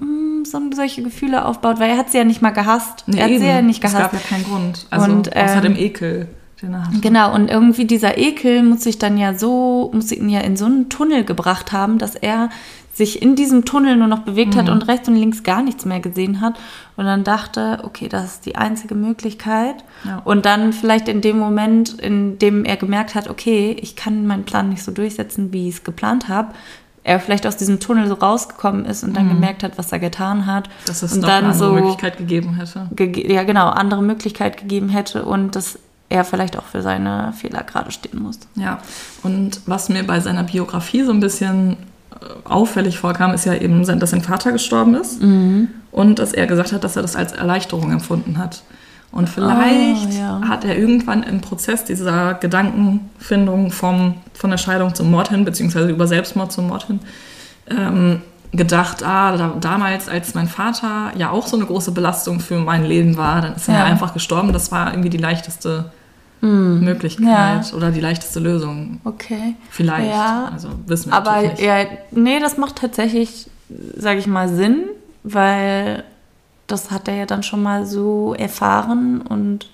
ähm, 0.00 0.44
so 0.44 0.58
solche 0.74 1.02
Gefühle 1.02 1.44
aufbaut, 1.44 1.80
weil 1.80 1.90
er 1.90 1.96
hat 1.96 2.10
sie 2.10 2.18
ja 2.18 2.24
nicht 2.24 2.42
mal 2.42 2.50
gehasst. 2.50 3.04
er 3.06 3.24
hat 3.24 3.30
sie 3.30 3.46
ja 3.46 3.62
nicht 3.62 3.82
Es 3.82 3.92
gehasst. 3.92 4.12
gab 4.12 4.12
ja 4.12 4.28
keinen 4.28 4.44
Grund. 4.44 4.86
Also 4.90 5.10
Und, 5.10 5.34
außer 5.36 5.56
ähm, 5.56 5.62
dem 5.62 5.76
Ekel, 5.76 6.28
den 6.60 6.74
er 6.74 6.86
hatte. 6.86 7.00
Genau, 7.00 7.34
und 7.34 7.50
irgendwie 7.50 7.86
dieser 7.86 8.18
Ekel 8.18 8.62
muss 8.62 8.82
sich 8.82 8.98
dann 8.98 9.16
ja 9.16 9.34
so, 9.34 9.90
muss 9.94 10.12
ihn 10.12 10.28
ja 10.28 10.40
in 10.40 10.56
so 10.56 10.66
einen 10.66 10.88
Tunnel 10.90 11.24
gebracht 11.24 11.72
haben, 11.72 11.98
dass 11.98 12.14
er 12.14 12.50
sich 12.94 13.20
in 13.20 13.34
diesem 13.36 13.64
Tunnel 13.64 13.96
nur 13.96 14.06
noch 14.06 14.20
bewegt 14.20 14.54
Mhm. 14.54 14.58
hat 14.60 14.68
und 14.70 14.88
rechts 14.88 15.08
und 15.08 15.16
links 15.16 15.42
gar 15.42 15.62
nichts 15.62 15.84
mehr 15.84 16.00
gesehen 16.00 16.40
hat 16.40 16.54
und 16.96 17.04
dann 17.04 17.24
dachte, 17.24 17.80
okay, 17.82 18.08
das 18.08 18.24
ist 18.34 18.46
die 18.46 18.54
einzige 18.56 18.94
Möglichkeit. 18.94 19.74
Ja. 20.04 20.22
Und 20.24 20.46
dann 20.46 20.72
vielleicht 20.72 21.08
in 21.08 21.20
dem 21.20 21.38
Moment, 21.38 21.98
in 22.00 22.38
dem 22.38 22.64
er 22.64 22.76
gemerkt 22.76 23.14
hat, 23.16 23.28
okay, 23.28 23.76
ich 23.82 23.96
kann 23.96 24.26
meinen 24.26 24.44
Plan 24.44 24.68
nicht 24.68 24.84
so 24.84 24.92
durchsetzen, 24.92 25.52
wie 25.52 25.68
ich 25.68 25.74
es 25.76 25.84
geplant 25.84 26.28
habe, 26.28 26.54
er 27.02 27.20
vielleicht 27.20 27.46
aus 27.46 27.56
diesem 27.58 27.80
Tunnel 27.80 28.06
so 28.06 28.14
rausgekommen 28.14 28.86
ist 28.86 29.02
und 29.04 29.14
dann 29.14 29.28
gemerkt 29.28 29.62
hat, 29.62 29.76
was 29.76 29.92
er 29.92 29.98
getan 29.98 30.46
hat. 30.46 30.68
Mhm. 30.68 30.72
Dass 30.86 31.02
es 31.02 31.12
und 31.14 31.20
noch 31.22 31.28
eine 31.28 31.48
andere 31.48 31.72
Möglichkeit 31.74 32.16
gegeben 32.16 32.54
hätte. 32.54 32.88
gege- 32.94 33.30
ja 33.30 33.42
genau, 33.42 33.68
andere 33.68 34.02
Möglichkeit 34.02 34.56
gegeben 34.56 34.88
hätte 34.88 35.24
und 35.24 35.54
dass 35.56 35.78
er 36.08 36.24
vielleicht 36.24 36.56
auch 36.56 36.64
für 36.64 36.80
seine 36.80 37.32
Fehler 37.32 37.62
gerade 37.64 37.90
stehen 37.90 38.22
muss. 38.22 38.38
Ja, 38.54 38.78
und 39.22 39.60
was 39.66 39.88
mir 39.88 40.04
bei 40.04 40.20
seiner 40.20 40.44
Biografie 40.44 41.02
so 41.02 41.10
ein 41.12 41.20
bisschen 41.20 41.76
auffällig 42.44 42.98
vorkam, 42.98 43.32
ist 43.32 43.44
ja 43.46 43.54
eben, 43.54 43.84
dass 43.98 44.10
sein 44.10 44.22
Vater 44.22 44.52
gestorben 44.52 44.94
ist 44.94 45.22
Mhm. 45.22 45.68
und 45.90 46.18
dass 46.18 46.32
er 46.32 46.46
gesagt 46.46 46.72
hat, 46.72 46.84
dass 46.84 46.96
er 46.96 47.02
das 47.02 47.16
als 47.16 47.32
Erleichterung 47.32 47.90
empfunden 47.92 48.38
hat. 48.38 48.62
Und 49.12 49.28
vielleicht 49.28 50.14
ja. 50.18 50.40
hat 50.48 50.64
er 50.64 50.76
irgendwann 50.76 51.22
im 51.22 51.40
Prozess 51.40 51.84
dieser 51.84 52.34
Gedankenfindung 52.34 53.70
vom, 53.70 54.14
von 54.32 54.50
der 54.50 54.58
Scheidung 54.58 54.94
zum 54.94 55.10
Mord 55.10 55.28
hin, 55.28 55.44
beziehungsweise 55.44 55.88
über 55.90 56.06
Selbstmord 56.08 56.50
zum 56.50 56.66
Mord 56.68 56.86
hin, 56.88 57.00
ähm, 57.70 58.22
gedacht, 58.52 59.02
ah, 59.04 59.36
da, 59.36 59.54
damals, 59.60 60.08
als 60.08 60.34
mein 60.34 60.48
Vater 60.48 61.12
ja 61.16 61.30
auch 61.30 61.46
so 61.46 61.56
eine 61.56 61.64
große 61.66 61.92
Belastung 61.92 62.40
für 62.40 62.58
mein 62.58 62.84
Leben 62.84 63.16
war, 63.16 63.40
dann 63.40 63.54
ist 63.54 63.68
er 63.68 63.78
Ja. 63.78 63.84
einfach 63.84 64.12
gestorben. 64.14 64.52
Das 64.52 64.70
war 64.72 64.90
irgendwie 64.92 65.10
die 65.10 65.16
leichteste 65.18 65.86
Möglichkeit 66.40 67.72
oder 67.72 67.90
die 67.90 68.00
leichteste 68.00 68.38
Lösung. 68.40 69.00
Okay. 69.04 69.54
Vielleicht. 69.70 70.10
Ja. 70.10 70.50
Also 70.52 70.68
wissen 70.86 71.10
wir 71.10 71.16
Aber 71.16 71.40
nicht. 71.40 71.60
ja, 71.60 71.86
nee, 72.10 72.38
das 72.40 72.58
macht 72.58 72.76
tatsächlich, 72.76 73.48
sage 73.96 74.18
ich 74.18 74.26
mal, 74.26 74.48
Sinn, 74.48 74.84
weil 75.22 76.04
das 76.66 76.90
hat 76.90 77.08
er 77.08 77.14
ja 77.14 77.26
dann 77.26 77.42
schon 77.42 77.62
mal 77.62 77.86
so 77.86 78.34
erfahren 78.34 79.20
und 79.22 79.70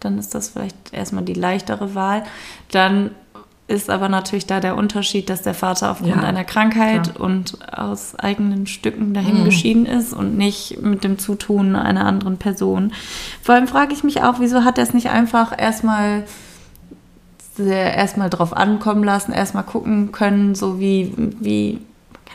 dann 0.00 0.18
ist 0.18 0.34
das 0.34 0.50
vielleicht 0.50 0.92
erstmal 0.92 1.24
die 1.24 1.34
leichtere 1.34 1.94
Wahl. 1.94 2.24
Dann 2.70 3.10
ist 3.68 3.90
aber 3.90 4.08
natürlich 4.08 4.46
da 4.46 4.60
der 4.60 4.76
Unterschied, 4.76 5.28
dass 5.28 5.42
der 5.42 5.52
Vater 5.54 5.90
aufgrund 5.90 6.16
Ja, 6.16 6.22
einer 6.22 6.44
Krankheit 6.44 7.14
klar. 7.14 7.20
und 7.20 7.58
aus 7.70 8.14
eigenen 8.18 8.66
Stücken 8.66 9.12
dahin 9.14 9.40
Mhm. 9.40 9.44
geschieden 9.44 9.84
ist 9.86 10.14
und 10.14 10.36
nicht 10.38 10.80
mit 10.82 11.04
dem 11.04 11.18
Zutun 11.18 11.76
einer 11.76 12.06
anderen 12.06 12.38
Person. 12.38 12.92
Vor 13.42 13.54
allem 13.54 13.68
frage 13.68 13.92
ich 13.92 14.02
mich 14.04 14.22
auch, 14.22 14.40
wieso 14.40 14.64
hat 14.64 14.78
er 14.78 14.84
es 14.84 14.94
nicht 14.94 15.10
einfach 15.10 15.52
erstmal 15.56 16.24
erstmal 17.58 18.30
drauf 18.30 18.56
ankommen 18.56 19.02
lassen, 19.02 19.32
erstmal 19.32 19.64
gucken 19.64 20.12
können, 20.12 20.54
so 20.54 20.78
wie, 20.78 21.12
wie, 21.40 21.78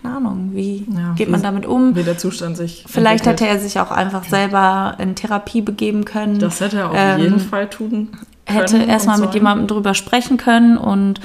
keine 0.01 0.17
Ahnung, 0.17 0.51
wie 0.53 0.85
Ja, 0.93 1.13
geht 1.13 1.27
wie- 1.27 1.31
man 1.31 1.41
damit 1.41 1.65
um? 1.65 1.95
Wie 1.95 2.03
der 2.03 2.17
Zustand 2.17 2.57
sich. 2.57 2.83
Vielleicht 2.89 3.25
entwickelt. 3.25 3.49
hätte 3.51 3.57
er 3.57 3.59
sich 3.63 3.79
auch 3.79 3.89
einfach 3.91 4.25
selber 4.25 4.95
in 4.99 5.15
Therapie 5.15 5.61
begeben 5.61 6.03
können. 6.03 6.39
Das 6.39 6.59
hätte 6.59 6.79
er 6.79 6.89
auf 6.89 6.95
ähm, 6.97 7.19
jeden 7.21 7.39
Fall 7.39 7.69
tun 7.69 8.09
können. 8.11 8.27
Hätte 8.45 8.77
erstmal 8.77 9.19
mit 9.19 9.33
jemandem 9.33 9.67
drüber 9.67 9.93
sprechen 9.93 10.37
können 10.37 10.77
und 10.77 11.19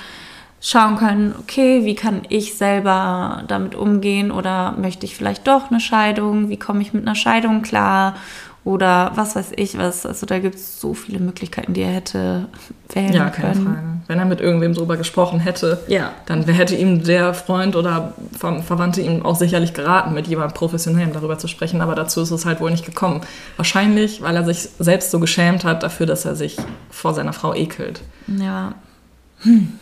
schauen 0.60 0.96
können, 0.96 1.34
okay, 1.38 1.84
wie 1.84 1.94
kann 1.94 2.22
ich 2.28 2.56
selber 2.56 3.44
damit 3.46 3.74
umgehen 3.74 4.30
oder 4.30 4.72
möchte 4.72 5.06
ich 5.06 5.16
vielleicht 5.16 5.46
doch 5.46 5.70
eine 5.70 5.80
Scheidung? 5.80 6.48
Wie 6.48 6.58
komme 6.58 6.82
ich 6.82 6.92
mit 6.92 7.06
einer 7.06 7.14
Scheidung 7.14 7.62
klar? 7.62 8.16
Oder 8.68 9.12
was 9.14 9.34
weiß 9.34 9.52
ich 9.56 9.78
was. 9.78 10.04
Also 10.04 10.26
da 10.26 10.38
gibt 10.40 10.56
es 10.56 10.78
so 10.78 10.92
viele 10.92 11.20
Möglichkeiten, 11.20 11.72
die 11.72 11.80
er 11.80 11.90
hätte 11.90 12.48
wählen 12.92 13.14
Ja, 13.14 13.30
keine 13.30 13.54
können. 13.54 13.64
Frage. 13.66 13.86
Wenn 14.08 14.18
er 14.18 14.26
mit 14.26 14.42
irgendwem 14.42 14.74
drüber 14.74 14.98
gesprochen 14.98 15.40
hätte, 15.40 15.80
Ja. 15.88 16.12
dann 16.26 16.44
hätte 16.44 16.76
ihm 16.76 17.02
der 17.02 17.32
Freund 17.32 17.76
oder 17.76 18.12
Ver 18.38 18.60
Verwandte 18.62 19.00
ihm 19.00 19.24
auch 19.24 19.36
sicherlich 19.36 19.72
geraten, 19.72 20.12
mit 20.12 20.26
jemandem 20.26 20.52
Professionellem 20.54 21.14
darüber 21.14 21.38
zu 21.38 21.48
sprechen. 21.48 21.80
Aber 21.80 21.94
dazu 21.94 22.20
ist 22.20 22.30
es 22.30 22.44
halt 22.44 22.60
wohl 22.60 22.70
nicht 22.70 22.84
gekommen. 22.84 23.22
Wahrscheinlich, 23.56 24.20
weil 24.20 24.36
er 24.36 24.44
sich 24.44 24.68
selbst 24.78 25.10
so 25.12 25.18
geschämt 25.18 25.64
hat 25.64 25.82
dafür, 25.82 26.04
dass 26.04 26.26
er 26.26 26.36
sich 26.36 26.58
vor 26.90 27.14
seiner 27.14 27.32
Frau 27.32 27.54
ekelt. 27.54 28.02
Ja. 28.26 28.74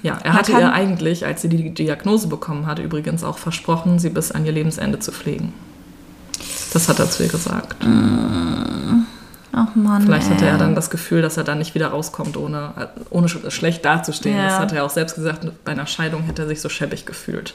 Ja, 0.04 0.18
er 0.22 0.30
Man 0.30 0.38
hatte 0.38 0.52
ihr 0.52 0.72
eigentlich, 0.72 1.26
als 1.26 1.42
sie 1.42 1.48
die 1.48 1.74
Diagnose 1.74 2.28
bekommen 2.28 2.66
hatte, 2.66 2.82
übrigens 2.82 3.24
auch 3.24 3.38
versprochen, 3.38 3.98
sie 3.98 4.10
bis 4.10 4.30
an 4.30 4.46
ihr 4.46 4.52
Lebensende 4.52 5.00
zu 5.00 5.10
pflegen. 5.10 5.54
Das 6.72 6.88
hat 6.88 6.98
er 6.98 7.10
zu 7.10 7.22
ihr 7.22 7.28
gesagt. 7.28 7.76
Ach 9.52 9.74
Mann. 9.74 10.02
Vielleicht 10.02 10.28
hatte 10.28 10.44
er 10.46 10.58
dann 10.58 10.74
das 10.74 10.90
Gefühl, 10.90 11.22
dass 11.22 11.36
er 11.36 11.44
dann 11.44 11.58
nicht 11.58 11.74
wieder 11.74 11.88
rauskommt, 11.88 12.36
ohne, 12.36 12.72
ohne 13.10 13.26
sch- 13.28 13.50
schlecht 13.50 13.84
dazustehen. 13.84 14.36
Ja. 14.36 14.48
Das 14.48 14.58
hat 14.58 14.72
er 14.72 14.84
auch 14.84 14.90
selbst 14.90 15.14
gesagt, 15.14 15.46
bei 15.64 15.72
einer 15.72 15.86
Scheidung 15.86 16.22
hätte 16.24 16.42
er 16.42 16.48
sich 16.48 16.60
so 16.60 16.68
schäbig 16.68 17.06
gefühlt. 17.06 17.54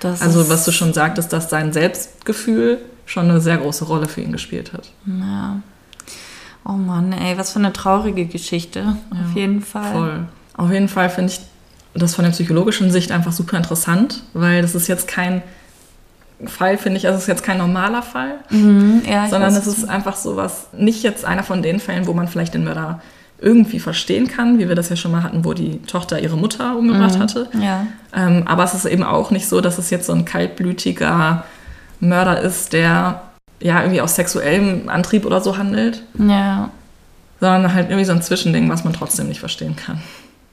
Das 0.00 0.20
Also 0.20 0.48
was 0.50 0.64
du 0.64 0.72
schon 0.72 0.92
sagtest, 0.92 1.32
dass 1.32 1.48
sein 1.50 1.72
Selbstgefühl 1.72 2.78
schon 3.06 3.30
eine 3.30 3.40
sehr 3.40 3.56
große 3.56 3.86
Rolle 3.86 4.08
für 4.08 4.20
ihn 4.20 4.32
gespielt 4.32 4.72
hat. 4.74 4.90
Ja. 5.06 5.56
Oh 6.64 6.72
Mann, 6.72 7.12
ey, 7.12 7.38
was 7.38 7.52
für 7.52 7.58
eine 7.60 7.72
traurige 7.72 8.26
Geschichte. 8.26 8.96
Auf 9.10 9.34
jeden 9.34 9.62
Fall. 9.62 9.92
Voll. 9.92 10.26
Auf 10.56 10.70
jeden 10.70 10.88
Fall 10.88 11.08
finde 11.08 11.32
ich 11.32 11.40
das 11.94 12.14
von 12.14 12.24
der 12.24 12.32
psychologischen 12.32 12.90
Sicht 12.90 13.10
einfach 13.10 13.32
super 13.32 13.56
interessant, 13.56 14.22
weil 14.34 14.60
das 14.60 14.74
ist 14.74 14.86
jetzt 14.88 15.08
kein 15.08 15.42
Fall, 16.46 16.78
finde 16.78 16.98
ich, 16.98 17.06
also 17.06 17.16
es 17.16 17.22
ist 17.24 17.28
jetzt 17.28 17.42
kein 17.42 17.58
normaler 17.58 18.02
Fall, 18.02 18.36
Mhm, 18.50 19.02
ja, 19.10 19.28
sondern 19.28 19.54
es 19.54 19.66
ist 19.66 19.88
einfach 19.88 20.16
sowas, 20.16 20.68
nicht 20.72 21.02
jetzt 21.02 21.24
einer 21.24 21.42
von 21.42 21.62
den 21.62 21.80
Fällen, 21.80 22.06
wo 22.06 22.12
man 22.12 22.28
vielleicht 22.28 22.54
den 22.54 22.64
Mörder 22.64 23.00
irgendwie 23.40 23.78
verstehen 23.80 24.28
kann, 24.28 24.58
wie 24.58 24.68
wir 24.68 24.74
das 24.74 24.88
ja 24.88 24.96
schon 24.96 25.10
mal 25.12 25.22
hatten, 25.22 25.44
wo 25.44 25.52
die 25.54 25.78
Tochter 25.82 26.20
ihre 26.20 26.36
Mutter 26.36 26.76
umgebracht 26.76 27.18
hatte. 27.18 27.48
Ja. 27.60 27.86
Ähm, 28.14 28.42
aber 28.46 28.64
es 28.64 28.74
ist 28.74 28.84
eben 28.84 29.02
auch 29.04 29.30
nicht 29.30 29.48
so, 29.48 29.60
dass 29.60 29.78
es 29.78 29.90
jetzt 29.90 30.06
so 30.06 30.12
ein 30.12 30.24
kaltblütiger 30.24 31.44
Mörder 32.00 32.40
ist, 32.40 32.72
der 32.72 33.22
ja 33.60 33.80
irgendwie 33.80 34.00
aus 34.00 34.14
sexuellem 34.16 34.88
Antrieb 34.88 35.24
oder 35.26 35.40
so 35.40 35.56
handelt, 35.56 36.02
Ja. 36.18 36.70
sondern 37.40 37.74
halt 37.74 37.88
irgendwie 37.90 38.04
so 38.04 38.12
ein 38.12 38.22
Zwischending, 38.22 38.68
was 38.70 38.84
man 38.84 38.92
trotzdem 38.92 39.28
nicht 39.28 39.40
verstehen 39.40 39.74
kann. 39.76 40.00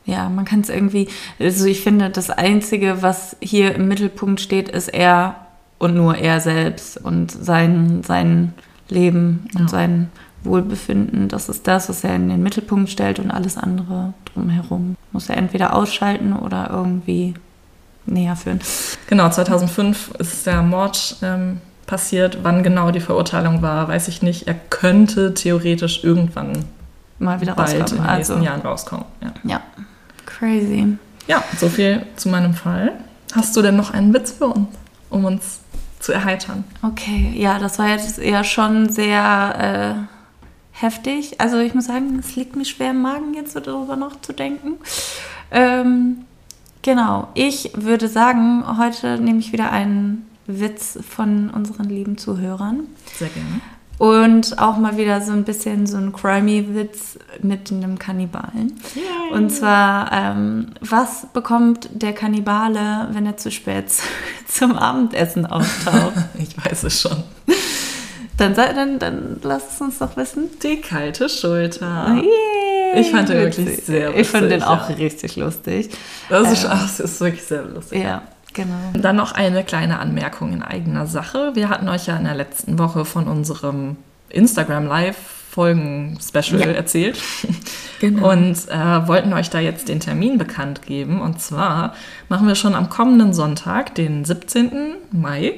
Ja, 0.05 0.29
man 0.29 0.45
kann 0.45 0.61
es 0.61 0.69
irgendwie, 0.69 1.07
also 1.39 1.65
ich 1.65 1.81
finde, 1.81 2.11
das 2.11 2.29
Einzige, 2.29 3.01
was 3.01 3.35
hier 3.41 3.73
im 3.75 3.87
Mittelpunkt 3.87 4.39
steht, 4.41 4.69
ist 4.69 4.89
er 4.89 5.35
und 5.79 5.95
nur 5.95 6.15
er 6.17 6.39
selbst 6.39 6.97
und 6.97 7.31
sein, 7.31 8.01
sein 8.03 8.53
Leben 8.89 9.47
und 9.55 9.61
Ja. 9.63 9.67
sein 9.67 10.09
Wohlbefinden. 10.43 11.27
Das 11.27 11.49
ist 11.49 11.67
das, 11.67 11.89
was 11.89 12.03
er 12.03 12.15
in 12.15 12.29
den 12.29 12.43
Mittelpunkt 12.43 12.89
stellt 12.89 13.19
und 13.19 13.31
alles 13.31 13.57
andere 13.57 14.13
drumherum 14.33 14.95
muss 15.11 15.29
er 15.29 15.37
entweder 15.37 15.75
ausschalten 15.75 16.33
oder 16.33 16.69
irgendwie 16.71 17.33
näher 18.05 18.35
führen. 18.35 18.59
Genau, 19.07 19.29
2005 19.29 20.11
ist 20.19 20.45
der 20.45 20.61
Mord 20.61 21.17
ähm, 21.23 21.59
passiert. 21.87 22.39
Wann 22.43 22.61
genau 22.61 22.91
die 22.91 22.99
Verurteilung 22.99 23.61
war, 23.63 23.87
weiß 23.87 24.07
ich 24.07 24.21
nicht. 24.21 24.47
Er 24.47 24.53
könnte 24.53 25.33
theoretisch 25.33 26.03
irgendwann 26.03 26.65
Mal 27.17 27.39
wieder 27.41 27.55
bald 27.55 27.73
in 27.73 27.81
rauskommen. 27.81 28.03
den 28.07 28.15
nächsten 28.17 28.33
Also, 28.33 28.45
Jahren 28.45 28.61
rauskommen. 28.61 29.05
Ja. 29.21 29.33
ja, 29.49 29.61
crazy. 30.25 30.97
ja, 31.27 31.43
so 31.57 31.69
viel 31.69 32.05
zu 32.17 32.29
meinem 32.29 32.53
Fall. 32.53 32.91
Hast 33.33 33.55
du 33.55 33.61
denn 33.61 33.75
noch 33.77 33.91
einen 33.91 34.13
Witz 34.13 34.31
für 34.31 34.47
uns, 34.47 34.67
um 35.09 35.23
uns 35.25 35.59
zu 36.05 36.13
erheitern? 36.13 36.63
Okay, 36.83 37.33
ja, 37.35 37.57
das 37.57 37.79
war 37.79 37.89
jetzt 37.89 38.19
eher 38.19 38.43
schon 38.43 38.89
sehr 38.89 40.05
äh, 40.05 40.79
heftig. 40.79 41.41
Also 41.41 41.57
ich 41.57 41.73
muss 41.73 41.85
sagen, 41.85 42.19
es 42.19 42.35
liegt 42.35 42.55
mir 42.55 42.65
schwer 42.65 42.91
im 42.91 43.01
Magen, 43.01 43.33
jetzt 43.33 43.53
so 43.53 43.59
darüber 43.59 43.95
noch 43.95 44.21
zu 44.21 44.31
denken. 44.31 44.73
Ähm, 45.49 46.25
genau, 46.83 47.29
ich 47.33 47.71
würde 47.73 48.07
sagen, 48.07 48.63
heute 48.77 49.19
nehme 49.19 49.39
ich 49.39 49.51
wieder 49.51 49.71
einen 49.71 50.27
Witz 50.45 50.99
von 51.09 51.49
unseren 51.49 51.89
lieben 51.89 52.19
Zuhörern. 52.19 52.81
Sehr 53.17 53.29
gerne. 53.29 53.61
Und 53.97 54.59
auch 54.59 54.77
mal 54.77 54.97
wieder 54.97 55.21
so 55.21 55.31
ein 55.31 55.45
bisschen 55.45 55.87
so 55.87 55.97
ein 55.97 56.11
crimey-Witz 56.11 57.17
mit 57.41 57.71
einem 57.71 57.97
Kannibalen. 57.97 58.73
Und 59.31 59.49
zwar, 59.51 60.11
ähm, 60.11 60.67
was 60.81 61.27
bekommt 61.33 61.89
der 61.93 62.13
Kannibale, 62.13 63.07
wenn 63.11 63.25
er 63.25 63.37
zu 63.37 63.51
spät 63.51 63.85
zum 64.47 64.77
Abendessen 64.77 65.45
auftaucht? 65.45 66.13
Ich 66.37 66.57
weiß 66.65 66.83
es 66.83 67.01
schon. 67.01 67.23
Dann, 68.37 68.53
dann, 68.53 68.99
dann 68.99 69.39
lass 69.43 69.75
es 69.75 69.81
uns 69.81 69.99
doch 69.99 70.17
wissen. 70.17 70.49
Die 70.61 70.81
kalte 70.81 71.29
Schulter. 71.29 72.15
Yay, 72.15 73.01
Ich 73.01 73.11
fand 73.11 73.29
den 73.29 73.37
wirklich 73.37 73.83
sehr 73.83 74.13
Ich 74.15 74.27
fand 74.27 74.51
den 74.51 74.61
auch 74.61 74.89
ja. 74.89 74.95
richtig 74.95 75.37
lustig. 75.37 75.89
Das 76.29 76.51
ist, 76.51 76.65
Ähm, 76.65 76.71
ach, 76.73 76.81
das 76.81 76.99
ist 76.99 77.21
wirklich 77.21 77.43
sehr 77.43 77.63
lustig. 77.63 78.03
Ja, 78.03 78.23
genau. 78.55 78.73
Dann 78.93 79.15
noch 79.15 79.33
eine 79.33 79.63
kleine 79.63 79.99
Anmerkung 79.99 80.51
in 80.53 80.63
eigener 80.63 81.05
Sache. 81.05 81.51
Wir 81.53 81.69
hatten 81.69 81.87
euch 81.87 82.07
ja 82.07 82.17
in 82.17 82.23
der 82.23 82.33
letzten 82.35 82.79
Woche 82.79 83.05
von 83.05 83.27
unserem 83.27 83.97
Instagram 84.29 84.87
Live 84.87 85.17
Folgen 85.51 86.17
Special 86.21 86.59
Ja. 86.59 86.67
erzählt 86.71 87.17
Genau. 88.01 88.31
und 88.31 88.57
äh, 88.67 89.07
wollten 89.07 89.31
euch 89.31 89.49
da 89.49 89.59
jetzt 89.59 89.87
den 89.87 90.01
Termin 90.01 90.37
bekannt 90.37 90.81
geben. 90.81 91.21
Und 91.21 91.39
zwar 91.39 91.93
machen 92.27 92.45
wir 92.47 92.55
schon 92.55 92.75
am 92.75 92.89
kommenden 92.89 93.33
Sonntag, 93.33 93.95
den 93.95 94.25
17. 94.25 94.71
Mai. 95.11 95.53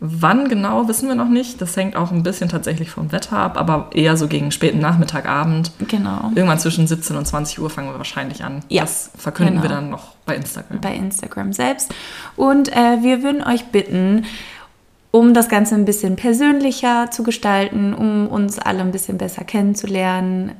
Wann 0.00 0.48
genau, 0.48 0.88
wissen 0.88 1.08
wir 1.08 1.14
noch 1.14 1.28
nicht. 1.28 1.60
Das 1.60 1.76
hängt 1.76 1.96
auch 1.96 2.10
ein 2.12 2.22
bisschen 2.22 2.48
tatsächlich 2.48 2.90
vom 2.90 3.12
Wetter 3.12 3.36
ab, 3.36 3.58
aber 3.58 3.90
eher 3.94 4.16
so 4.16 4.26
gegen 4.28 4.50
späten 4.50 4.78
Nachmittag, 4.78 5.28
Abend. 5.28 5.72
Genau. 5.88 6.32
Irgendwann 6.34 6.58
zwischen 6.58 6.86
17 6.86 7.16
und 7.16 7.26
20 7.26 7.60
Uhr 7.60 7.70
fangen 7.70 7.88
wir 7.90 7.98
wahrscheinlich 7.98 8.42
an. 8.44 8.62
Ja, 8.68 8.82
Das 8.82 9.10
verkünden 9.16 9.56
wir 9.56 9.62
genau. 9.62 9.74
dann 9.74 9.90
noch 9.90 10.14
bei 10.24 10.36
Instagram. 10.36 10.80
bei 10.80 10.94
Instagram 10.94 11.52
selbst. 11.52 11.94
Und 12.36 12.72
äh, 12.72 13.02
wir 13.02 13.22
würden 13.22 13.42
euch 13.42 13.66
bitten, 13.66 14.24
um 15.10 15.34
das 15.34 15.48
Ganze 15.48 15.74
ein 15.74 15.84
bisschen 15.84 16.16
persönlicher 16.16 17.10
zu 17.10 17.22
gestalten, 17.22 17.92
um 17.94 18.28
uns 18.28 18.58
alle 18.58 18.80
ein 18.80 18.92
bisschen 18.92 19.18
besser 19.18 19.44
kennenzulernen, 19.44 20.52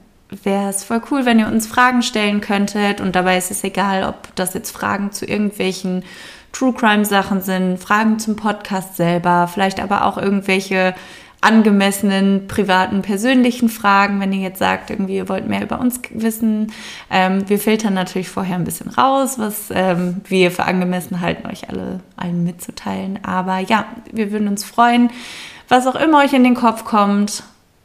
wäre 0.44 0.68
es 0.68 0.84
voll 0.84 1.02
cool, 1.10 1.24
wenn 1.24 1.38
ihr 1.38 1.46
uns 1.46 1.66
Fragen 1.66 2.02
stellen 2.02 2.40
könntet. 2.40 3.00
Und 3.00 3.16
dabei 3.16 3.38
ist 3.38 3.50
es 3.50 3.64
egal, 3.64 4.04
ob 4.04 4.34
das 4.34 4.54
jetzt 4.54 4.70
Fragen 4.70 5.12
zu 5.12 5.24
irgendwelchen 5.26 6.04
True 6.52 6.72
Crime 6.72 7.04
Sachen 7.04 7.40
sind, 7.40 7.78
Fragen 7.78 8.18
zum 8.18 8.36
Podcast 8.36 8.96
selber, 8.96 9.48
vielleicht 9.52 9.80
aber 9.80 10.06
auch 10.06 10.18
irgendwelche 10.18 10.94
angemessenen, 11.42 12.46
privaten, 12.46 13.02
persönlichen 13.02 13.68
Fragen, 13.68 14.20
wenn 14.20 14.32
ihr 14.32 14.40
jetzt 14.40 14.60
sagt, 14.60 14.90
irgendwie 14.90 15.16
ihr 15.16 15.28
wollt 15.28 15.48
mehr 15.48 15.62
über 15.62 15.80
uns 15.80 16.00
wissen. 16.10 16.72
Ähm, 17.10 17.48
wir 17.48 17.58
filtern 17.58 17.94
natürlich 17.94 18.28
vorher 18.28 18.54
ein 18.54 18.64
bisschen 18.64 18.88
raus, 18.90 19.40
was 19.40 19.70
ähm, 19.74 20.20
wir 20.28 20.52
für 20.52 20.64
angemessen 20.64 21.20
halten, 21.20 21.48
euch 21.48 21.68
alle 21.68 21.98
allen 22.16 22.44
mitzuteilen. 22.44 23.18
Aber 23.24 23.58
ja, 23.58 23.86
wir 24.12 24.30
würden 24.30 24.46
uns 24.46 24.62
freuen, 24.62 25.10
was 25.68 25.88
auch 25.88 25.96
immer 25.96 26.22
euch 26.22 26.32
in 26.32 26.44
den 26.44 26.54
Kopf 26.54 26.84
kommt. 26.84 27.42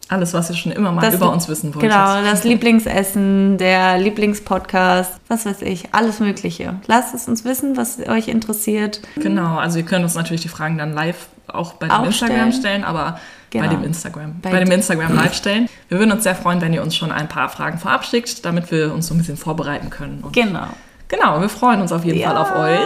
Alles, 0.10 0.34
was 0.34 0.50
ihr 0.50 0.56
schon 0.56 0.72
immer 0.72 0.92
mal 0.92 1.02
Das- 1.02 1.16
über 1.16 1.32
uns 1.32 1.48
wissen 1.50 1.74
wolltet. 1.76 1.92
Genau, 1.92 2.22
das 2.24 2.44
Lieblingsessen, 2.46 3.58
der 3.58 3.98
Lieblingspodcast, 3.98 5.14
was 5.28 5.46
weiß 5.46 5.62
ich, 5.64 5.94
alles 5.94 6.20
Mögliche. 6.20 6.76
Lasst 6.88 7.14
es 7.14 7.28
uns 7.28 7.44
wissen, 7.44 7.76
was 7.76 8.00
euch 8.08 8.28
interessiert. 8.30 9.02
Genau, 9.18 9.58
also 9.58 9.80
ihr 9.80 9.86
könnt 9.86 10.04
uns 10.04 10.16
natürlich 10.16 10.42
die 10.42 10.48
Fragen 10.48 10.78
dann 10.78 10.94
live 10.94 11.28
auch 11.48 11.74
bei 11.74 11.88
dem 11.88 11.92
Auch 11.92 12.06
Instagram 12.06 12.52
stellen. 12.52 12.54
stellen, 12.54 12.84
aber 12.84 13.20
Genau. 13.50 13.66
bei 13.68 13.74
dem 13.76 13.84
Instagram, 13.84 14.36
Bei 14.42 14.52
bei, 14.52 14.60
dem 14.60 14.72
Instagram 14.72 15.16
live 15.16 15.34
stellen. 15.34 15.70
Wir 15.90 16.00
würden 16.00 16.12
uns 16.12 16.24
sehr 16.24 16.36
freuen, 16.36 16.60
wenn 16.62 16.74
ihr 16.74 16.82
uns 16.84 16.96
schon 16.96 17.12
ein 17.12 17.28
paar 17.30 17.48
Fragen 17.50 17.78
vorab 17.78 18.06
schickt, 18.06 18.46
damit 18.46 18.70
wir 18.72 18.94
uns 18.94 19.08
so 19.08 19.14
ein 19.14 19.18
bisschen 19.18 19.38
vorbereiten 19.38 19.90
können. 19.90 20.22
Und 20.24 20.34
Genau. 20.34 20.68
genau, 21.08 21.40
wir 21.42 21.50
freuen 21.50 21.82
uns 21.82 21.92
auf 21.92 22.04
jeden 22.06 22.22
Fall 22.22 22.38
auf 22.38 22.54
euch. 22.56 22.80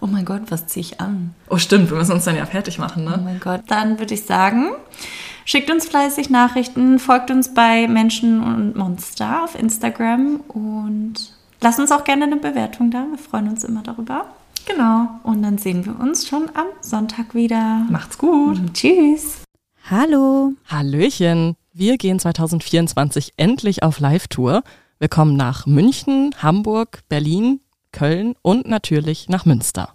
Oh 0.00 0.06
mein 0.06 0.24
Gott, 0.24 0.42
was 0.48 0.66
ziehe 0.66 0.84
ich 0.84 1.00
an? 1.00 1.34
Oh 1.48 1.58
stimmt, 1.58 1.90
wir 1.90 1.96
müssen 1.98 2.10
uns 2.12 2.24
dann 2.24 2.36
ja 2.36 2.46
fertig 2.46 2.78
machen, 2.78 3.04
Oh 3.06 3.10
ne? 3.10 3.20
mein 3.24 3.38
Gott. 3.38 3.60
Dann 3.68 4.00
würde 4.00 4.14
ich 4.14 4.24
sagen, 4.26 4.70
schickt 5.48 5.70
uns 5.70 5.86
fleißig 5.86 6.28
Nachrichten, 6.28 6.98
folgt 6.98 7.30
uns 7.30 7.54
bei 7.54 7.88
Menschen 7.88 8.42
und 8.42 8.76
Monster 8.76 9.44
auf 9.44 9.58
Instagram 9.58 10.40
und 10.48 11.14
lasst 11.62 11.80
uns 11.80 11.90
auch 11.90 12.04
gerne 12.04 12.24
eine 12.24 12.36
Bewertung 12.36 12.90
da. 12.90 13.06
Wir 13.10 13.18
freuen 13.18 13.48
uns 13.48 13.64
immer 13.64 13.82
darüber. 13.82 14.26
Genau. 14.66 15.08
Und 15.22 15.42
dann 15.42 15.56
sehen 15.56 15.86
wir 15.86 15.98
uns 15.98 16.28
schon 16.28 16.50
am 16.54 16.66
Sonntag 16.82 17.34
wieder. 17.34 17.86
Macht's 17.88 18.18
gut. 18.18 18.58
Tschüss. 18.74 19.42
Hallo. 19.90 20.52
Hallöchen! 20.66 21.56
Wir 21.72 21.96
gehen 21.96 22.18
2024 22.18 23.32
endlich 23.38 23.82
auf 23.82 24.00
Live-Tour. 24.00 24.62
Wir 24.98 25.08
kommen 25.08 25.36
nach 25.36 25.64
München, 25.64 26.34
Hamburg, 26.42 27.00
Berlin, 27.08 27.60
Köln 27.92 28.34
und 28.42 28.68
natürlich 28.68 29.30
nach 29.30 29.46
Münster. 29.46 29.94